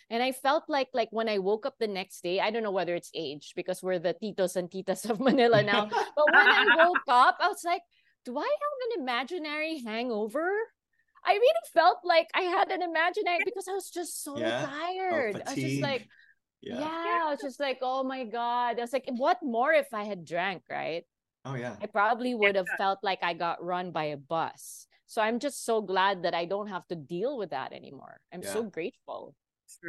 and 0.09 0.23
i 0.23 0.33
felt 0.33 0.65
like 0.69 0.89
like 0.95 1.09
when 1.11 1.29
i 1.29 1.39
woke 1.39 1.67
up 1.67 1.75
the 1.79 1.87
next 1.87 2.23
day 2.23 2.41
i 2.41 2.51
don't 2.51 2.63
know 2.63 2.71
whether 2.71 2.95
it's 2.95 3.11
age 3.15 3.53
because 3.55 3.83
we're 3.83 3.99
the 3.99 4.15
titos 4.23 4.57
and 4.57 4.71
titas 4.71 5.09
of 5.09 5.21
manila 5.29 5.63
now 5.63 5.87
but 5.87 6.25
when 6.33 6.49
i 6.49 6.65
woke 6.77 7.09
up 7.09 7.37
i 7.41 7.49
was 7.49 7.63
like 7.65 7.83
do 8.25 8.37
i 8.39 8.43
have 8.43 8.91
an 8.91 9.03
imaginary 9.03 9.83
hangover 9.85 10.49
i 11.27 11.33
really 11.33 11.67
felt 11.73 11.99
like 12.05 12.29
i 12.35 12.43
had 12.43 12.71
an 12.71 12.83
imaginary 12.83 13.41
because 13.45 13.67
i 13.69 13.73
was 13.73 13.91
just 13.91 14.23
so 14.23 14.39
Yeah. 14.39 14.63
Oh, 14.63 14.77
tired 14.77 15.43
i 15.47 15.51
was 15.51 15.55
just 15.55 15.83
like 15.83 16.09
yeah. 16.63 16.81
yeah. 16.81 17.23
I 17.27 17.31
was 17.31 17.41
just 17.41 17.61
like, 17.61 17.79
oh 17.83 18.03
my 18.03 18.25
God. 18.25 18.79
I 18.79 18.81
was 18.81 18.93
like, 18.93 19.05
what 19.09 19.39
more 19.43 19.73
if 19.73 19.87
I 19.93 20.05
had 20.05 20.25
drank, 20.25 20.63
right? 20.71 21.05
Oh 21.45 21.55
yeah. 21.55 21.77
I 21.81 21.87
probably 21.87 22.35
would 22.35 22.57
have 22.57 22.67
felt 22.77 22.99
like 23.03 23.21
I 23.23 23.35
got 23.35 23.63
run 23.63 23.93
by 23.93 24.05
a 24.07 24.17
bus. 24.17 24.87
So 25.07 25.23
I'm 25.23 25.39
just 25.39 25.65
so 25.65 25.81
glad 25.81 26.25
that 26.25 26.35
I 26.35 26.45
don't 26.45 26.67
have 26.67 26.87
to 26.89 26.97
deal 26.97 27.39
with 27.39 27.51
that 27.51 27.73
anymore. 27.73 28.19
I'm 28.33 28.43
so 28.43 28.65
grateful. 28.65 29.35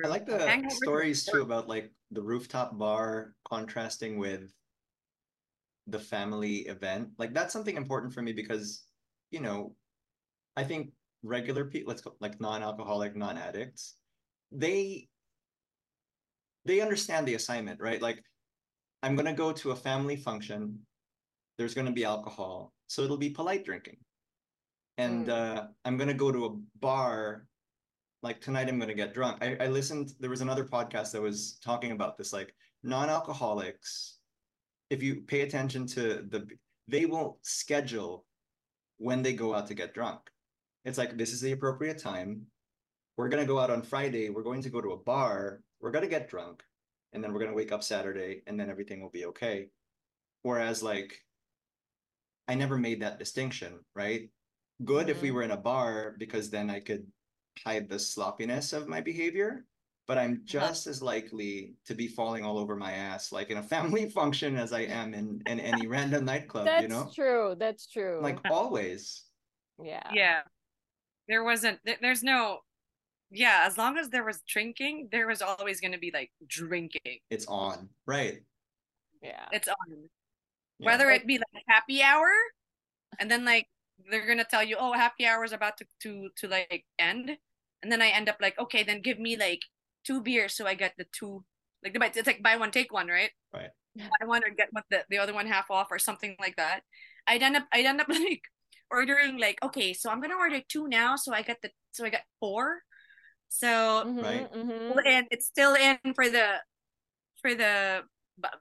I 0.04 0.08
like 0.08 0.28
the 0.28 0.38
Hangovers 0.38 0.72
stories 0.72 1.26
too 1.26 1.42
about 1.42 1.68
like 1.68 1.92
the 2.12 2.22
rooftop 2.22 2.78
bar 2.78 3.34
contrasting 3.48 4.20
with 4.20 4.54
the 5.88 6.00
family 6.00 6.68
event. 6.68 7.10
Like 7.18 7.34
that's 7.34 7.54
something 7.54 7.76
important 7.76 8.14
for 8.14 8.22
me 8.22 8.34
because, 8.34 8.84
you 9.32 9.40
know, 9.40 9.74
I 10.56 10.64
think 10.64 10.92
regular 11.24 11.66
people, 11.66 11.90
let's 11.90 12.02
go 12.02 12.16
like 12.20 12.40
non-alcoholic, 12.40 13.16
non-addicts, 13.16 13.98
they 14.52 15.08
they 16.66 16.82
understand 16.82 17.28
the 17.28 17.36
assignment, 17.36 17.80
right? 17.80 18.02
Like 18.02 18.24
I'm 19.04 19.16
gonna 19.16 19.34
go 19.34 19.52
to 19.54 19.72
a 19.72 19.76
family 19.76 20.16
function, 20.16 20.80
there's 21.58 21.74
gonna 21.74 21.92
be 21.92 22.06
alcohol, 22.06 22.74
so 22.88 23.04
it'll 23.04 23.18
be 23.18 23.30
polite 23.30 23.66
drinking. 23.66 23.98
And 24.98 25.28
Mm. 25.28 25.32
uh 25.32 25.68
I'm 25.86 25.98
gonna 25.98 26.14
go 26.14 26.32
to 26.32 26.46
a 26.46 26.56
bar 26.80 27.48
like 28.24 28.42
tonight 28.42 28.68
I'm 28.68 28.80
gonna 28.80 28.94
get 28.96 29.14
drunk. 29.14 29.44
I, 29.44 29.56
I 29.60 29.68
listened, 29.68 30.14
there 30.20 30.30
was 30.30 30.42
another 30.42 30.66
podcast 30.66 31.12
that 31.12 31.22
was 31.22 31.60
talking 31.64 31.92
about 31.92 32.18
this, 32.18 32.34
like 32.34 32.54
non-alcoholics, 32.84 34.18
if 34.90 35.04
you 35.04 35.22
pay 35.22 35.42
attention 35.42 35.86
to 35.88 36.02
the 36.30 36.48
they 36.88 37.06
will 37.06 37.38
schedule 37.42 38.26
when 38.98 39.22
they 39.22 39.34
go 39.34 39.54
out 39.54 39.68
to 39.68 39.74
get 39.76 39.94
drunk. 39.94 40.20
It's 40.88 40.98
like 40.98 41.18
this 41.18 41.34
is 41.34 41.42
the 41.42 41.52
appropriate 41.52 41.98
time. 41.98 42.48
We're 43.18 43.28
gonna 43.28 43.46
go 43.46 43.60
out 43.60 43.70
on 43.70 43.82
Friday, 43.82 44.30
we're 44.30 44.42
going 44.42 44.62
to 44.62 44.70
go 44.70 44.80
to 44.80 44.92
a 44.94 44.98
bar, 44.98 45.62
we're 45.82 45.92
gonna 45.92 46.08
get 46.08 46.30
drunk, 46.30 46.64
and 47.12 47.22
then 47.22 47.34
we're 47.34 47.42
gonna 47.42 47.54
wake 47.54 47.74
up 47.74 47.84
Saturday 47.84 48.42
and 48.48 48.58
then 48.58 48.70
everything 48.70 49.02
will 49.02 49.10
be 49.10 49.26
okay. 49.26 49.68
Whereas 50.44 50.82
like 50.82 51.26
I 52.48 52.56
never 52.56 52.78
made 52.78 53.02
that 53.02 53.20
distinction, 53.20 53.80
right? 53.96 54.30
Good 54.86 55.10
if 55.10 55.22
we 55.22 55.30
Mhm. 55.30 55.34
were 55.34 55.44
in 55.44 55.52
a 55.52 55.58
bar 55.58 56.16
because 56.18 56.50
then 56.50 56.70
I 56.70 56.80
could 56.80 57.12
hide 57.66 57.90
the 57.90 58.00
sloppiness 58.00 58.72
of 58.72 58.88
my 58.88 59.02
behavior, 59.02 59.66
but 60.06 60.18
I'm 60.18 60.46
just 60.46 60.88
as 60.88 61.02
likely 61.02 61.76
to 61.84 61.96
be 61.96 62.08
falling 62.08 62.46
all 62.46 62.58
over 62.58 62.78
my 62.78 62.94
ass 62.94 63.34
like 63.34 63.50
in 63.50 63.58
a 63.58 63.64
family 63.76 64.10
function 64.10 64.56
as 64.56 64.72
I 64.72 64.84
am 64.84 65.14
in 65.14 65.42
in 65.48 65.60
any 65.60 65.86
random 65.98 66.24
nightclub, 66.24 66.64
That's 66.64 66.82
you 66.84 66.88
know? 66.88 67.12
true. 67.14 67.56
That's 67.60 67.88
true. 67.88 68.22
Like 68.22 68.40
always. 68.50 69.26
yeah. 69.84 70.14
yeah 70.14 70.44
there 71.28 71.44
wasn't 71.44 71.80
there's 72.02 72.24
no 72.24 72.60
yeah 73.32 73.64
as 73.68 73.78
long 73.78 73.98
as 73.98 74.10
there 74.10 74.24
was 74.24 74.42
drinking 74.48 75.10
there 75.12 75.28
was 75.28 75.42
always 75.42 75.82
going 75.82 75.92
to 75.92 75.98
be 76.00 76.12
like 76.14 76.32
drinking 76.48 77.20
It's 77.30 77.46
on. 77.48 77.90
Right. 78.06 78.40
Yeah. 79.22 79.46
it's 79.52 79.68
on 79.68 80.10
Yeah. 80.80 80.86
whether 80.86 81.10
it 81.10 81.26
be 81.28 81.38
like 81.38 81.64
happy 81.68 82.02
hour 82.04 82.30
and 83.20 83.30
then 83.32 83.44
like 83.46 83.68
they're 84.12 84.28
gonna 84.28 84.46
tell 84.46 84.64
you 84.64 84.78
oh 84.80 84.94
happy 84.94 85.26
hour 85.26 85.44
is 85.44 85.52
about 85.54 85.78
to 85.78 85.86
to 86.04 86.30
to 86.38 86.48
like 86.48 86.86
end 87.00 87.36
and 87.82 87.92
then 87.92 88.02
i 88.02 88.10
end 88.10 88.30
up 88.30 88.38
like 88.40 88.58
okay 88.60 88.84
then 88.84 89.02
give 89.02 89.20
me 89.20 89.36
like 89.36 89.62
two 90.06 90.22
beers 90.22 90.54
so 90.54 90.66
i 90.68 90.76
get 90.76 90.94
the 90.98 91.06
two 91.12 91.44
like 91.84 91.94
the 91.94 92.06
it's 92.20 92.28
like 92.28 92.44
buy 92.44 92.56
one 92.56 92.72
take 92.72 92.94
one 92.94 93.08
right 93.08 93.32
Right. 93.54 93.72
buy 93.96 94.26
one 94.26 94.44
or 94.46 94.52
get 94.56 94.70
one 94.72 94.84
the, 94.92 95.04
the 95.10 95.18
other 95.18 95.34
one 95.34 95.48
half 95.48 95.72
off 95.72 95.88
or 95.90 95.98
something 96.00 96.36
like 96.40 96.56
that 96.58 96.82
i'd 97.26 97.42
end 97.42 97.56
up 97.58 97.66
i'd 97.74 97.86
end 97.86 98.00
up 98.00 98.08
like 98.10 98.44
ordering 98.92 99.38
like 99.40 99.58
okay 99.64 99.94
so 99.94 100.10
i'm 100.10 100.22
gonna 100.22 100.36
order 100.38 100.60
two 100.70 100.88
now 100.88 101.16
so 101.16 101.34
i 101.34 101.42
get 101.42 101.58
the 101.62 101.70
so 101.92 102.06
i 102.06 102.10
got 102.10 102.22
four 102.40 102.80
so 103.50 104.04
Right. 104.22 104.52
mhm. 104.54 104.96
and 105.06 105.28
it's 105.32 105.46
still 105.46 105.74
in 105.76 105.98
for 106.16 106.30
the 106.30 106.62
for 107.42 107.54
the 107.56 108.02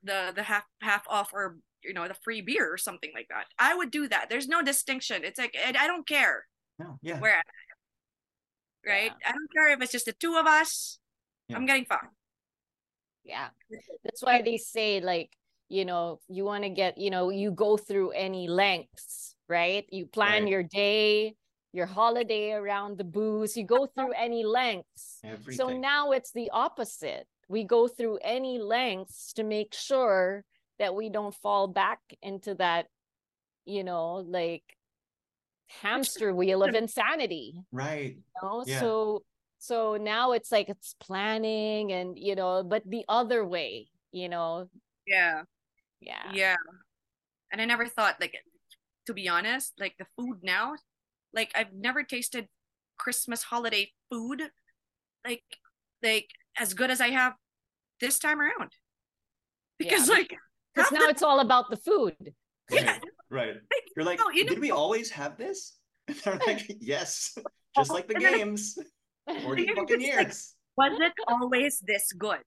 the 0.03 0.33
the 0.35 0.43
half 0.43 0.65
half 0.81 1.05
off 1.09 1.31
or 1.33 1.57
you 1.83 1.93
know 1.95 2.09
the 2.09 2.17
free 2.25 2.41
beer 2.41 2.73
or 2.73 2.79
something 2.79 3.11
like 3.15 3.29
that 3.29 3.47
i 3.59 3.75
would 3.75 3.91
do 3.91 4.09
that 4.09 4.27
there's 4.31 4.49
no 4.49 4.63
distinction 4.63 5.23
it's 5.25 5.39
like 5.39 5.57
i 5.65 5.69
I 5.79 5.87
don't 5.87 6.07
care 6.07 6.47
No, 6.79 6.99
yeah. 7.03 7.19
where 7.21 7.33
I'm 7.35 7.39
at, 7.39 8.89
right 8.91 9.13
i 9.27 9.33
don't 9.33 9.53
care 9.55 9.69
if 9.73 9.81
it's 9.83 9.93
just 9.93 10.07
the 10.07 10.13
two 10.13 10.37
of 10.37 10.47
us 10.47 10.99
Yeah. 11.49 11.57
i'm 11.57 11.67
getting 11.67 11.85
fine 11.85 12.11
Yeah. 13.25 13.49
That's 14.05 14.23
why 14.23 14.43
they 14.43 14.57
say 14.57 15.01
like, 15.01 15.31
you 15.69 15.85
know, 15.85 16.21
you 16.29 16.45
want 16.47 16.63
to 16.63 16.71
get, 16.71 16.95
you 16.97 17.11
know, 17.11 17.31
you 17.31 17.51
go 17.51 17.77
through 17.77 18.11
any 18.15 18.47
lengths, 18.47 19.35
right? 19.49 19.87
You 19.91 20.07
plan 20.07 20.43
Right. 20.43 20.51
your 20.51 20.63
day, 20.63 21.35
your 21.73 21.87
holiday 21.87 22.53
around 22.53 22.99
the 22.99 23.05
booze, 23.05 23.57
you 23.57 23.65
go 23.65 23.87
through 23.87 24.13
any 24.13 24.45
lengths. 24.45 25.21
Everything. 25.25 25.55
So 25.57 25.77
now 25.79 26.13
it's 26.13 26.33
the 26.33 26.51
opposite. 26.51 27.27
we 27.49 27.63
go 27.63 27.87
through 27.87 28.19
any 28.23 28.59
lengths 28.59 29.33
to 29.35 29.45
make 29.45 29.73
sure 29.73 30.45
that 30.81 30.97
we 30.97 31.09
don't 31.09 31.33
fall 31.33 31.69
back 31.69 32.01
into 32.21 32.57
that, 32.57 32.89
you 33.65 33.85
know, 33.85 34.15
like 34.17 34.65
hamster 35.81 36.35
wheel 36.35 36.65
of 36.65 36.75
insanity. 36.75 37.63
Right. 37.71 38.17
You 38.17 38.23
know? 38.43 38.65
Yeah. 38.67 38.81
So 38.81 39.23
so 39.59 39.97
now 39.97 40.33
it's 40.33 40.51
like 40.51 40.69
it's 40.69 40.95
planning 40.99 41.93
and 41.93 42.19
you 42.19 42.35
know, 42.35 42.65
but 42.65 42.83
the 42.85 43.05
other 43.09 43.45
way, 43.45 43.89
you 44.11 44.29
know, 44.29 44.69
Yeah. 45.07 45.43
yeah. 46.01 46.33
Yeah. 46.33 46.57
And 47.53 47.61
I 47.61 47.65
never 47.65 47.87
thought 47.87 48.21
like 48.21 48.35
to 49.07 49.15
be 49.15 49.29
honest, 49.29 49.73
like 49.79 49.95
the 49.99 50.07
food 50.19 50.39
now, 50.43 50.75
like 51.33 51.51
I've 51.55 51.73
never 51.73 52.03
tasted 52.03 52.49
Christmas 52.99 53.43
holiday 53.43 53.93
food 54.11 54.43
like 55.25 55.43
like 56.03 56.29
as 56.59 56.73
good 56.75 56.91
as 56.91 57.01
I 57.01 57.09
have 57.09 57.35
this 58.01 58.19
time 58.19 58.41
around. 58.41 58.73
Because 59.79 60.09
Yeah. 60.09 60.15
like 60.15 60.37
Because 60.75 60.93
now 60.93 61.09
it's 61.09 61.23
all 61.23 61.41
about 61.41 61.71
the 61.71 61.77
food. 61.79 62.15
Right. 62.71 63.01
right. 63.31 63.55
You're 63.97 64.05
like, 64.05 64.21
oh, 64.23 64.31
you 64.31 64.45
did 64.45 64.57
know- 64.57 64.61
we 64.61 64.71
always 64.71 65.11
have 65.11 65.39
this? 65.39 65.79
They're 66.25 66.39
like, 66.47 66.67
yes. 66.81 67.35
Just 67.75 67.91
like 67.91 68.07
the 68.09 68.15
games. 68.15 68.77
40 69.43 69.67
fucking 69.69 69.77
just 69.77 69.91
like, 69.91 70.01
years. 70.01 70.55
was 70.77 71.01
it 71.01 71.13
always 71.27 71.81
this 71.81 72.13
good? 72.13 72.45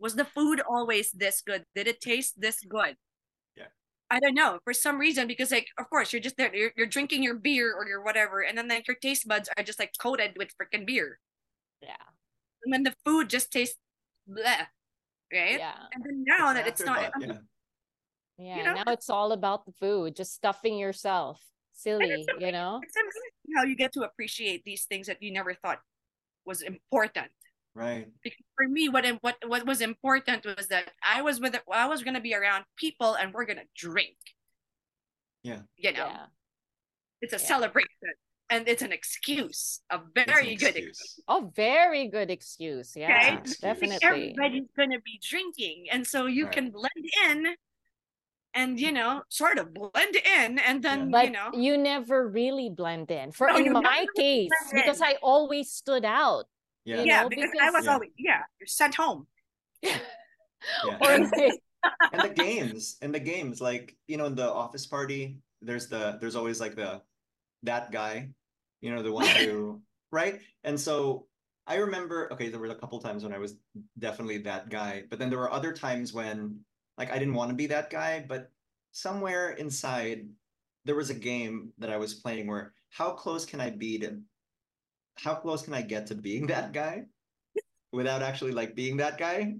Was 0.00 0.14
the 0.16 0.24
food 0.24 0.60
always 0.68 1.10
this 1.12 1.42
good? 1.46 1.64
Did 1.76 1.86
it 1.86 2.00
taste 2.00 2.40
this 2.40 2.58
good? 2.68 2.96
Yeah. 4.10 4.16
I 4.16 4.20
don't 4.20 4.34
know. 4.34 4.58
For 4.64 4.72
some 4.72 4.98
reason, 4.98 5.26
because 5.26 5.50
like, 5.50 5.66
of 5.78 5.88
course, 5.90 6.12
you're 6.12 6.22
just 6.22 6.36
there, 6.36 6.54
you're, 6.54 6.72
you're 6.76 6.86
drinking 6.86 7.22
your 7.22 7.34
beer 7.34 7.74
or 7.74 7.86
your 7.86 8.02
whatever, 8.02 8.40
and 8.42 8.56
then 8.56 8.68
like 8.68 8.88
your 8.88 8.96
taste 8.96 9.26
buds 9.28 9.48
are 9.56 9.64
just 9.64 9.78
like 9.78 9.92
coated 9.98 10.32
with 10.36 10.52
freaking 10.60 10.86
beer. 10.86 11.18
Yeah. 11.82 11.94
And 12.64 12.72
then 12.72 12.82
the 12.82 12.94
food 13.04 13.30
just 13.30 13.52
tastes 13.52 13.78
bleh, 14.28 14.66
right? 15.32 15.58
Yeah. 15.58 15.74
And 15.92 16.04
then 16.04 16.24
now 16.26 16.50
It's 16.50 16.58
that 16.58 16.66
it's 16.66 16.84
not, 16.84 16.98
afterthought, 17.04 17.42
yeah. 18.38 18.56
Yeah. 18.56 18.72
know? 18.72 18.82
Now 18.84 18.92
it's 18.92 19.10
all 19.10 19.32
about 19.32 19.66
the 19.66 19.72
food, 19.72 20.16
just 20.16 20.34
stuffing 20.34 20.78
yourself. 20.78 21.40
Silly, 21.72 22.10
it's 22.10 22.26
you 22.38 22.52
know? 22.52 22.80
it's 22.82 22.94
amazing 22.96 23.56
how 23.56 23.64
you 23.64 23.74
get 23.74 23.92
to 23.94 24.02
appreciate 24.02 24.64
these 24.64 24.84
things 24.84 25.06
that 25.06 25.22
you 25.22 25.32
never 25.32 25.54
thought 25.54 25.80
was 26.44 26.60
important. 26.62 27.28
Right. 27.74 28.08
because 28.24 28.44
for 28.56 28.66
me 28.68 28.88
what 28.88 29.06
what 29.22 29.36
what 29.46 29.64
was 29.64 29.80
important 29.80 30.44
was 30.44 30.66
that 30.68 30.90
I 31.04 31.22
was 31.22 31.40
with 31.40 31.54
I 31.72 31.86
was 31.86 32.02
gonna 32.02 32.20
be 32.20 32.34
around 32.34 32.64
people 32.76 33.14
and 33.14 33.32
we're 33.32 33.44
gonna 33.46 33.68
drink. 33.76 34.16
Yeah. 35.42 35.62
You 35.76 35.92
know, 35.92 36.06
Yeah. 36.06 36.26
it's 37.22 37.32
a 37.32 37.36
Yeah. 37.36 37.42
celebration 37.46 37.88
and 38.50 38.66
it's 38.68 38.82
an 38.82 38.90
excuse, 38.92 39.80
a 39.90 39.96
It's 39.96 40.04
an 40.04 40.10
very 40.26 40.56
good 40.56 40.74
excuse. 40.76 40.98
excuse. 41.00 41.24
Oh, 41.28 41.52
very 41.54 42.08
good 42.08 42.30
excuse. 42.32 42.96
Yeah, 42.96 43.38
Excuse. 43.38 43.58
definitely. 43.58 44.34
Everybody's 44.34 44.68
gonna 44.76 45.00
be 45.00 45.20
drinking, 45.22 45.86
and 45.92 46.04
so 46.04 46.26
you 46.26 46.46
Right. 46.46 46.54
can 46.54 46.70
blend 46.72 47.06
in, 47.28 47.54
and 48.54 48.80
you 48.80 48.90
know, 48.90 49.22
sort 49.28 49.58
of 49.60 49.72
blend 49.72 50.16
in, 50.16 50.58
and 50.58 50.82
then 50.82 51.12
But 51.12 51.26
you 51.26 51.30
know, 51.30 51.50
you 51.54 51.78
never 51.78 52.26
really 52.26 52.68
blend 52.68 53.12
in. 53.12 53.30
For 53.30 53.46
No, 53.46 53.56
in 53.58 53.72
my 53.72 54.04
case, 54.16 54.50
because. 54.72 55.00
I 55.00 55.14
always 55.22 55.70
stood 55.70 56.04
out. 56.04 56.46
Yeah. 56.84 57.00
you 57.00 57.06
yeah, 57.06 57.22
know, 57.22 57.28
because, 57.28 57.50
I 57.60 57.70
was 57.70 57.84
Yeah. 57.84 57.92
always 57.92 58.10
yeah, 58.18 58.40
you're 58.58 58.66
sent 58.66 58.94
home. 58.94 59.26
Yeah. 60.84 60.98
Or 61.00 61.18
like, 61.18 61.60
and 62.12 62.22
the 62.22 62.28
games 62.28 62.96
and 63.00 63.14
the 63.14 63.20
games 63.20 63.60
like 63.60 63.96
you 64.06 64.16
know 64.16 64.26
in 64.26 64.34
the 64.34 64.50
office 64.50 64.86
party 64.86 65.38
there's 65.62 65.88
the 65.88 66.18
there's 66.20 66.36
always 66.36 66.60
like 66.60 66.74
the 66.76 67.00
that 67.62 67.90
guy 67.90 68.28
you 68.80 68.94
know 68.94 69.02
the 69.02 69.12
one 69.12 69.26
who 69.26 69.80
right 70.12 70.40
and 70.64 70.78
so 70.78 71.26
i 71.66 71.76
remember 71.76 72.30
okay 72.32 72.48
there 72.48 72.60
were 72.60 72.66
a 72.66 72.74
couple 72.74 72.98
times 73.00 73.24
when 73.24 73.32
i 73.32 73.38
was 73.38 73.56
definitely 73.98 74.38
that 74.38 74.68
guy 74.68 75.04
but 75.08 75.18
then 75.18 75.30
there 75.30 75.38
were 75.38 75.52
other 75.52 75.72
times 75.72 76.12
when 76.12 76.60
like 76.98 77.10
i 77.10 77.18
didn't 77.18 77.34
want 77.34 77.50
to 77.50 77.56
be 77.56 77.66
that 77.66 77.90
guy 77.90 78.24
but 78.28 78.50
somewhere 78.92 79.50
inside 79.52 80.26
there 80.84 80.96
was 80.96 81.10
a 81.10 81.14
game 81.14 81.72
that 81.78 81.90
i 81.90 81.96
was 81.96 82.14
playing 82.14 82.46
where 82.46 82.72
how 82.90 83.10
close 83.10 83.44
can 83.46 83.60
i 83.60 83.70
be 83.70 83.98
to 83.98 84.20
how 85.22 85.34
close 85.34 85.62
can 85.62 85.74
i 85.74 85.82
get 85.82 86.06
to 86.06 86.14
being 86.14 86.46
that 86.46 86.72
guy 86.72 87.02
without 87.92 88.22
actually 88.22 88.52
like 88.52 88.74
being 88.74 88.96
that 88.98 89.18
guy 89.18 89.54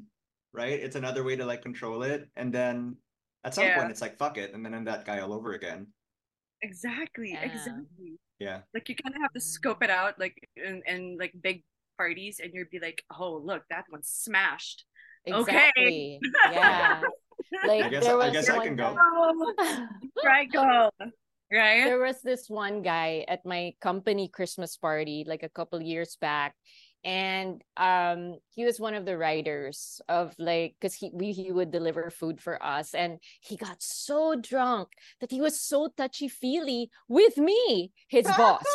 right? 0.53 0.81
It's 0.81 0.97
another 0.97 1.23
way 1.23 1.37
to 1.37 1.45
like 1.47 1.63
control 1.63 2.03
it. 2.03 2.29
And 2.35 2.53
then 2.53 2.97
at 3.45 3.55
some 3.55 3.63
Yeah. 3.65 3.79
point 3.79 3.93
it's 3.93 4.01
like 4.01 4.19
fuck 4.19 4.37
it, 4.37 4.53
and 4.53 4.65
then 4.67 4.75
I'm 4.75 4.85
that 4.87 5.05
guy 5.07 5.21
all 5.21 5.33
over 5.33 5.53
again. 5.53 5.87
Exactly, 6.63 7.31
Yeah. 7.39 7.43
exactly. 7.43 8.19
Yeah. 8.41 8.63
like 8.75 8.89
you 8.89 8.97
kind 8.97 9.15
of 9.15 9.23
have 9.23 9.33
to 9.35 9.41
scope 9.41 9.81
it 9.85 9.91
out 9.91 10.19
like 10.19 10.35
in, 10.57 10.83
in 10.89 11.17
like 11.21 11.35
big 11.41 11.63
parties 11.99 12.41
and 12.43 12.51
you'd 12.53 12.69
be 12.71 12.81
like 12.81 13.05
oh 13.17 13.37
look 13.45 13.63
that 13.71 13.85
one's 13.93 14.09
smashed 14.09 14.85
Okay. 15.31 16.19
Yeah. 16.51 17.01
Like 17.67 17.85
I 17.85 17.89
guess 17.89 18.05
there 18.05 18.17
was 18.17 18.27
I 18.27 18.31
guess 18.33 18.49
I 18.49 18.57
one 18.59 18.67
can 18.67 18.77
go. 18.77 18.97
guy- 18.97 19.87
right 20.25 20.51
go 20.59 20.91
right? 21.53 21.85
There 21.85 22.01
was 22.01 22.23
this 22.23 22.49
one 22.49 22.83
guy 22.83 23.25
at 23.29 23.45
my 23.45 23.75
company 23.81 24.29
Christmas 24.29 24.77
party 24.77 25.25
like 25.27 25.43
a 25.43 25.49
couple 25.49 25.81
years 25.83 26.17
back 26.21 26.55
and 27.05 27.63
um 27.79 28.37
he 28.55 28.65
was 28.65 28.79
one 28.79 28.95
of 28.95 29.07
the 29.07 29.17
writers 29.17 30.03
of 30.09 30.35
like 30.39 30.75
because 30.79 30.95
he 30.95 31.11
we, 31.15 31.33
he 31.33 31.51
would 31.51 31.71
deliver 31.71 32.11
food 32.11 32.41
for 32.41 32.63
us 32.63 32.95
and 32.95 33.19
he 33.41 33.57
got 33.57 33.83
so 33.83 34.37
drunk 34.37 34.89
that 35.21 35.31
he 35.31 35.41
was 35.41 35.59
so 35.59 35.89
touchy 35.97 36.29
feely 36.29 36.91
with 37.09 37.37
me 37.39 37.93
his 38.09 38.27
boss. 38.27 38.65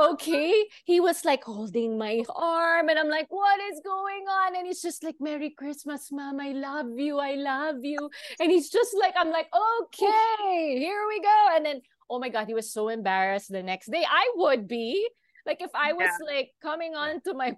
Okay? 0.00 0.64
He 0.86 1.00
was 1.00 1.22
like 1.22 1.44
holding 1.44 1.98
my 1.98 2.22
arm 2.34 2.88
and 2.88 2.98
i'm 2.98 3.10
like 3.10 3.26
what 3.28 3.60
is 3.60 3.78
going 3.84 4.24
on? 4.26 4.56
And 4.56 4.66
he's 4.66 4.80
just 4.80 5.04
like 5.04 5.16
merry 5.20 5.50
christmas 5.50 6.08
mom 6.10 6.40
i 6.40 6.52
love 6.52 6.86
you. 6.96 7.18
I 7.18 7.34
love 7.34 7.76
you. 7.82 8.08
And 8.40 8.50
he's 8.50 8.70
just 8.70 8.96
like 8.98 9.14
i'm 9.18 9.30
like 9.30 9.48
okay 9.52 10.78
here 10.78 11.04
we 11.06 11.20
go. 11.20 11.48
And 11.54 11.66
then 11.66 11.82
oh 12.12 12.20
my 12.20 12.28
god 12.28 12.44
he 12.46 12.52
was 12.52 12.68
so 12.70 12.92
embarrassed 12.92 13.48
the 13.48 13.62
next 13.64 13.88
day 13.90 14.04
i 14.04 14.28
would 14.36 14.68
be 14.68 15.08
like 15.48 15.62
if 15.64 15.70
i 15.74 15.92
was 15.96 16.12
like 16.28 16.52
coming 16.60 16.94
on 16.94 17.20
to 17.24 17.32
my 17.32 17.56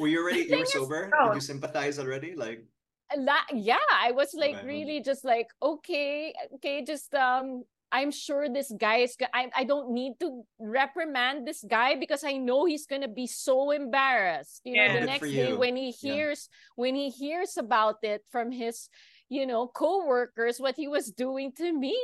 Were 0.00 0.08
you 0.08 0.18
already 0.22 0.42
you 0.50 0.58
were 0.58 0.66
sober? 0.66 1.14
Did 1.14 1.34
you 1.38 1.40
sympathize 1.40 1.98
already? 2.02 2.34
Like 2.34 2.66
that 3.14 3.46
yeah 3.54 3.78
i 3.92 4.10
was 4.10 4.34
like 4.34 4.56
Okay. 4.56 4.66
really 4.66 5.00
just 5.00 5.24
like 5.24 5.46
okay 5.62 6.34
okay 6.54 6.82
just 6.82 7.14
um 7.14 7.62
i'm 7.92 8.10
sure 8.10 8.48
this 8.48 8.72
guy 8.80 9.06
is 9.06 9.14
I, 9.32 9.50
I 9.54 9.64
don't 9.64 9.92
need 9.92 10.14
to 10.18 10.42
reprimand 10.58 11.46
this 11.46 11.62
guy 11.68 11.94
because 11.94 12.24
i 12.24 12.32
know 12.36 12.64
he's 12.64 12.86
gonna 12.86 13.06
be 13.06 13.28
so 13.28 13.70
embarrassed 13.70 14.62
you 14.64 14.74
Yeah. 14.74 14.88
know 14.88 14.94
the 14.94 15.00
Good 15.00 15.06
next 15.06 15.30
day 15.30 15.52
when 15.52 15.76
he 15.76 15.94
Yeah. 16.02 16.14
hears 16.16 16.48
when 16.74 16.96
he 16.96 17.10
hears 17.10 17.56
about 17.56 18.02
it 18.02 18.22
from 18.32 18.50
his 18.50 18.88
you 19.34 19.46
know 19.50 19.66
co-workers 19.66 20.60
what 20.60 20.76
he 20.76 20.86
was 20.86 21.10
doing 21.10 21.50
to 21.58 21.72
me 21.72 21.96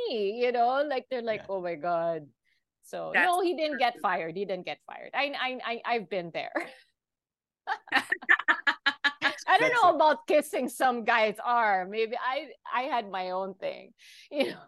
you 0.43 0.51
know 0.51 0.83
like 0.83 1.05
they're 1.09 1.21
like 1.23 1.41
Yeah. 1.47 1.53
oh 1.55 1.61
my 1.61 1.75
god 1.75 2.27
so 2.83 3.11
That's 3.13 3.25
no 3.25 3.39
he 3.41 3.55
didn't 3.55 3.79
get 3.79 3.95
fired 4.01 4.35
he 4.35 4.43
didn't 4.43 4.65
get 4.65 4.79
fired 4.85 5.11
i 5.13 5.31
i, 5.39 5.49
I 5.71 5.75
i've 5.95 6.09
been 6.09 6.31
there 6.33 6.51
I 9.47 9.57
don't 9.59 9.69
That's 9.69 9.83
know 9.83 9.89
it. 9.91 9.95
about 9.95 10.27
kissing 10.27 10.69
some 10.69 11.03
guy's 11.03 11.35
arm. 11.43 11.91
Maybe 11.91 12.15
I 12.15 12.49
I 12.73 12.83
had 12.83 13.09
my 13.11 13.31
own 13.31 13.53
thing. 13.55 13.91
You 14.31 14.55
know, 14.55 14.65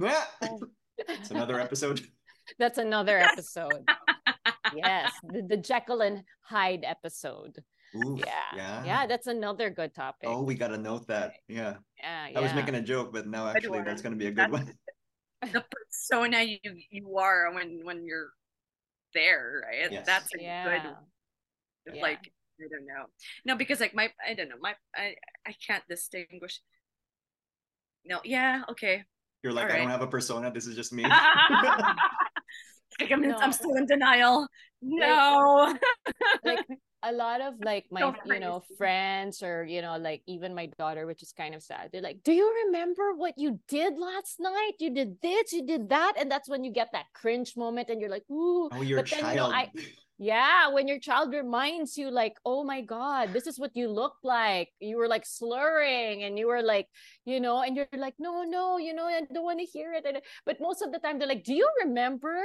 yeah. 0.00 0.24
Oh. 0.42 0.60
it's 0.98 1.30
another 1.30 1.58
episode. 1.60 2.00
that's 2.58 2.78
another 2.78 3.18
episode. 3.18 3.82
yes, 4.74 5.12
the, 5.24 5.42
the 5.42 5.56
Jekyll 5.56 6.00
and 6.02 6.22
Hyde 6.42 6.84
episode. 6.86 7.58
Oof, 7.96 8.20
Yeah. 8.20 8.26
Yeah. 8.54 8.84
Yeah, 8.84 9.06
that's 9.06 9.26
another 9.26 9.70
good 9.70 9.94
topic. 9.94 10.28
Oh, 10.28 10.42
we 10.42 10.54
gotta 10.54 10.76
note 10.78 11.06
that. 11.08 11.32
Yeah. 11.48 11.76
yeah, 11.98 12.28
I 12.36 12.40
was 12.40 12.54
making 12.54 12.74
a 12.76 12.82
joke, 12.82 13.12
but 13.12 13.26
now 13.26 13.48
actually 13.48 13.80
that's 13.82 14.02
gonna 14.02 14.16
be 14.16 14.26
a 14.26 14.30
good 14.30 14.52
That's- 14.52 14.66
one. 14.66 14.74
the 15.52 15.64
persona 15.72 16.42
you 16.42 16.58
you 16.90 17.16
are 17.16 17.50
when 17.54 17.80
when 17.82 18.04
you're 18.04 18.28
there 19.14 19.62
right 19.64 19.90
Yes. 19.90 20.04
that's 20.04 20.28
a 20.34 20.38
yeah. 20.42 20.64
good 20.64 20.82
Yeah. 21.96 22.02
like 22.02 22.30
I 22.60 22.64
don't 22.70 22.84
know 22.86 23.06
no 23.46 23.56
because 23.56 23.80
like 23.80 23.94
my 23.94 24.12
I 24.20 24.34
don't 24.34 24.50
know 24.50 24.58
my 24.60 24.74
I 24.94 25.14
I 25.46 25.54
can't 25.66 25.82
distinguish 25.88 26.60
no 28.04 28.20
yeah 28.22 28.64
okay 28.68 29.04
You're 29.42 29.54
like, 29.54 29.64
I 29.72 29.78
Alright. 29.80 29.80
don't 29.80 29.90
have 29.96 30.02
a 30.02 30.06
persona, 30.12 30.50
this 30.52 30.66
is 30.68 30.76
just 30.76 30.92
me. 30.92 31.04
like 31.08 31.16
I'm, 33.10 33.22
No. 33.22 33.36
I'm 33.40 33.52
still 33.52 33.74
in 33.76 33.86
denial 33.86 34.46
no 34.82 35.74
like 36.44 36.66
a 37.02 37.12
lot 37.12 37.40
of 37.40 37.54
like 37.60 37.86
my 37.90 38.00
So 38.00 38.14
you 38.26 38.40
know 38.40 38.62
friends 38.76 39.42
or 39.42 39.64
you 39.64 39.80
know 39.80 39.96
like 39.96 40.22
even 40.26 40.54
my 40.54 40.66
daughter 40.78 41.06
which 41.06 41.22
is 41.22 41.32
kind 41.32 41.54
of 41.54 41.62
sad 41.62 41.88
they're 41.92 42.02
like 42.02 42.22
do 42.22 42.32
you 42.32 42.46
remember 42.66 43.14
what 43.14 43.34
you 43.38 43.58
did 43.68 43.98
last 43.98 44.38
night? 44.40 44.72
You 44.78 44.92
did 44.92 45.20
this 45.22 45.52
you 45.52 45.64
did 45.66 45.88
that. 45.88 46.14
And 46.18 46.30
that's 46.30 46.48
when 46.48 46.62
you 46.64 46.72
get 46.72 46.88
that 46.92 47.06
cringe 47.14 47.56
moment 47.56 47.88
and 47.88 48.00
you're 48.00 48.10
like 48.10 48.28
ooh. 48.30 48.68
Oh, 48.72 48.82
you're 48.82 48.98
a 48.98 49.02
But 49.02 49.10
then, 49.10 49.20
you 49.30 49.36
know, 49.40 49.50
child. 49.50 49.54
I- 49.54 49.72
yeah 50.22 50.68
when 50.68 50.86
your 50.86 50.98
child 51.00 51.32
reminds 51.32 51.96
you 51.96 52.10
like 52.10 52.36
oh 52.44 52.62
my 52.62 52.82
god 52.82 53.32
this 53.32 53.46
is 53.46 53.58
what 53.58 53.74
you 53.74 53.88
look 53.88 54.16
like. 54.22 54.68
You 54.78 54.98
were 54.98 55.08
like 55.08 55.24
slurring 55.24 56.24
and 56.24 56.38
you 56.38 56.46
were 56.46 56.60
like 56.62 56.88
you 57.24 57.40
know 57.40 57.62
and 57.62 57.74
you're 57.74 57.88
like 57.96 58.14
no 58.18 58.42
no 58.44 58.76
you 58.76 58.92
know 58.92 59.06
i 59.06 59.22
don't 59.32 59.44
want 59.44 59.60
to 59.60 59.64
hear 59.64 59.94
it. 59.94 60.04
And, 60.04 60.20
but 60.44 60.60
most 60.60 60.82
of 60.82 60.92
the 60.92 60.98
time 60.98 61.18
they're 61.18 61.28
like 61.28 61.44
do 61.44 61.54
you 61.54 61.68
remember 61.84 62.36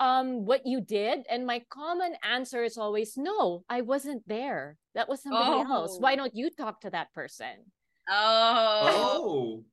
um 0.00 0.44
what 0.44 0.66
you 0.66 0.80
did 0.80 1.24
and 1.30 1.46
my 1.46 1.62
common 1.70 2.12
answer 2.22 2.62
is 2.62 2.76
always 2.76 3.16
no 3.16 3.64
i 3.70 3.80
wasn't 3.80 4.22
there. 4.28 4.76
That 4.94 5.08
was 5.08 5.22
somebody 5.22 5.60
else. 5.70 5.98
Why 5.98 6.12
Oh. 6.14 6.16
don't 6.16 6.34
you 6.34 6.48
talk 6.50 6.80
to 6.82 6.90
that 6.90 7.12
person? 7.12 7.54
Oh. 8.08 8.80
Oh, 8.92 9.64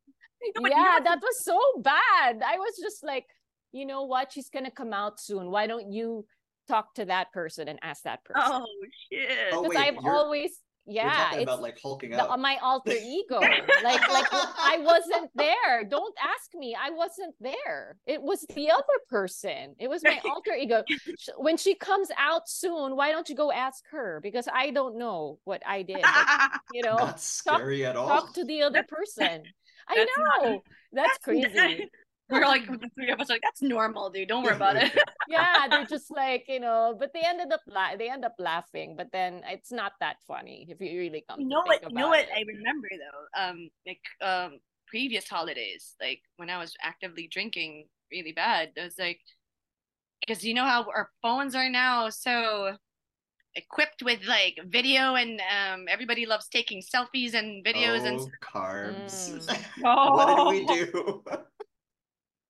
No, 0.55 0.61
but 0.61 0.71
you 0.71 0.77
yeah 0.77 0.99
that 1.03 1.19
was 1.21 1.43
so 1.45 1.57
bad. 1.81 2.41
I 2.45 2.57
was 2.57 2.75
just 2.81 3.03
like 3.03 3.25
you 3.71 3.85
know 3.85 4.03
what? 4.03 4.31
She's 4.31 4.49
gonna 4.49 4.69
come 4.71 4.93
out 4.93 5.19
soon. 5.19 5.49
Why 5.49 5.65
don't 5.67 5.91
you 5.91 6.25
talk 6.67 6.93
to 6.95 7.05
that 7.05 7.31
person 7.33 7.67
and 7.67 7.79
ask 7.81 8.03
that 8.03 8.23
person? 8.25 8.51
Oh 8.53 8.67
shit. 9.11 9.29
Oh, 9.53 9.63
because 9.63 9.75
wait, 9.75 9.85
i've 9.87 9.93
you're- 9.95 10.09
always 10.09 10.51
you're 10.51 10.72
yeah 10.85 11.33
it's 11.33 11.43
about 11.43 11.61
like 11.61 11.77
hulking 11.81 12.11
the, 12.11 12.21
uh, 12.21 12.33
out. 12.33 12.39
my 12.39 12.57
alter 12.61 12.91
ego. 12.91 13.39
Like 13.83 14.07
like 14.11 14.27
i 14.31 14.77
wasn't 14.81 15.29
there. 15.35 15.83
Don't 15.89 16.15
ask 16.21 16.53
me. 16.55 16.75
I 16.79 16.89
wasn't 16.91 17.35
there. 17.39 17.97
It 18.05 18.21
was 18.21 18.45
the 18.55 18.69
other 18.71 18.99
person. 19.09 19.75
It 19.79 19.89
was 19.89 20.03
my 20.03 20.19
alter 20.29 20.53
ego. 20.53 20.83
When 21.37 21.57
she 21.57 21.75
comes 21.75 22.09
out 22.17 22.47
soon 22.49 22.95
why 22.95 23.11
don't 23.11 23.29
you 23.29 23.35
go 23.35 23.51
ask 23.51 23.83
her? 23.91 24.19
Because 24.21 24.47
i 24.53 24.69
don't 24.71 24.97
know 24.97 25.39
what 25.45 25.61
i 25.65 25.81
did. 25.83 26.01
But, 26.01 26.51
you 26.73 26.83
know 26.83 26.95
Not 26.97 27.19
scary 27.19 27.85
at 27.85 27.95
all. 27.95 28.07
talk 28.07 28.33
to 28.35 28.43
the 28.43 28.61
other 28.63 28.83
person. 28.83 29.43
I 29.87 29.95
that's 29.95 30.11
not- 30.17 30.43
know. 30.43 30.63
That's 30.91 31.17
crazy 31.19 31.89
We're 32.29 32.41
like 32.41 32.65
the 32.81 32.89
three 32.95 33.11
of 33.11 33.19
us 33.19 33.29
are 33.29 33.33
like 33.33 33.41
that's 33.43 33.61
normal, 33.61 34.09
dude. 34.09 34.27
Don't 34.29 34.43
worry 34.43 34.55
about 34.55 34.75
it. 34.75 34.91
yeah 35.27 35.67
they're 35.69 35.85
just 35.85 36.11
like 36.15 36.45
you 36.47 36.59
know 36.59 36.95
but 36.99 37.11
they 37.13 37.21
ended 37.21 37.51
up 37.51 37.61
la- 37.67 37.95
they 37.95 38.09
end 38.09 38.25
up 38.25 38.35
laughing 38.39 38.95
but 38.97 39.07
then 39.13 39.41
it's 39.47 39.71
not 39.71 39.93
that 40.01 40.17
funny 40.27 40.67
if 40.69 40.81
you 40.81 40.99
really 40.99 41.23
come 41.29 41.39
You 41.39 41.45
to 41.47 41.49
know 41.49 41.61
what? 41.65 41.79
think 41.79 41.91
You 41.91 41.97
know 41.99 42.09
what? 42.09 42.19
it. 42.21 42.29
I 42.35 42.43
remember 42.47 42.87
though. 42.91 43.41
Um, 43.41 43.69
like 43.87 44.01
um, 44.21 44.59
previous 44.87 45.27
holidays, 45.29 45.95
like 46.01 46.21
when 46.37 46.49
I 46.49 46.57
was 46.57 46.75
actively 46.81 47.27
drinking 47.31 47.87
really 48.11 48.31
bad, 48.33 48.71
it 48.75 48.81
was 48.83 48.97
like 48.99 49.19
because 50.25 50.43
you 50.43 50.53
know 50.53 50.63
how 50.65 50.83
our 50.83 51.09
phones 51.21 51.55
are 51.55 51.69
now 51.69 52.09
so 52.09 52.75
equipped 53.55 54.01
with 54.01 54.19
like 54.25 54.57
video 54.65 55.13
and 55.15 55.39
um 55.41 55.85
everybody 55.87 56.25
loves 56.25 56.47
taking 56.47 56.81
selfies 56.81 57.33
and 57.35 57.63
videos 57.63 58.03
and 58.03 58.19
oh, 58.19 58.29
carbs. 58.41 59.29
Mm. 59.83 60.15
what 60.15 60.35
did 60.35 60.47
we 60.47 60.65
do? 60.65 61.23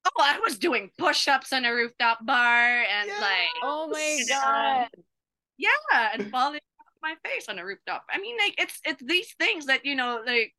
Oh 0.06 0.22
I 0.24 0.40
was 0.40 0.58
doing 0.58 0.90
push-ups 0.98 1.54
on 1.54 1.66
a 1.66 1.74
rooftop 1.74 2.26
bar 2.26 2.82
and 2.84 3.08
Yeah. 3.08 3.20
like 3.22 3.56
oh 3.64 3.88
my 3.88 4.00
Yes. 4.00 4.30
god 4.30 4.88
yeah 5.58 6.10
and 6.14 6.30
falling 6.32 6.60
off 6.80 6.88
my 7.02 7.16
face 7.24 7.48
on 7.48 7.60
a 7.60 7.66
rooftop 7.66 8.04
i 8.10 8.18
mean 8.20 8.36
like 8.38 8.56
it's 8.58 8.80
it's 8.86 9.04
these 9.06 9.34
things 9.40 9.68
that 9.68 9.86
you 9.86 9.94
know 9.96 10.22
like 10.26 10.52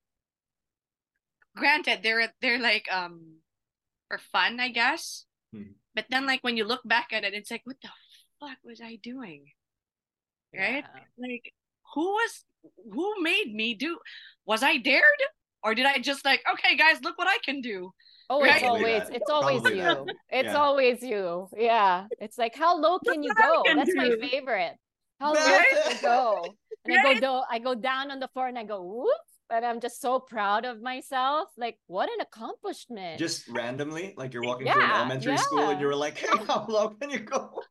granted 1.56 2.00
they're 2.02 2.32
they're 2.40 2.58
like 2.60 2.86
um 2.92 3.38
for 4.08 4.18
fun 4.18 4.60
i 4.60 4.68
guess 4.68 5.26
Hmm. 5.52 5.78
but 5.94 6.06
then 6.10 6.26
like 6.26 6.42
when 6.42 6.56
you 6.56 6.64
look 6.64 6.80
back 6.84 7.08
at 7.12 7.22
it 7.24 7.32
it's 7.34 7.50
like 7.50 7.62
what 7.64 7.76
the 7.82 7.88
fuck 8.40 8.58
was 8.64 8.80
i 8.82 8.96
doing 9.02 9.44
right 10.56 10.84
Yeah. 10.84 11.04
like 11.18 11.52
who 11.94 12.06
was 12.18 12.44
who 12.92 13.22
made 13.22 13.54
me 13.54 13.74
do 13.74 13.98
was 14.46 14.62
i 14.62 14.78
dared 14.78 15.22
or 15.62 15.74
did 15.74 15.86
i 15.86 15.98
just 15.98 16.24
like 16.24 16.42
okay 16.50 16.76
guys 16.76 16.98
look 17.02 17.16
what 17.18 17.28
i 17.28 17.38
can 17.44 17.60
do 17.60 17.92
Oh, 18.30 18.42
Right? 18.42 18.50
it's 18.50 18.62
Probably 18.62 18.84
always 18.84 19.08
that. 19.08 19.12
it's 19.16 19.30
always 19.30 19.62
Probably 19.62 19.76
you. 19.76 19.84
that. 19.84 20.16
It's 20.30 20.54
Yeah. 20.54 20.56
always 20.56 21.02
you. 21.02 21.48
Yeah. 21.56 22.08
It's 22.18 22.38
like 22.38 22.54
how 22.54 22.76
low 22.78 22.98
can 22.98 23.22
you 23.22 23.34
go? 23.34 23.72
That's 23.74 23.94
my 23.94 24.10
favorite. 24.20 24.76
How 25.20 25.34
low 25.34 25.64
can 25.64 25.80
you 25.84 25.96
go? 25.98 26.56
And 26.84 26.92
I 26.94 26.98
go 26.98 27.14
Right? 27.14 27.20
do 27.20 27.42
I 27.50 27.58
go 27.58 27.74
down 27.74 28.10
on 28.10 28.20
the 28.20 28.28
floor 28.28 28.48
and 28.48 28.58
I 28.58 28.64
go 28.64 28.82
whoop, 28.82 29.24
and 29.50 29.64
I'm 29.64 29.80
just 29.80 30.00
so 30.00 30.20
proud 30.20 30.64
of 30.64 30.80
myself. 30.82 31.48
Like 31.56 31.78
what 31.86 32.10
an 32.12 32.20
accomplishment. 32.20 33.18
Just 33.18 33.46
randomly, 33.48 34.14
like 34.16 34.32
you're 34.34 34.42
walking 34.42 34.66
through 34.66 34.82
an 34.84 34.90
Yeah, 34.90 34.96
elementary 34.96 35.36
school 35.38 35.68
and 35.70 35.80
you 35.80 35.86
were 35.86 35.94
like, 35.96 36.18
"Hey, 36.18 36.36
how 36.48 36.66
low 36.66 36.90
can 36.90 37.10
you 37.10 37.20
go?" 37.20 37.62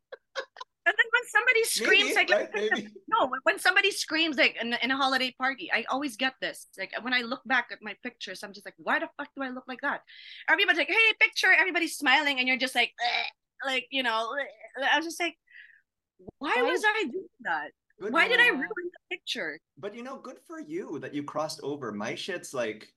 When 1.24 1.30
somebody 1.32 1.64
screams 1.64 2.16
Maybe, 2.16 2.34
like 2.34 2.54
right? 2.54 2.88
No, 3.08 3.28
when- 3.28 3.40
when 3.44 3.60
somebody 3.60 3.92
screams 3.92 4.38
like 4.38 4.58
in, 4.62 4.74
in 4.74 4.92
a 4.92 4.98
holiday 4.98 5.32
party, 5.38 5.72
I 5.74 5.86
always 5.90 6.18
get 6.18 6.34
this. 6.42 6.68
Like 6.78 6.92
when 7.02 7.14
I 7.14 7.22
look 7.22 7.42
back 7.46 7.70
at 7.72 7.80
my 7.82 7.96
pictures, 8.04 8.44
I'm 8.44 8.54
just 8.54 8.66
like, 8.66 8.76
why 8.78 9.00
the 9.00 9.10
fuck 9.18 9.30
do 9.36 9.44
I 9.44 9.50
look 9.50 9.66
like 9.68 9.82
that? 9.82 10.02
Everybody's 10.50 10.80
like, 10.80 10.90
hey, 10.90 11.14
picture, 11.20 11.52
everybody's 11.58 11.96
smiling, 11.98 12.40
and 12.40 12.48
you're 12.48 12.58
just 12.58 12.76
like, 12.76 12.92
"Eh," 13.00 13.68
like 13.72 13.88
you 13.92 14.04
know, 14.04 14.34
eh. 14.40 14.86
I 14.92 14.98
was 14.98 15.06
just 15.06 15.20
like, 15.20 15.38
why 16.40 16.54
Why- 16.56 16.64
was 16.72 16.84
I 16.86 17.04
doing 17.04 17.28
that? 17.42 17.72
Good 18.02 18.12
Why 18.12 18.28
did 18.28 18.40
I 18.40 18.48
ruin 18.50 18.68
the 18.96 19.16
picture? 19.16 19.60
But 19.78 19.96
you 19.96 20.04
know, 20.04 20.18
good 20.18 20.40
for 20.48 20.60
you 20.60 21.00
that 21.00 21.14
you 21.14 21.24
crossed 21.24 21.60
over. 21.64 21.92
My 21.92 22.16
shit's 22.16 22.54
like, 22.54 22.92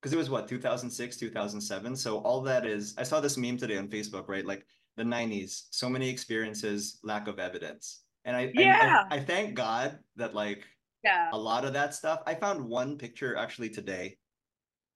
because 0.00 0.12
it 0.12 0.16
was 0.16 0.30
what 0.30 0.46
2006, 0.48 1.16
2007. 1.16 1.96
So 1.96 2.18
all 2.18 2.40
that 2.42 2.64
is, 2.64 2.94
I 2.96 3.02
saw 3.02 3.20
this 3.20 3.36
meme 3.36 3.56
today 3.56 3.76
on 3.76 3.88
Facebook, 3.88 4.28
right? 4.28 4.46
Like 4.46 4.64
the 4.96 5.02
90s, 5.04 5.64
so 5.70 5.88
many 5.88 6.08
experiences, 6.08 6.98
lack 7.02 7.26
of 7.28 7.38
evidence. 7.38 8.02
And 8.24 8.36
I, 8.36 8.40
I- 8.40 8.44
I- 8.44 8.52
Yeah. 8.56 9.04
I, 9.10 9.20
thank 9.20 9.54
God 9.54 9.98
that 10.16 10.34
like 10.34 10.64
Yeah. 11.02 11.28
a 11.32 11.38
lot 11.38 11.64
of 11.64 11.72
that 11.74 11.94
stuff. 11.94 12.20
I 12.26 12.34
found 12.34 12.64
one 12.64 12.96
picture 12.98 13.36
actually 13.36 13.70
today 13.70 14.18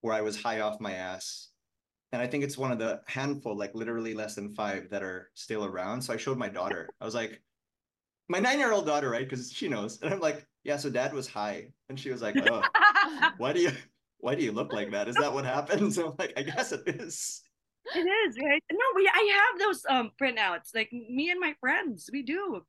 where 0.01 0.15
I 0.15 0.21
was 0.21 0.41
high 0.41 0.61
off 0.61 0.81
my 0.81 0.93
ass. 0.95 1.49
And 2.13 2.23
I 2.23 2.27
think 2.27 2.43
it's 2.45 2.57
one 2.57 2.73
of 2.73 2.79
the 2.79 3.03
handful, 3.07 3.55
like 3.57 3.75
literally 3.75 4.15
less 4.15 4.35
than 4.35 4.55
five 4.55 4.89
that 4.91 5.03
are 5.03 5.31
still 5.35 5.65
around. 5.65 6.01
So 6.01 6.15
I 6.15 6.17
showed 6.17 6.39
my 6.39 6.49
daughter. 6.49 6.89
I 7.01 7.05
was 7.05 7.15
like, 7.15 7.43
my 8.31 8.39
nine-year-old 8.39 8.87
daughter, 8.87 9.11
right? 9.11 9.29
Because 9.29 9.53
she 9.53 9.69
knows. 9.69 10.01
And 10.01 10.13
I'm 10.15 10.21
like, 10.21 10.47
yeah, 10.65 10.77
so 10.79 10.89
dad 10.91 11.13
was 11.13 11.29
high. 11.29 11.69
And 11.89 11.99
she 12.01 12.11
was 12.11 12.23
like, 12.23 12.37
oh, 12.51 12.63
why 13.39 13.53
do 13.53 13.61
you 13.61 13.73
why 14.21 14.35
do 14.35 14.43
you 14.43 14.53
look 14.53 14.73
like 14.73 14.91
that? 14.93 15.09
Is 15.09 15.17
that 15.17 15.33
what 15.33 15.45
happens? 15.45 15.97
I'm 15.99 16.13
like, 16.19 16.33
I 16.37 16.43
guess 16.43 16.73
it 16.73 16.83
is. 16.87 17.43
It 17.95 18.07
is 18.29 18.37
right. 18.43 18.63
No, 18.73 18.87
we 18.95 19.09
I 19.13 19.23
have 19.39 19.61
those 19.61 19.85
um 19.89 20.11
printouts. 20.21 20.75
Like 20.75 20.91
me 20.93 21.31
and 21.31 21.41
my 21.41 21.55
friends, 21.61 22.09
we 22.13 22.23
do. 22.23 22.63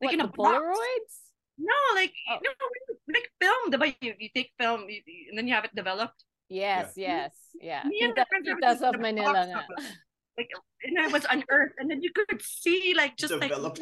Like 0.00 0.10
what, 0.10 0.14
in 0.14 0.20
a 0.20 0.26
the. 0.26 0.32
Polaroids? 0.32 1.14
No, 1.58 1.74
like 1.94 2.12
Oh. 2.30 2.38
no, 2.42 2.50
we- 2.72 3.14
like 3.14 3.30
film. 3.40 3.70
The 3.70 3.78
but 3.78 3.94
you, 4.02 4.14
you 4.18 4.28
take 4.34 4.50
film 4.58 4.88
you, 4.88 5.00
you- 5.06 5.26
and 5.30 5.38
then 5.38 5.46
you 5.48 5.54
have 5.54 5.64
it 5.64 5.74
developed. 5.74 6.24
Yes, 6.48 6.92
yes, 6.96 7.32
yeah. 7.60 7.82
Me 7.84 8.00
and 8.02 8.14
my 8.14 8.22
Tita- 8.22 8.26
friends 8.28 8.82
have 8.82 8.94
of 8.94 9.00
Manila 9.00 9.40
of. 9.46 9.64
Like 10.38 10.50
and 10.84 10.98
it 11.06 11.12
was 11.12 11.24
unearthed, 11.30 11.74
and 11.78 11.90
then 11.90 12.02
you 12.02 12.10
could 12.12 12.42
see 12.42 12.92
like 12.94 13.16
just 13.16 13.32
like 13.34 13.50
wow. 13.56 13.72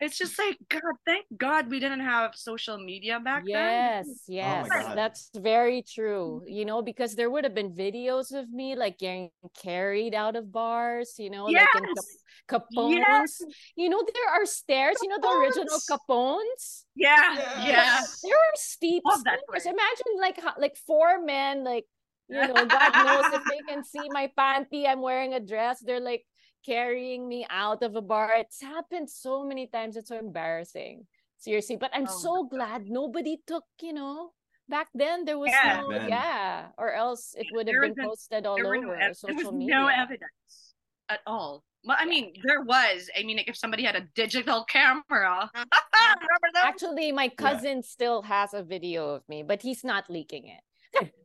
It's 0.00 0.16
just 0.16 0.38
like 0.38 0.56
God, 0.68 0.80
thank 1.04 1.26
God 1.36 1.70
we 1.70 1.78
didn't 1.78 2.00
have 2.00 2.34
social 2.34 2.78
media 2.78 3.20
back 3.20 3.42
Yes, 3.46 4.06
oh 4.08 4.14
then. 4.28 4.36
yes, 4.36 4.68
God. 4.68 4.96
that's 4.96 5.30
very 5.36 5.82
true. 5.82 6.40
Mm-hmm. 6.42 6.52
You 6.56 6.64
know, 6.64 6.80
because 6.82 7.14
there 7.14 7.28
would 7.30 7.44
have 7.44 7.54
been 7.54 7.72
videos 7.72 8.32
of 8.32 8.50
me 8.50 8.74
like 8.76 8.98
getting 8.98 9.30
carried 9.62 10.14
out 10.14 10.36
of 10.36 10.50
bars, 10.50 11.14
you 11.18 11.28
know, 11.30 11.44
like 11.44 11.68
in 11.76 11.84
Yes. 11.84 12.06
Cap- 12.48 12.62
Capones. 12.74 12.96
Yes. 12.96 13.42
You 13.76 13.88
know, 13.90 14.02
there 14.02 14.30
are 14.40 14.46
stairs, 14.46 14.96
you 15.02 15.08
know, 15.08 15.18
the 15.20 15.28
original 15.28 15.78
Capones. 15.90 16.84
Yeah, 16.96 17.36
yeah. 17.36 17.66
Yes. 17.66 18.20
There 18.22 18.32
are 18.34 18.54
steep 18.56 19.02
stairs. 19.06 19.66
Imagine 19.66 20.12
like 20.18 20.38
like 20.58 20.76
four 20.86 21.22
men, 21.24 21.62
like 21.62 21.84
you 22.28 22.40
know, 22.40 22.54
God 22.64 22.92
knows 22.94 23.32
if 23.34 23.42
they 23.50 23.58
can 23.68 23.84
see 23.84 24.06
my 24.10 24.30
panty, 24.38 24.86
I'm 24.86 25.02
wearing 25.02 25.34
a 25.34 25.40
dress. 25.40 25.80
They're 25.84 26.00
like 26.00 26.24
carrying 26.64 27.28
me 27.28 27.46
out 27.50 27.82
of 27.82 27.96
a 27.96 28.02
bar. 28.02 28.32
It's 28.36 28.60
happened 28.60 29.08
so 29.10 29.44
many 29.44 29.66
times. 29.66 29.96
It's 29.96 30.08
so 30.08 30.18
embarrassing. 30.18 31.06
Seriously. 31.38 31.76
But 31.76 31.90
I'm 31.94 32.06
Oh 32.08 32.18
so 32.18 32.44
glad 32.44 32.86
nobody 32.88 33.38
took, 33.46 33.64
you 33.80 33.92
know, 33.94 34.32
back 34.68 34.88
then 34.94 35.24
there 35.24 35.38
was 35.38 35.50
Yeah. 35.50 35.80
no 35.80 35.90
then. 35.90 36.08
yeah. 36.08 36.68
Or 36.76 36.92
else 36.92 37.34
it 37.36 37.46
would 37.52 37.66
have 37.68 37.80
been 37.80 37.90
wasn't- 37.90 38.06
posted 38.08 38.46
all 38.46 38.54
over 38.60 38.76
no 38.78 38.90
ev- 38.92 38.98
there 39.00 39.14
social 39.14 39.50
was 39.50 39.52
media. 39.52 39.74
no 39.74 39.86
evidence 39.88 40.74
at 41.08 41.20
all. 41.26 41.64
Well, 41.82 41.96
I 41.98 42.04
Yeah. 42.04 42.10
mean, 42.10 42.34
there 42.44 42.60
was. 42.60 43.08
I 43.16 43.22
mean, 43.22 43.38
like 43.38 43.48
if 43.48 43.56
somebody 43.56 43.82
had 43.84 43.96
a 43.96 44.02
digital 44.14 44.64
camera, 44.64 45.50
uh-huh. 45.54 46.14
remember 46.20 46.48
that? 46.54 46.66
Actually, 46.66 47.10
my 47.10 47.28
cousin 47.30 47.82
still 47.82 48.20
has 48.22 48.52
a 48.52 48.62
video 48.62 49.08
of 49.14 49.26
me, 49.28 49.42
but 49.42 49.62
he's 49.62 49.82
not 49.82 50.10
leaking 50.10 50.46
it. 50.48 50.62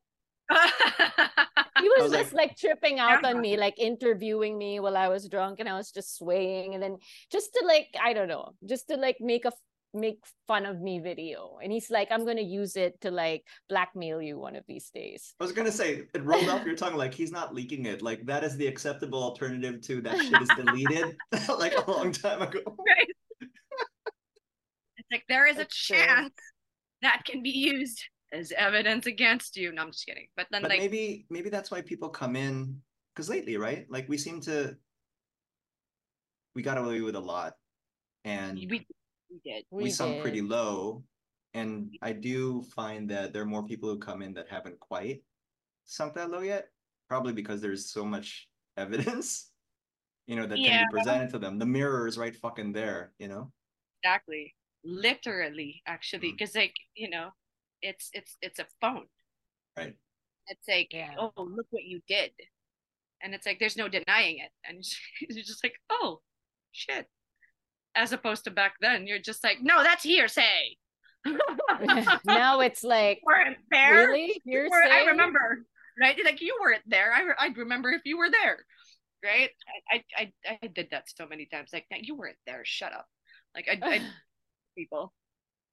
he 1.81 1.89
was, 1.89 2.03
was 2.03 2.11
just 2.11 2.33
like- 2.33 2.49
like, 2.49 2.57
tripping 2.57 2.99
out 2.99 3.21
Yeah. 3.23 3.29
on 3.29 3.41
me, 3.41 3.57
like 3.57 3.79
interviewing 3.79 4.57
me 4.57 4.79
while 4.79 4.97
I 4.97 5.07
was 5.07 5.27
drunk, 5.27 5.59
and 5.59 5.67
I 5.69 5.75
was 5.77 5.91
just 5.91 6.17
swaying, 6.17 6.73
and 6.73 6.83
then 6.83 6.97
just 7.31 7.53
to 7.53 7.65
like 7.65 7.87
I 8.01 8.13
don't 8.13 8.27
know, 8.27 8.53
just 8.67 8.87
to 8.89 8.97
like 8.97 9.17
make 9.19 9.45
a 9.45 9.51
make 9.93 10.19
fun 10.45 10.65
of 10.65 10.81
me 10.81 10.99
video, 10.99 11.57
and 11.63 11.71
he's 11.71 11.89
like, 11.89 12.09
I'm 12.11 12.25
gonna 12.25 12.41
use 12.41 12.75
it 12.75 12.99
to 13.01 13.11
like 13.11 13.43
blackmail 13.69 14.21
you 14.21 14.37
one 14.37 14.55
of 14.57 14.63
these 14.67 14.89
days. 14.93 15.33
I 15.39 15.43
was 15.45 15.53
gonna 15.53 15.71
say 15.71 16.03
it 16.13 16.23
rolled 16.23 16.49
off 16.49 16.65
your 16.65 16.75
tongue 16.75 16.95
like 16.95 17.13
he's 17.13 17.31
not 17.31 17.55
leaking 17.55 17.85
it. 17.85 18.01
Like 18.01 18.25
that 18.25 18.43
is 18.43 18.57
the 18.57 18.67
acceptable 18.67 19.23
alternative 19.23 19.81
to 19.81 20.01
that 20.01 20.17
shit 20.21 20.41
is 20.41 20.49
deleted 20.57 21.15
like 21.59 21.73
a 21.77 21.89
long 21.89 22.11
time 22.11 22.41
ago. 22.41 22.59
Right. 22.77 23.07
it's 24.97 25.07
like 25.11 25.23
there 25.29 25.47
is 25.47 25.55
a 25.55 25.59
That's 25.59 25.75
true. 25.85 25.97
chance 25.97 26.33
that 27.01 27.21
can 27.25 27.41
be 27.41 27.51
used 27.51 28.03
as 28.31 28.51
evidence 28.51 29.05
against 29.05 29.55
you. 29.57 29.71
No, 29.71 29.83
I'm 29.83 29.91
just 29.91 30.05
kidding. 30.05 30.27
But 30.35 30.47
then, 30.51 30.61
But 30.61 30.71
like, 30.71 30.79
maybe 30.79 31.25
maybe 31.29 31.49
that's 31.49 31.71
why 31.71 31.81
people 31.81 32.09
come 32.09 32.35
in 32.35 32.81
because 33.13 33.29
lately, 33.29 33.57
right? 33.57 33.85
Like 33.89 34.07
we 34.09 34.17
seem 34.17 34.41
to 34.41 34.75
we 36.55 36.61
got 36.61 36.77
away 36.77 37.01
with 37.01 37.15
a 37.15 37.19
lot, 37.19 37.53
and 38.23 38.57
we, 38.57 38.85
we 39.29 39.39
did. 39.43 39.65
we, 39.71 39.83
We 39.83 39.89
sunk 39.89 40.15
did. 40.15 40.21
pretty 40.21 40.41
low. 40.41 41.03
And 41.53 41.95
I 42.01 42.11
do 42.11 42.63
find 42.75 43.09
that 43.11 43.31
there 43.31 43.41
are 43.41 43.45
more 43.45 43.63
people 43.65 43.87
who 43.89 43.97
come 43.97 44.21
in 44.21 44.33
that 44.33 44.49
haven't 44.49 44.77
quite 44.79 45.23
sunk 45.85 46.13
that 46.15 46.29
low 46.29 46.41
yet. 46.41 46.67
Probably 47.07 47.31
because 47.31 47.61
there's 47.61 47.91
so 47.91 48.03
much 48.03 48.49
evidence. 48.77 49.51
you 50.27 50.35
know, 50.35 50.47
that 50.47 50.57
Yeah. 50.57 50.69
can 50.79 50.87
be 50.87 50.91
presented 50.97 51.29
to 51.31 51.39
them. 51.39 51.59
The 51.59 51.65
mirror 51.67 52.07
is 52.07 52.17
right 52.17 52.35
fucking 52.35 52.73
there, 52.73 53.13
you 53.19 53.27
know? 53.27 53.51
exactly 54.03 54.53
literally 54.83 55.81
actually 55.87 56.29
Mm. 56.29 56.37
because 56.37 56.53
like 56.55 56.75
you 56.95 57.09
know 57.09 57.29
it's 57.85 58.09
it's 58.13 58.35
it's 58.41 58.59
a 58.59 58.65
phone. 58.81 59.05
Right. 59.77 59.95
it's 60.47 60.67
like 60.67 60.89
Yeah. 60.91 61.13
oh 61.19 61.31
look 61.37 61.67
what 61.69 61.83
you 61.83 62.01
did. 62.07 62.31
And 63.21 63.33
it's 63.33 63.45
like 63.45 63.59
there's 63.59 63.77
no 63.77 63.87
denying 63.87 64.39
it. 64.39 64.51
And 64.67 64.77
it's 64.79 64.97
you're 65.21 65.43
just 65.43 65.63
like 65.63 65.75
oh 65.89 66.21
shit. 66.71 67.07
As 67.95 68.11
opposed 68.11 68.43
to 68.45 68.51
back 68.51 68.73
then 68.81 69.07
you're 69.07 69.19
just 69.19 69.43
like 69.43 69.57
no 69.61 69.83
that's 69.83 70.03
hearsay. 70.03 70.77
Now 72.25 72.59
it's 72.61 72.83
like 72.83 73.19
weren't 73.23 73.57
there. 73.71 74.07
really? 74.07 74.41
You 74.45 74.59
you're 74.59 74.69
were- 74.69 74.83
i 74.83 75.05
remember 75.05 75.65
right? 75.99 76.17
Like 76.23 76.41
you 76.41 76.57
weren't 76.61 76.83
there. 76.85 77.11
I, 77.13 77.21
re- 77.21 77.39
i'd 77.39 77.57
remember 77.57 77.89
if 77.91 78.01
you 78.05 78.17
were 78.17 78.29
there 78.29 78.65
right? 79.23 79.49
I, 79.91 80.03
I 80.19 80.31
i 80.47 80.59
i 80.63 80.67
did 80.67 80.89
that 80.91 81.09
so 81.09 81.25
many 81.27 81.45
times. 81.47 81.69
Like 81.73 81.85
you 82.01 82.15
weren't 82.15 82.37
there. 82.45 82.61
Shut 82.63 82.93
up. 82.93 83.07
Like 83.55 83.67
i 83.71 83.77
i 83.95 84.01
people 84.77 85.13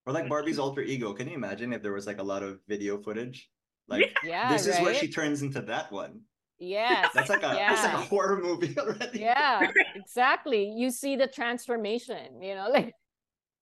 Or 0.07 0.12
like 0.12 0.28
Barbie's 0.28 0.59
alter 0.59 0.82
ego. 0.82 1.12
Can 1.12 1.28
you 1.28 1.34
imagine 1.34 1.72
if 1.72 1.82
there 1.82 1.92
was 1.92 2.07
like 2.07 2.18
a 2.18 2.22
lot 2.22 2.42
of 2.42 2.59
video 2.68 2.98
footage? 2.98 3.48
Like 3.88 4.16
yeah 4.24 4.53
this 4.53 4.66
is 4.66 4.74
right? 4.76 4.82
what 4.82 4.96
she 4.96 5.09
turns 5.09 5.42
into 5.42 5.61
that 5.62 5.90
one. 5.92 6.20
yes 6.59 7.11
That's 7.14 7.28
like 7.28 7.42
a 7.42 7.48
that's 7.59 7.82
like 7.82 7.94
a 7.94 7.96
horror 8.11 8.38
movie 8.40 8.74
already. 8.82 9.18
yeah 9.18 9.68
exactly 9.96 10.70
you 10.70 10.90
see 10.90 11.16
the 11.16 11.26
transformation 11.26 12.40
you 12.40 12.55
know 12.55 12.68
like 12.70 12.94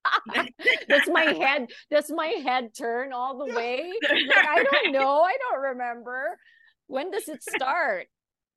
does 0.89 1.09
my 1.09 1.25
head 1.25 1.67
does 1.91 2.11
my 2.11 2.27
head 2.45 2.75
turn 2.77 3.13
all 3.13 3.39
the 3.39 3.49
way 3.55 3.91
like 4.11 4.47
i 4.47 4.63
don't 4.71 4.93
know 4.97 5.23
i 5.23 5.35
don't 5.41 5.63
remember 5.73 6.37
when 6.87 7.11
does 7.11 7.29
it 7.29 7.43
start 7.43 8.07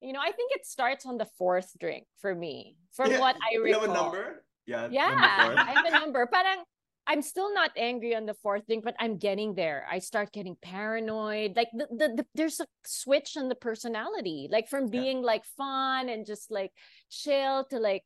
you 0.02 0.12
know 0.14 0.20
i 0.20 0.32
think 0.32 0.52
it 0.54 0.66
starts 0.66 1.06
on 1.06 1.18
the 1.18 1.28
fourth 1.38 1.72
drink 1.80 2.06
for 2.20 2.36
me 2.36 2.76
from 2.92 3.12
Yeah, 3.12 3.20
what 3.20 3.36
i 3.40 3.54
You 3.56 3.74
have 3.74 3.84
a 3.84 3.94
number? 3.94 4.44
Yeah. 4.66 4.88
yeah 4.92 5.56
i 5.58 5.72
have 5.72 5.86
a 5.86 5.92
number 5.92 6.28
parang 6.28 6.60
i'm 7.08 7.22
still 7.22 7.54
not 7.54 7.72
angry 7.76 8.16
on 8.16 8.26
the 8.26 8.34
fourth 8.36 8.66
drink 8.66 8.84
but 8.84 8.96
i'm 9.00 9.18
getting 9.18 9.56
there. 9.56 9.86
I 9.92 10.00
start 10.00 10.32
getting 10.32 10.56
paranoid. 10.62 11.56
Like 11.56 11.70
the, 11.74 11.88
the, 11.92 12.08
the 12.18 12.26
there's 12.36 12.60
a 12.60 12.66
switch 12.86 13.36
in 13.36 13.50
the 13.50 13.56
personality 13.56 14.48
like 14.52 14.68
from 14.70 14.86
Yeah. 14.86 15.02
being 15.02 15.22
like 15.22 15.44
fun 15.58 16.10
and 16.10 16.26
just 16.26 16.50
like 16.52 16.72
chill 17.10 17.66
to 17.72 17.80
like 17.80 18.04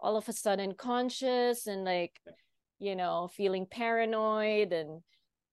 all 0.00 0.16
of 0.16 0.28
a 0.28 0.32
sudden 0.32 0.74
conscious 0.74 1.66
and 1.66 1.84
like 1.84 2.12
you 2.78 2.96
know 2.96 3.28
feeling 3.36 3.66
paranoid 3.70 4.72
and 4.72 5.02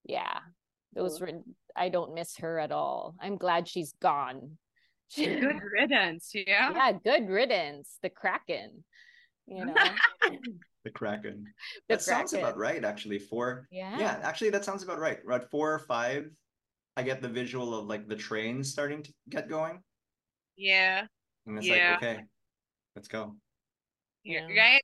yeah 0.06 0.40
those 0.94 1.20
were 1.22 1.30
i 1.76 1.90
don't 1.90 2.16
miss 2.16 2.38
her 2.38 2.58
at 2.60 2.72
all. 2.72 3.16
I'm 3.22 3.38
glad 3.38 3.68
she's 3.68 3.94
gone. 4.02 4.58
Good 5.16 5.44
riddance 5.80 6.32
yeah. 6.34 6.72
Yeah 6.74 6.92
good 6.94 7.30
riddance 7.30 7.98
the 8.02 8.10
kraken 8.10 8.84
you 9.46 9.66
know 9.66 9.76
The 10.88 10.94
Kraken. 10.94 11.44
the 11.90 11.96
that 11.96 12.02
sounds 12.02 12.32
about 12.32 12.56
right, 12.58 12.84
actually. 12.86 13.20
Four. 13.20 13.68
yeah 13.72 14.00
Yeah, 14.00 14.20
actually, 14.24 14.52
that 14.52 14.64
sounds 14.64 14.84
about 14.84 15.00
right. 15.00 15.20
Right, 15.26 15.44
four 15.52 15.74
or 15.74 15.80
five. 15.80 16.32
I 16.96 17.04
get 17.04 17.22
the 17.22 17.28
visual 17.28 17.78
of 17.78 17.88
like 17.88 18.08
the 18.08 18.16
train 18.16 18.64
starting 18.64 19.04
to 19.04 19.12
get 19.30 19.50
going, 19.50 19.84
yeah 20.56 21.06
and 21.46 21.58
it's 21.58 21.68
Yeah. 21.68 21.92
like, 21.92 21.98
okay, 22.04 22.24
let's 22.96 23.10
go. 23.10 23.36
yeah, 24.24 24.48
Yeah. 24.48 24.62
right 24.64 24.82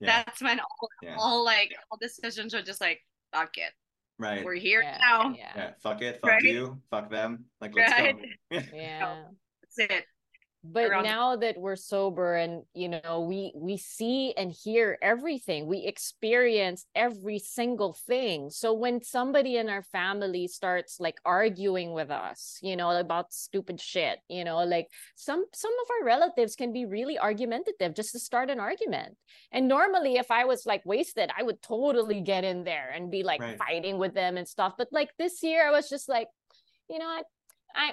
Yeah, 0.00 0.22
that's 0.24 0.40
when 0.40 0.60
all, 0.60 0.88
yeah, 1.02 1.16
all 1.18 1.44
like 1.44 1.74
all 1.90 1.98
decisions 2.00 2.54
are 2.54 2.62
just 2.62 2.80
like 2.80 3.00
fuck 3.34 3.58
it 3.58 3.72
right. 4.18 4.44
we're 4.44 4.54
here 4.54 4.82
yeah, 4.82 4.98
now 5.00 5.34
yeah 5.36 5.52
Yeah, 5.56 5.70
fuck 5.82 6.02
it, 6.02 6.20
fuck 6.22 6.30
Right. 6.30 6.42
you, 6.42 6.80
fuck 6.90 7.10
them. 7.10 7.46
Like, 7.60 7.74
let's 7.74 7.92
Right. 7.92 8.16
go. 8.50 8.58
yeah 8.72 9.24
that's 9.62 9.78
it 9.90 10.04
but 10.64 10.84
around- 10.90 11.04
now 11.04 11.36
that 11.36 11.56
we're 11.58 11.76
sober 11.76 12.34
and 12.36 12.62
you 12.74 12.88
know 12.88 13.20
we 13.28 13.52
we 13.54 13.76
see 13.76 14.32
and 14.36 14.52
hear 14.52 14.96
everything 15.02 15.66
we 15.66 15.78
experience 15.84 16.86
every 16.94 17.38
single 17.38 17.92
thing. 18.06 18.48
So 18.50 18.72
when 18.72 19.02
somebody 19.02 19.56
in 19.56 19.68
our 19.68 19.82
family 19.82 20.46
starts 20.46 21.00
like 21.00 21.18
arguing 21.24 21.92
with 21.92 22.10
us 22.10 22.58
you 22.62 22.76
know 22.76 22.90
about 22.90 23.32
stupid 23.32 23.80
shit 23.80 24.20
you 24.28 24.44
know 24.44 24.58
like 24.64 24.88
some 25.16 25.44
some 25.52 25.72
of 25.82 25.88
our 25.90 26.04
relatives 26.06 26.54
can 26.54 26.72
be 26.72 26.84
really 26.86 27.18
argumentative 27.18 27.94
just 27.94 28.12
to 28.12 28.18
start 28.18 28.50
an 28.50 28.60
argument. 28.60 29.16
And 29.50 29.66
normally 29.68 30.14
if 30.16 30.30
i 30.30 30.44
was 30.44 30.64
like 30.66 30.82
wasted 30.86 31.30
i 31.36 31.42
would 31.42 31.60
totally 31.62 32.20
get 32.20 32.44
in 32.44 32.62
there 32.64 32.90
and 32.94 33.10
be 33.10 33.22
like 33.22 33.40
Right. 33.40 33.58
fighting 33.58 33.98
with 33.98 34.14
them 34.14 34.36
and 34.36 34.46
stuff. 34.46 34.74
But 34.78 34.88
like 34.92 35.10
this 35.18 35.42
year 35.42 35.66
i 35.66 35.70
was 35.70 35.88
just 35.88 36.08
like 36.08 36.28
you 36.88 36.98
know 36.98 37.06
what? 37.06 37.24
I 37.74 37.92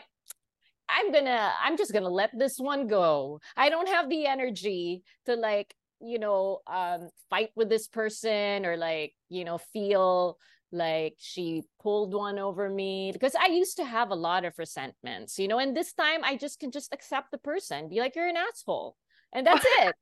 I'm 0.90 1.12
gonna, 1.12 1.52
I'm 1.64 1.78
just 1.78 1.94
gonna 1.94 2.10
let 2.10 2.32
this 2.38 2.58
one 2.58 2.88
go. 2.88 3.40
I 3.56 3.70
don't 3.70 3.88
have 3.88 4.10
the 4.10 4.26
energy 4.26 5.04
to 5.26 5.36
like, 5.36 5.74
you 6.02 6.20
know, 6.20 6.60
um, 6.68 7.10
fight 7.30 7.50
with 7.56 7.70
this 7.70 7.88
person 7.88 8.66
or 8.66 8.78
like, 8.78 9.14
you 9.30 9.46
know, 9.46 9.58
feel 9.58 10.38
like 10.72 11.16
she 11.18 11.64
pulled 11.82 12.14
one 12.14 12.38
over 12.38 12.70
me 12.70 13.12
because 13.12 13.36
I 13.36 13.48
used 13.48 13.78
to 13.78 13.86
have 13.86 14.12
a 14.12 14.16
lot 14.16 14.46
of 14.46 14.54
resentments, 14.58 15.40
you 15.40 15.48
know, 15.48 15.60
and 15.60 15.76
this 15.76 15.94
time 15.94 16.24
I 16.24 16.38
just 16.38 16.60
can 16.60 16.72
just 16.72 16.94
accept 16.94 17.32
the 17.32 17.38
person, 17.38 17.90
be 17.90 18.00
like, 18.00 18.16
you're 18.16 18.28
an 18.28 18.38
asshole, 18.38 18.96
and 19.34 19.46
that's 19.46 19.66
it. 19.80 19.96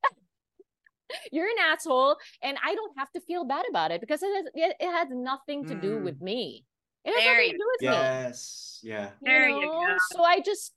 you're 1.32 1.46
an 1.46 1.56
asshole, 1.72 2.16
and 2.42 2.58
I 2.62 2.74
don't 2.74 2.98
have 2.98 3.10
to 3.12 3.20
feel 3.20 3.44
bad 3.44 3.64
about 3.70 3.90
it 3.90 4.00
because 4.00 4.22
it 4.22 4.34
has, 4.34 4.46
it, 4.54 4.76
it 4.80 4.90
has 4.90 5.08
nothing 5.10 5.64
to 5.66 5.74
do 5.74 5.98
with 5.98 6.20
me. 6.20 6.64
It 7.04 7.14
has 7.14 7.24
There 7.24 7.34
nothing 7.34 7.50
to 7.52 7.56
do 7.56 7.64
with 7.72 7.80
me 7.80 7.96
Yes, 7.96 8.80
yeah. 8.82 9.10
There 9.22 9.48
you 9.48 9.66
go. 9.66 9.96
so 10.10 10.22
i 10.22 10.40
just 10.40 10.72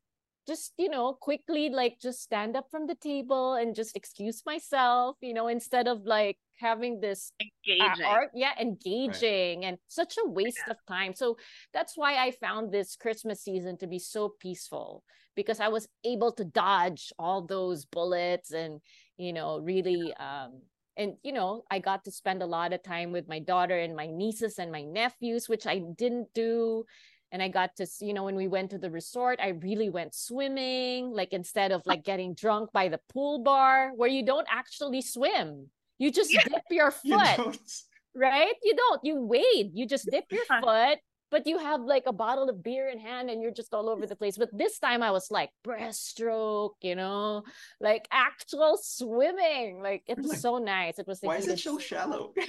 just 0.51 0.73
you 0.77 0.89
know 0.89 1.13
quickly 1.13 1.69
like 1.69 1.95
just 2.01 2.21
stand 2.21 2.57
up 2.57 2.67
from 2.69 2.85
the 2.85 2.95
table 2.95 3.53
and 3.53 3.73
just 3.73 3.95
excuse 3.95 4.43
myself 4.45 5.15
you 5.21 5.33
know 5.33 5.47
instead 5.47 5.87
of 5.87 6.03
like 6.03 6.37
having 6.59 6.99
this 6.99 7.31
uh, 7.41 7.45
engaging. 7.69 8.05
art 8.05 8.29
yeah 8.33 8.51
engaging 8.59 9.63
and 9.63 9.77
such 9.87 10.17
a 10.17 10.29
waste 10.29 10.67
of 10.69 10.75
time. 10.87 11.13
So 11.15 11.37
that's 11.73 11.95
why 11.95 12.17
i 12.25 12.31
found 12.31 12.71
this 12.71 12.97
christmas 12.97 13.41
season 13.41 13.77
to 13.77 13.87
be 13.87 13.99
so 13.99 14.33
peaceful 14.39 15.03
because 15.35 15.59
i 15.61 15.69
was 15.69 15.87
able 16.03 16.31
to 16.33 16.43
dodge 16.43 17.13
all 17.17 17.41
those 17.45 17.85
bullets 17.85 18.51
and 18.51 18.81
you 19.17 19.31
know 19.31 19.59
really 19.59 20.13
um 20.19 20.61
and 20.97 21.13
you 21.23 21.31
know 21.31 21.63
i 21.71 21.79
got 21.79 22.03
to 22.03 22.11
spend 22.11 22.43
a 22.43 22.45
lot 22.57 22.73
of 22.73 22.83
time 22.83 23.11
with 23.11 23.27
my 23.27 23.39
daughter 23.39 23.77
and 23.77 23.95
my 23.95 24.07
nieces 24.07 24.59
and 24.59 24.71
my 24.71 24.83
nephews 24.83 25.47
which 25.47 25.65
i 25.65 25.79
didn't 25.97 26.27
do 26.35 26.83
and 27.31 27.41
i 27.41 27.47
got 27.47 27.75
to 27.75 27.83
s- 27.83 28.01
you 28.01 28.13
know 28.13 28.23
when 28.23 28.35
we 28.35 28.47
went 28.47 28.69
to 28.71 28.77
the 28.77 28.89
resort 28.89 29.39
i 29.41 29.49
really 29.49 29.89
went 29.89 30.13
swimming 30.13 31.11
like 31.11 31.33
instead 31.33 31.71
of 31.71 31.81
like 31.85 32.03
getting 32.03 32.33
drunk 32.33 32.71
by 32.71 32.87
the 32.89 32.99
pool 33.11 33.39
bar 33.43 33.91
where 33.95 34.09
you 34.09 34.23
don't 34.25 34.47
actually 34.49 35.01
swim 35.01 35.67
you 35.97 36.11
just 36.11 36.31
Yeah. 36.33 36.43
dip 36.49 36.63
your 36.69 36.91
foot 36.91 37.37
don't. 37.37 37.71
right 38.15 38.55
you 38.63 38.75
don't 38.75 39.01
you 39.03 39.15
wade 39.21 39.71
you 39.73 39.85
just 39.87 40.09
dip 40.09 40.25
your 40.31 40.45
foot 40.61 40.99
but 41.31 41.47
you 41.47 41.57
have 41.59 41.79
like 41.81 42.03
a 42.07 42.11
bottle 42.11 42.49
of 42.49 42.61
beer 42.61 42.89
in 42.89 42.99
hand 42.99 43.29
and 43.29 43.41
you're 43.41 43.53
just 43.61 43.73
all 43.73 43.87
over 43.89 44.05
the 44.05 44.15
place 44.15 44.37
but 44.37 44.49
this 44.51 44.79
time 44.79 45.01
i 45.01 45.11
was 45.11 45.31
like 45.31 45.49
breaststroke 45.65 46.75
you 46.81 46.95
know 46.95 47.43
like 47.79 48.07
actual 48.11 48.77
swimming 48.81 49.81
like 49.81 50.03
it 50.07 50.17
was 50.17 50.31
Like, 50.31 50.39
so 50.39 50.57
nice 50.57 50.99
it 50.99 51.07
was 51.07 51.23
like 51.23 51.29
Why 51.29 51.37
is 51.37 51.47
it 51.47 51.59
so 51.59 51.77
shallow? 51.79 52.33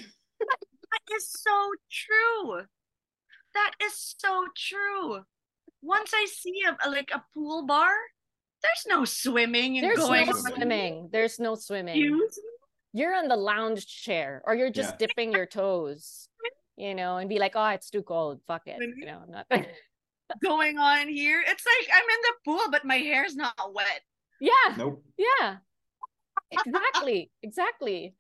That 0.93 1.17
is 1.17 1.27
so 1.31 1.57
true. 1.91 2.63
That 3.55 3.73
is 3.85 4.15
so 4.19 4.47
true. 4.57 5.21
Once 5.83 6.13
I 6.15 6.27
see 6.31 6.63
a, 6.67 6.89
a- 6.89 6.91
like 6.91 7.11
a 7.13 7.23
pool 7.35 7.67
bar, 7.67 7.93
there's 8.63 8.85
no 8.89 9.05
swimming 9.05 9.79
and 9.79 9.85
There's 9.85 9.99
going 9.99 10.27
no 10.27 10.33
on. 10.33 10.41
swimming. 10.55 11.09
There's 11.13 11.41
no 11.41 11.55
swimming. 11.57 11.97
Excuse 11.97 12.39
You're 12.93 13.15
on 13.15 13.29
the 13.29 13.37
lounge 13.37 13.87
chair 13.87 14.43
or 14.47 14.55
you're 14.55 14.71
just 14.71 14.93
Yeah. 15.01 15.07
dipping 15.09 15.33
your 15.33 15.47
toes, 15.47 16.29
you 16.77 16.95
know, 16.95 17.17
and 17.17 17.29
be 17.29 17.39
like, 17.41 17.53
oh, 17.57 17.69
it's 17.71 17.91
too 17.91 18.03
cold. 18.03 18.41
Fuck 18.47 18.63
it. 18.67 18.79
You 18.81 19.07
know, 19.07 19.21
I'm 19.25 19.31
not. 19.33 19.47
going 20.43 20.79
on 20.79 21.09
here. 21.09 21.43
It's 21.47 21.65
like 21.67 21.89
I'm 21.93 22.03
in 22.05 22.21
the 22.23 22.35
pool, 22.45 22.71
but 22.71 22.85
my 22.85 22.97
hair's 22.97 23.35
not 23.37 23.55
wet. 23.75 24.01
yeah. 24.41 24.77
nope. 24.79 25.03
Yeah. 25.19 25.57
Exactly. 26.51 27.31
exactly. 27.43 28.15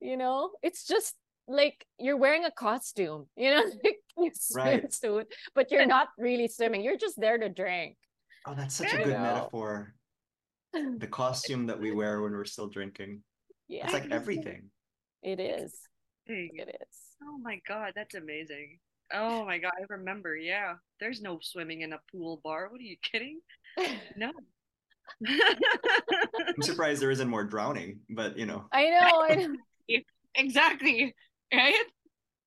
You 0.00 0.16
know, 0.16 0.50
it's 0.62 0.86
just 0.86 1.14
like 1.46 1.84
you're 1.98 2.16
wearing 2.16 2.44
a 2.44 2.50
costume, 2.50 3.26
you 3.36 3.50
know, 3.50 3.62
like 3.84 3.98
your 4.16 4.30
Right. 4.54 4.84
swimsuit, 4.84 5.26
but 5.54 5.70
you're 5.70 5.86
not 5.86 6.08
really 6.18 6.48
swimming. 6.48 6.82
You're 6.82 6.96
just 6.96 7.20
there 7.20 7.38
to 7.38 7.48
drink. 7.48 7.96
Oh, 8.46 8.54
that's 8.54 8.74
such 8.74 8.92
a 8.92 8.98
good 8.98 9.08
know. 9.08 9.20
metaphor. 9.22 9.94
The 10.98 11.06
costume 11.06 11.66
that 11.68 11.78
we 11.78 11.92
wear 11.92 12.20
when 12.20 12.32
we're 12.32 12.44
still 12.44 12.66
drinking. 12.66 13.22
Yeah. 13.68 13.84
It's 13.84 13.92
like 13.92 14.10
everything. 14.10 14.70
It 15.22 15.38
is. 15.38 15.72
It 16.26 16.68
is. 16.68 16.96
Oh 17.22 17.38
my 17.38 17.60
god, 17.68 17.92
that's 17.94 18.16
amazing. 18.16 18.80
Oh 19.12 19.44
my 19.44 19.58
god, 19.58 19.70
I 19.78 19.84
remember. 19.88 20.34
Yeah, 20.36 20.74
there's 20.98 21.20
no 21.20 21.38
swimming 21.40 21.82
in 21.82 21.92
a 21.92 22.00
pool 22.10 22.40
bar. 22.42 22.68
What 22.70 22.80
are 22.80 22.84
you 22.84 22.96
kidding? 23.02 23.40
No. 24.16 24.32
I'm 25.28 26.62
surprised 26.62 27.00
there 27.02 27.10
isn't 27.10 27.28
more 27.28 27.44
drowning, 27.44 28.00
but 28.10 28.36
you 28.38 28.46
know. 28.46 28.64
I 28.72 28.90
know. 28.90 29.22
I 29.28 29.34
know. 29.46 30.00
exactly. 30.34 31.14
Right? 31.52 31.74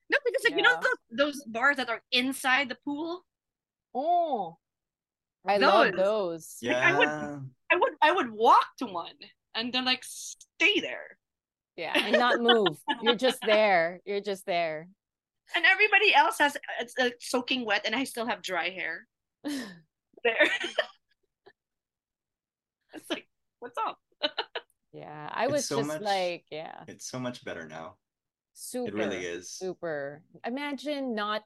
No, 0.09 0.17
because 0.25 0.43
like 0.45 0.55
you 0.55 0.61
know 0.63 0.79
those, 0.79 1.17
those 1.35 1.43
bars 1.45 1.77
that 1.77 1.89
are 1.89 2.01
inside 2.11 2.69
the 2.69 2.77
pool. 2.85 3.25
Oh, 3.93 4.57
I 5.47 5.57
love 5.57 5.91
Those. 5.93 5.97
those. 5.97 6.57
Like, 6.63 6.75
I 6.77 6.97
would- 6.97 7.07
Yeah. 7.07 7.39
I 7.71 7.75
would 7.75 7.93
I 8.01 8.11
would 8.11 8.31
walk 8.31 8.65
to 8.79 8.85
one 8.85 9.13
and 9.55 9.73
then 9.73 9.85
like 9.85 10.03
stay 10.03 10.79
there. 10.79 11.17
Yeah, 11.75 11.93
and 11.95 12.17
not 12.17 12.41
move. 12.41 12.77
You're 13.01 13.15
just 13.15 13.39
there. 13.45 13.99
You're 14.05 14.21
just 14.21 14.45
there. 14.45 14.87
And 15.55 15.63
everybody 15.65 16.13
else 16.13 16.37
has 16.39 16.57
it's 16.81 16.93
uh, 16.99 17.09
soaking 17.21 17.63
wet, 17.65 17.83
and 17.85 17.95
I 17.95 18.03
still 18.03 18.25
have 18.25 18.41
dry 18.41 18.69
hair 18.69 19.07
there. 19.45 20.49
it's 22.93 23.09
like, 23.09 23.27
what's 23.59 23.77
up? 23.77 23.97
yeah, 24.91 25.29
I 25.31 25.47
was 25.47 25.65
so 25.65 25.77
just 25.77 25.87
much- 25.87 26.01
like, 26.01 26.43
yeah, 26.51 26.83
It's 26.89 27.09
so 27.09 27.17
much 27.19 27.45
better 27.45 27.65
now. 27.67 27.95
Super. 28.57 28.89
It 28.89 28.93
really 28.95 29.25
is. 29.25 29.51
Super. 29.51 30.23
Imagine 30.45 31.13
not 31.13 31.43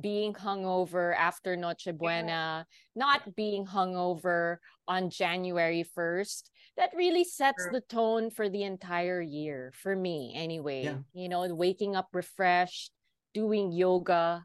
being 0.00 0.32
hungover 0.32 1.14
after 1.16 1.56
Noche 1.56 1.88
Buena, 1.96 2.66
not 2.94 3.34
being 3.34 3.66
hungover 3.66 4.58
on 4.86 5.10
January 5.10 5.84
1st. 5.96 6.50
That 6.76 6.90
really 6.94 7.24
sets 7.24 7.66
the 7.72 7.80
tone 7.80 8.30
for 8.30 8.48
the 8.48 8.62
entire 8.62 9.20
year, 9.20 9.72
for 9.74 9.96
me 9.96 10.34
anyway. 10.36 10.84
Yeah. 10.84 10.98
You 11.14 11.28
know, 11.28 11.52
waking 11.54 11.96
up 11.96 12.08
refreshed, 12.12 12.92
doing 13.34 13.72
yoga, 13.72 14.44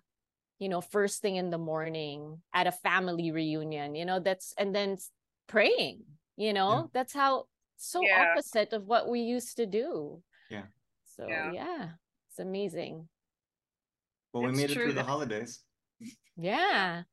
you 0.60 0.70
know, 0.70 0.82
first 0.82 1.22
thing 1.22 1.36
in 1.36 1.52
the 1.52 1.60
morning 1.60 2.42
at 2.54 2.66
a 2.66 2.72
family 2.72 3.32
reunion, 3.32 3.94
you 3.94 4.06
know, 4.06 4.20
that's, 4.20 4.54
and 4.58 4.74
then 4.74 4.98
praying, 5.48 6.02
you 6.36 6.54
know, 6.54 6.90
that's 6.94 7.14
how 7.14 7.46
so 7.76 8.02
Yeah. 8.02 8.32
opposite 8.32 8.74
of 8.74 8.86
what 8.86 9.08
we 9.08 9.20
used 9.22 9.58
to 9.58 9.68
do. 9.68 10.24
Yeah. 10.50 10.66
So, 11.18 11.28
Yeah. 11.28 11.52
yeah, 11.52 11.90
it's 12.30 12.40
amazing. 12.40 13.10
Well, 14.34 14.44
we 14.44 14.50
It's 14.50 14.58
made 14.58 14.72
it 14.72 14.74
true 14.76 14.84
through 14.86 14.94
the 14.94 15.04
holidays. 15.04 15.64
Yeah. 16.36 17.04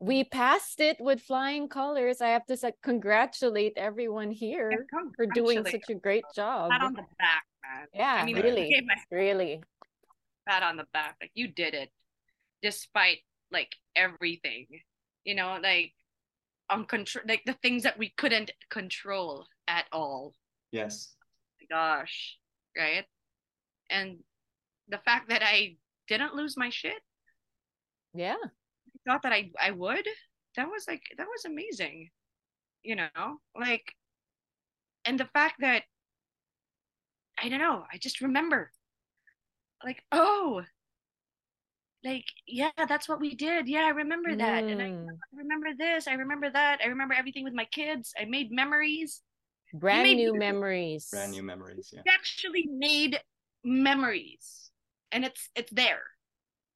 We 0.00 0.24
passed 0.24 0.80
it 0.80 0.96
with 0.98 1.20
flying 1.22 1.68
colors. 1.68 2.20
I 2.20 2.28
have 2.30 2.44
to 2.46 2.56
say, 2.56 2.72
congratulate 2.82 3.74
everyone 3.76 4.32
here 4.32 4.86
for 5.14 5.26
doing 5.26 5.64
such 5.64 5.88
a 5.90 5.94
great 5.94 6.24
job. 6.34 6.70
pat 6.72 6.82
on 6.82 6.94
the 6.94 7.06
back, 7.20 7.44
man. 7.62 7.86
Yeah, 7.94 8.14
I 8.14 8.24
mean, 8.24 8.34
really. 8.40 8.80
My 8.84 8.96
Really. 9.16 9.62
pat 10.48 10.64
on 10.64 10.76
the 10.76 10.86
back. 10.92 11.16
Like 11.20 11.30
you 11.34 11.46
did 11.46 11.74
it, 11.74 11.90
despite 12.62 13.18
like 13.52 13.76
everything. 13.94 14.66
You 15.24 15.36
know, 15.36 15.60
like 15.62 15.92
uncontrol, 16.68 17.28
like 17.28 17.44
the 17.46 17.52
things 17.62 17.84
that 17.84 17.96
we 17.96 18.08
couldn't 18.16 18.50
control 18.70 19.46
at 19.68 19.86
all. 19.92 20.34
Yes. 20.72 21.14
Gosh, 21.70 22.38
right? 22.76 23.06
And 23.92 24.18
the 24.88 24.98
fact 24.98 25.28
that 25.28 25.42
I 25.44 25.76
didn't 26.08 26.34
lose 26.34 26.56
my 26.56 26.70
shit, 26.70 27.02
Yeah. 28.14 28.36
I 28.44 29.10
thought 29.10 29.22
that 29.22 29.32
I 29.32 29.50
I 29.60 29.70
would. 29.70 30.06
That 30.56 30.68
was 30.68 30.86
like 30.88 31.02
that 31.16 31.26
was 31.28 31.44
amazing. 31.44 32.10
You 32.82 32.96
know, 32.96 33.38
like, 33.54 33.94
and 35.04 35.18
the 35.18 35.26
fact 35.26 35.56
that 35.60 35.84
I 37.38 37.48
don't 37.48 37.60
know. 37.60 37.84
I 37.92 37.98
just 37.98 38.20
remember, 38.20 38.70
like, 39.84 40.02
oh, 40.12 40.62
like 42.04 42.24
yeah, 42.46 42.70
that's 42.88 43.08
what 43.08 43.20
we 43.20 43.34
did. 43.34 43.68
Yeah, 43.68 43.84
I 43.86 43.90
remember 43.90 44.34
that, 44.36 44.64
and 44.68 44.82
I 44.82 44.86
Mm. 44.88 45.18
remember 45.32 45.68
this. 45.76 46.06
I 46.08 46.14
remember 46.14 46.50
that. 46.50 46.80
I 46.82 46.88
remember 46.88 47.14
everything 47.14 47.44
with 47.44 47.54
my 47.54 47.64
kids. 47.66 48.12
I 48.18 48.24
made 48.24 48.50
memories. 48.50 49.22
Brand 49.72 50.02
made 50.02 50.16
new 50.16 50.32
me- 50.32 50.38
memories. 50.38 51.08
Brand 51.10 51.32
new 51.32 51.42
memories. 51.42 51.90
Yeah. 51.92 52.02
We 52.04 52.10
actually 52.12 52.68
made 52.70 53.20
memories, 53.64 54.70
and 55.10 55.24
it's 55.24 55.48
it's 55.54 55.70
there. 55.72 56.02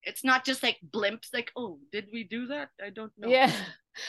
It's 0.02 0.22
not 0.22 0.44
just 0.44 0.62
like 0.62 0.78
blimps. 0.88 1.34
Like, 1.34 1.50
oh, 1.56 1.78
did 1.90 2.06
we 2.12 2.22
do 2.24 2.46
that? 2.48 2.68
I 2.84 2.90
don't 2.90 3.12
know. 3.18 3.28
Yeah. 3.28 3.52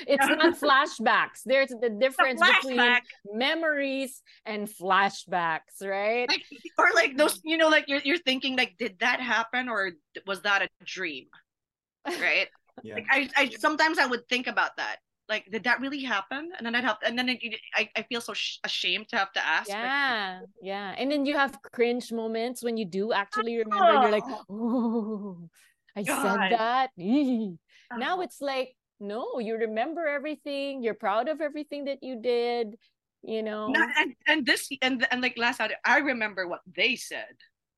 It's 0.05 0.27
not 0.27 0.59
flashbacks. 0.59 1.43
There's 1.45 1.69
the 1.69 1.89
difference 1.89 2.41
between 2.41 2.97
memories 3.31 4.21
and 4.45 4.67
flashbacks, 4.67 5.79
right? 5.81 6.27
like 6.27 6.43
or 6.77 6.89
like 6.93 7.15
those 7.15 7.39
you 7.45 7.55
know 7.55 7.69
like 7.69 7.85
you're 7.87 8.01
you're 8.03 8.17
thinking 8.19 8.57
like 8.57 8.75
did 8.77 8.99
that 8.99 9.21
happen 9.21 9.69
or 9.69 9.91
was 10.25 10.41
that 10.41 10.61
a 10.61 10.67
dream 10.83 11.27
right 12.05 12.49
Yeah. 12.83 12.95
like 12.95 13.05
I, 13.09 13.29
I 13.37 13.49
sometimes 13.57 13.97
i 13.97 14.05
would 14.05 14.27
think 14.27 14.47
about 14.47 14.75
that 14.75 14.97
like 15.29 15.45
did 15.51 15.63
that 15.63 15.79
really 15.81 16.03
happen 16.03 16.51
and 16.57 16.65
then 16.65 16.75
i'd 16.75 16.83
have 16.83 16.97
and 17.05 17.17
then 17.17 17.29
it, 17.29 17.39
I, 17.75 17.89
I 17.95 18.03
feel 18.03 18.21
so 18.21 18.33
sh- 18.33 18.59
ashamed 18.63 19.09
to 19.09 19.17
have 19.17 19.31
to 19.33 19.45
ask 19.45 19.69
Yeah, 19.69 20.41
yeah. 20.61 20.95
And 20.97 21.11
then 21.11 21.25
you 21.25 21.35
have 21.35 21.61
cringe 21.61 22.11
moments 22.11 22.63
when 22.63 22.77
you 22.77 22.85
do 22.85 23.13
actually 23.13 23.57
remember 23.57 23.93
and 23.93 24.03
you're 24.03 24.11
like, 24.11 24.23
oh, 24.49 25.49
I 25.95 26.03
God. 26.03 26.21
said 26.21 26.57
that. 26.57 26.89
Eee." 26.97 27.57
Now 27.97 28.17
oh, 28.19 28.21
it's 28.21 28.41
like, 28.41 28.75
no, 28.99 29.39
you 29.39 29.55
remember 29.55 30.05
everything. 30.05 30.83
You're 30.83 30.93
proud 30.93 31.29
of 31.29 31.39
everything 31.39 31.85
that 31.85 32.03
you 32.03 32.19
did, 32.21 32.75
you 33.23 33.41
know? 33.43 33.73
and, 33.97 34.13
and 34.27 34.45
this 34.45 34.69
and 34.81 35.07
and 35.09 35.21
like 35.21 35.37
last 35.37 35.59
night 35.59 35.71
i 35.85 35.99
remember 35.99 36.47
what 36.47 36.61
they 36.75 36.95
said 36.95 37.33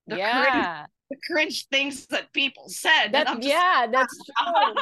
the 0.08 0.16
cringe, 0.16 0.28
yeah. 0.28 0.86
The 1.10 1.18
cringe 1.26 1.68
things 1.70 2.06
that 2.08 2.32
people 2.34 2.70
said 2.70 3.16
and 3.16 3.28
just- 3.28 3.48
yeah, 3.48 3.88
that's 3.92 4.16
true. 4.26 4.74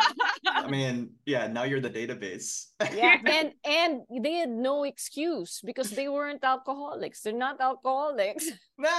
I 0.45 0.67
mean, 0.67 1.11
yeah. 1.25 1.47
Now 1.47 1.63
you're 1.63 1.79
the 1.81 1.89
database. 1.89 2.67
yeah. 2.93 3.17
And 3.25 3.51
and 3.65 4.01
they 4.23 4.33
had 4.33 4.49
no 4.49 4.83
excuse 4.83 5.61
because 5.63 5.91
they 5.91 6.07
weren't 6.07 6.43
alcoholics. 6.43 7.21
They're 7.21 7.33
not 7.33 7.59
alcoholics. 7.61 8.45
Nah! 8.79 8.93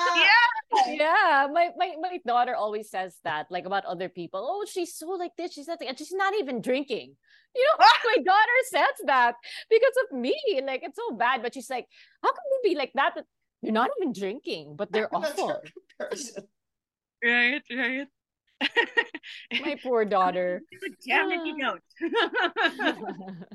yeah 0.88 1.46
my, 1.52 1.70
my 1.78 1.94
my 2.00 2.18
daughter 2.26 2.54
always 2.54 2.90
says 2.90 3.14
that 3.22 3.46
like 3.48 3.64
about 3.64 3.84
other 3.84 4.08
people 4.08 4.42
oh 4.42 4.66
she's 4.66 4.92
so 4.96 5.06
like 5.10 5.30
this 5.38 5.52
she's 5.52 5.66
that 5.66 5.78
and 5.86 5.96
she's 5.96 6.10
not 6.12 6.34
even 6.34 6.60
drinking 6.60 7.14
you 7.54 7.64
know 7.64 7.86
my 8.10 8.18
daughter 8.22 8.58
says 8.70 8.96
that 9.06 9.34
because 9.70 9.92
of 10.02 10.18
me 10.18 10.34
like 10.66 10.80
it's 10.82 10.96
so 10.98 11.14
bad 11.14 11.42
but 11.42 11.54
she's 11.54 11.70
like 11.70 11.86
how 12.24 12.30
can 12.30 12.42
you 12.50 12.70
be 12.70 12.76
like 12.76 12.90
that 12.94 13.14
you're 13.62 13.72
not 13.72 13.90
even 14.00 14.12
drinking 14.12 14.74
but 14.76 14.90
they're 14.90 15.08
That's 15.12 15.30
awful 15.32 15.46
your 15.48 15.62
comparison. 15.96 16.44
Right 17.24 17.62
right 17.70 18.06
my 19.62 19.76
poor 19.82 20.04
daughter 20.04 20.60
damn 21.06 21.30
if 21.30 21.40
you 21.46 21.56
don't 21.58 21.82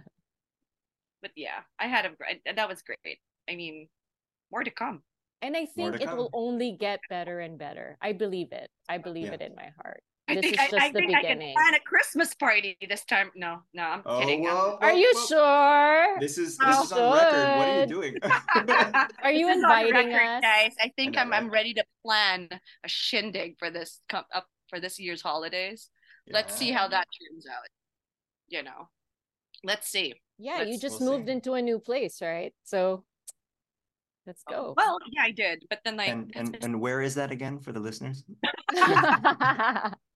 but 1.21 1.31
yeah, 1.35 1.61
I 1.79 1.87
had 1.87 2.05
a 2.05 2.09
great. 2.09 2.41
That 2.55 2.67
was 2.67 2.81
great. 2.81 3.19
I 3.49 3.55
mean, 3.55 3.87
more 4.51 4.63
to 4.63 4.71
come. 4.71 5.03
and 5.41 5.55
i 5.57 5.65
think 5.65 5.95
to 5.97 6.03
it 6.03 6.15
will 6.15 6.29
only 6.33 6.71
get 6.79 6.99
better 7.09 7.39
and 7.39 7.57
better 7.59 7.97
i 8.01 8.13
believe 8.13 8.51
it 8.51 8.69
i 8.87 8.97
believe 8.97 9.25
Yeah. 9.27 9.33
it 9.35 9.41
in 9.41 9.55
my 9.55 9.69
heart 9.81 10.03
I 10.29 10.35
This 10.35 10.41
think 10.43 10.53
is 10.53 10.59
I, 10.59 10.69
just 10.69 10.83
I 10.83 10.87
the 10.89 10.99
think 10.99 11.15
I 11.15 11.21
can 11.21 11.37
plan 11.39 11.73
a 11.75 11.79
Christmas 11.81 12.33
party 12.33 12.77
this 12.87 13.03
time. 13.03 13.29
No, 13.35 13.59
no, 13.73 13.83
I'm 13.83 14.01
Oh, 14.05 14.19
kidding. 14.21 14.47
I'm- 14.47 14.55
are 14.55 14.91
whoa, 14.91 14.97
you 14.97 15.11
whoa. 15.15 15.25
sure 15.25 16.19
This 16.19 16.37
is 16.37 16.57
Oh, 16.61 16.67
this 16.71 16.85
is 16.85 16.91
on 16.93 17.13
record. 17.13 17.57
What 17.57 17.67
are 17.67 17.79
you 17.81 17.85
doing? 17.87 18.15
are 19.23 19.31
you 19.31 19.47
This 19.47 19.57
is 19.57 19.63
inviting 19.63 19.93
record, 19.93 20.21
us 20.37 20.41
guys? 20.41 20.75
I 20.81 20.91
think 20.95 21.15
know, 21.15 21.21
I'm 21.21 21.33
I'm 21.33 21.49
ready 21.49 21.73
to 21.73 21.83
plan 22.05 22.47
a 22.51 22.87
shindig 22.87 23.57
for 23.59 23.69
this 23.69 23.99
come 24.07 24.23
up 24.33 24.47
for 24.69 24.79
this 24.79 24.97
year's 24.97 25.21
holidays. 25.21 25.89
Let's 26.29 26.55
see 26.55 26.71
how 26.71 26.87
that 26.87 27.05
turns 27.19 27.45
out. 27.45 27.67
You 28.47 28.63
know, 28.63 28.87
let's 29.65 29.89
see. 29.89 30.13
yeah 30.39 30.61
you 30.61 30.71
Let's- 30.71 30.81
just 30.81 31.01
we'll 31.01 31.17
moved 31.17 31.27
see. 31.27 31.33
into 31.33 31.53
a 31.53 31.61
new 31.61 31.79
place 31.79 32.21
right 32.21 32.53
so 32.63 33.03
let's 34.25 34.41
go 34.49 34.55
oh, 34.69 34.73
Well, 34.77 34.97
yeah, 35.11 35.23
I 35.23 35.31
did, 35.31 35.65
but 35.69 35.79
then 35.83 35.97
like 35.97 36.09
and 36.09 36.31
and 36.35 36.53
just- 36.53 36.63
and 36.63 36.79
where 36.79 37.01
is 37.01 37.13
that 37.15 37.31
again 37.31 37.59
for 37.59 37.71
the 37.73 37.79
listeners? 37.81 38.23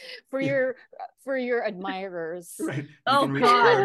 for 0.30 0.40
your 0.40 0.76
for 1.24 1.36
your 1.36 1.64
admirers 1.66 2.54
Right. 2.60 2.78
You 2.84 2.88
Oh, 3.06 3.26
God. 3.26 3.38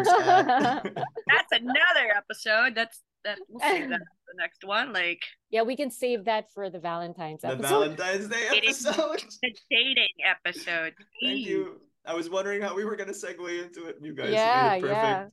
Claire's 0.04 0.06
that's 1.26 1.52
another 1.52 2.10
episode. 2.16 2.74
That's 2.74 3.00
that. 3.24 3.38
We'll 3.48 3.60
save 3.60 3.88
that 3.88 4.00
for 4.00 4.32
the 4.32 4.36
next 4.38 4.64
one. 4.64 4.92
Like 4.92 5.22
yeah 5.50 5.62
we 5.62 5.76
can 5.76 5.90
save 5.90 6.24
that 6.26 6.50
for 6.52 6.68
the 6.70 6.78
valentine's 6.78 7.44
episode. 7.44 7.58
the 7.58 7.64
episode 7.66 7.96
Valentine's 7.98 8.28
Day 8.28 8.48
It 8.58 8.64
is- 8.64 8.86
episode. 8.86 9.24
the 9.42 9.54
dating 9.70 10.08
episode. 10.26 10.94
Thank 11.22 11.46
you. 11.46 11.80
I 12.06 12.14
was 12.14 12.28
wondering 12.28 12.60
how 12.60 12.74
we 12.76 12.84
were 12.84 12.96
gonna 12.96 13.12
segue 13.12 13.62
into 13.64 13.86
it. 13.86 13.96
You 14.02 14.12
guys 14.14 14.30
Yeah, 14.32 14.70
made 14.72 14.78
it 14.78 14.80
perfect. 14.82 14.96
yeah. 14.96 15.26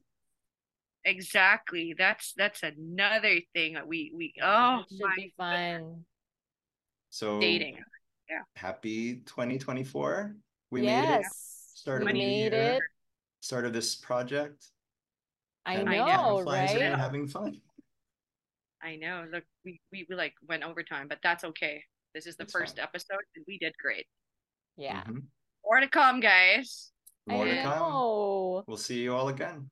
Exactly. 1.03 1.95
That's 1.97 2.33
that's 2.37 2.61
another 2.63 3.39
thing 3.53 3.73
that 3.73 3.87
we 3.87 4.11
we 4.15 4.33
oh 4.41 4.81
it 4.89 4.95
should 4.95 5.15
be 5.17 5.33
fun 5.35 6.05
So 7.09 7.39
dating. 7.41 7.77
Yeah. 8.29 8.43
happy 8.55 9.15
2024. 9.25 10.35
We 10.71 10.81
made 10.81 10.87
it. 11.03 11.21
yes 11.21 11.71
Start 11.75 12.01
we 12.01 12.07
the 12.07 12.13
made 12.13 12.53
year. 12.53 12.75
it 12.77 12.83
Start 13.41 13.65
of 13.65 13.73
this 13.73 13.95
project. 13.95 14.65
i 15.65 15.77
know 15.77 15.83
know. 15.83 16.05
time 16.05 16.43
flies 16.43 16.69
when 16.71 16.79
right 16.81 16.87
you're 16.89 16.97
having 16.97 17.27
fun. 17.27 17.59
I 18.83 18.95
know. 18.95 19.25
Look, 19.31 19.43
we, 19.63 19.79
we 19.91 20.07
we 20.09 20.15
like 20.15 20.33
went 20.47 20.63
overtime, 20.63 21.07
but 21.07 21.19
that's 21.21 21.43
okay. 21.43 21.83
This 22.15 22.25
is 22.25 22.35
the 22.35 22.43
It's 22.43 22.51
first 22.53 22.77
fine. 22.77 22.83
episode, 22.83 23.21
and 23.35 23.45
we 23.47 23.57
did 23.59 23.73
great. 23.77 24.05
yeah 24.77 25.03
Mhm. 25.03 25.23
More 25.65 25.79
to 25.79 25.87
come, 25.87 26.19
guys. 26.19 26.91
More 27.27 27.45
i 27.45 27.49
to 27.55 27.61
come. 27.61 27.79
know 27.79 28.63
We'll 28.67 28.77
see 28.77 29.01
you 29.03 29.13
all 29.15 29.29
again. 29.29 29.69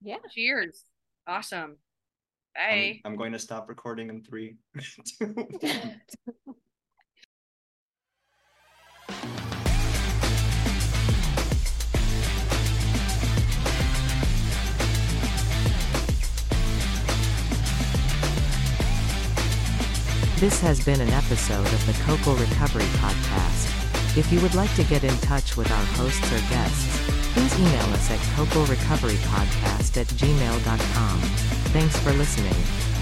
yeah 0.00 0.16
Cheers. 0.30 0.84
Awesome. 1.26 1.76
I'm, 2.56 2.70
Bye. 2.70 3.00
I'm 3.04 3.16
going 3.16 3.32
to 3.32 3.38
stop 3.38 3.68
recording 3.68 4.08
in 4.08 4.22
three, 4.24 4.56
two, 5.18 5.26
one. 5.34 6.00
This 20.38 20.60
has 20.60 20.84
been 20.84 21.00
an 21.00 21.08
episode 21.08 21.66
of 21.66 21.86
the 21.86 21.94
Cocol 22.04 22.38
Recovery 22.38 22.84
Podcast. 23.00 24.18
If 24.18 24.30
you 24.30 24.38
would 24.42 24.54
like 24.54 24.72
to 24.74 24.84
get 24.84 25.02
in 25.02 25.16
touch 25.20 25.56
with 25.56 25.70
our 25.70 25.84
hosts 25.96 26.30
or 26.30 26.38
guests, 26.50 27.10
please 27.32 27.58
email 27.58 27.86
us 27.94 28.10
at 28.10 28.18
cocolrecoverypodcast 28.36 29.96
at 29.96 30.06
gmail.com. 30.08 31.20
Thanks 31.72 31.98
for 32.00 32.12
listening. 32.12 32.95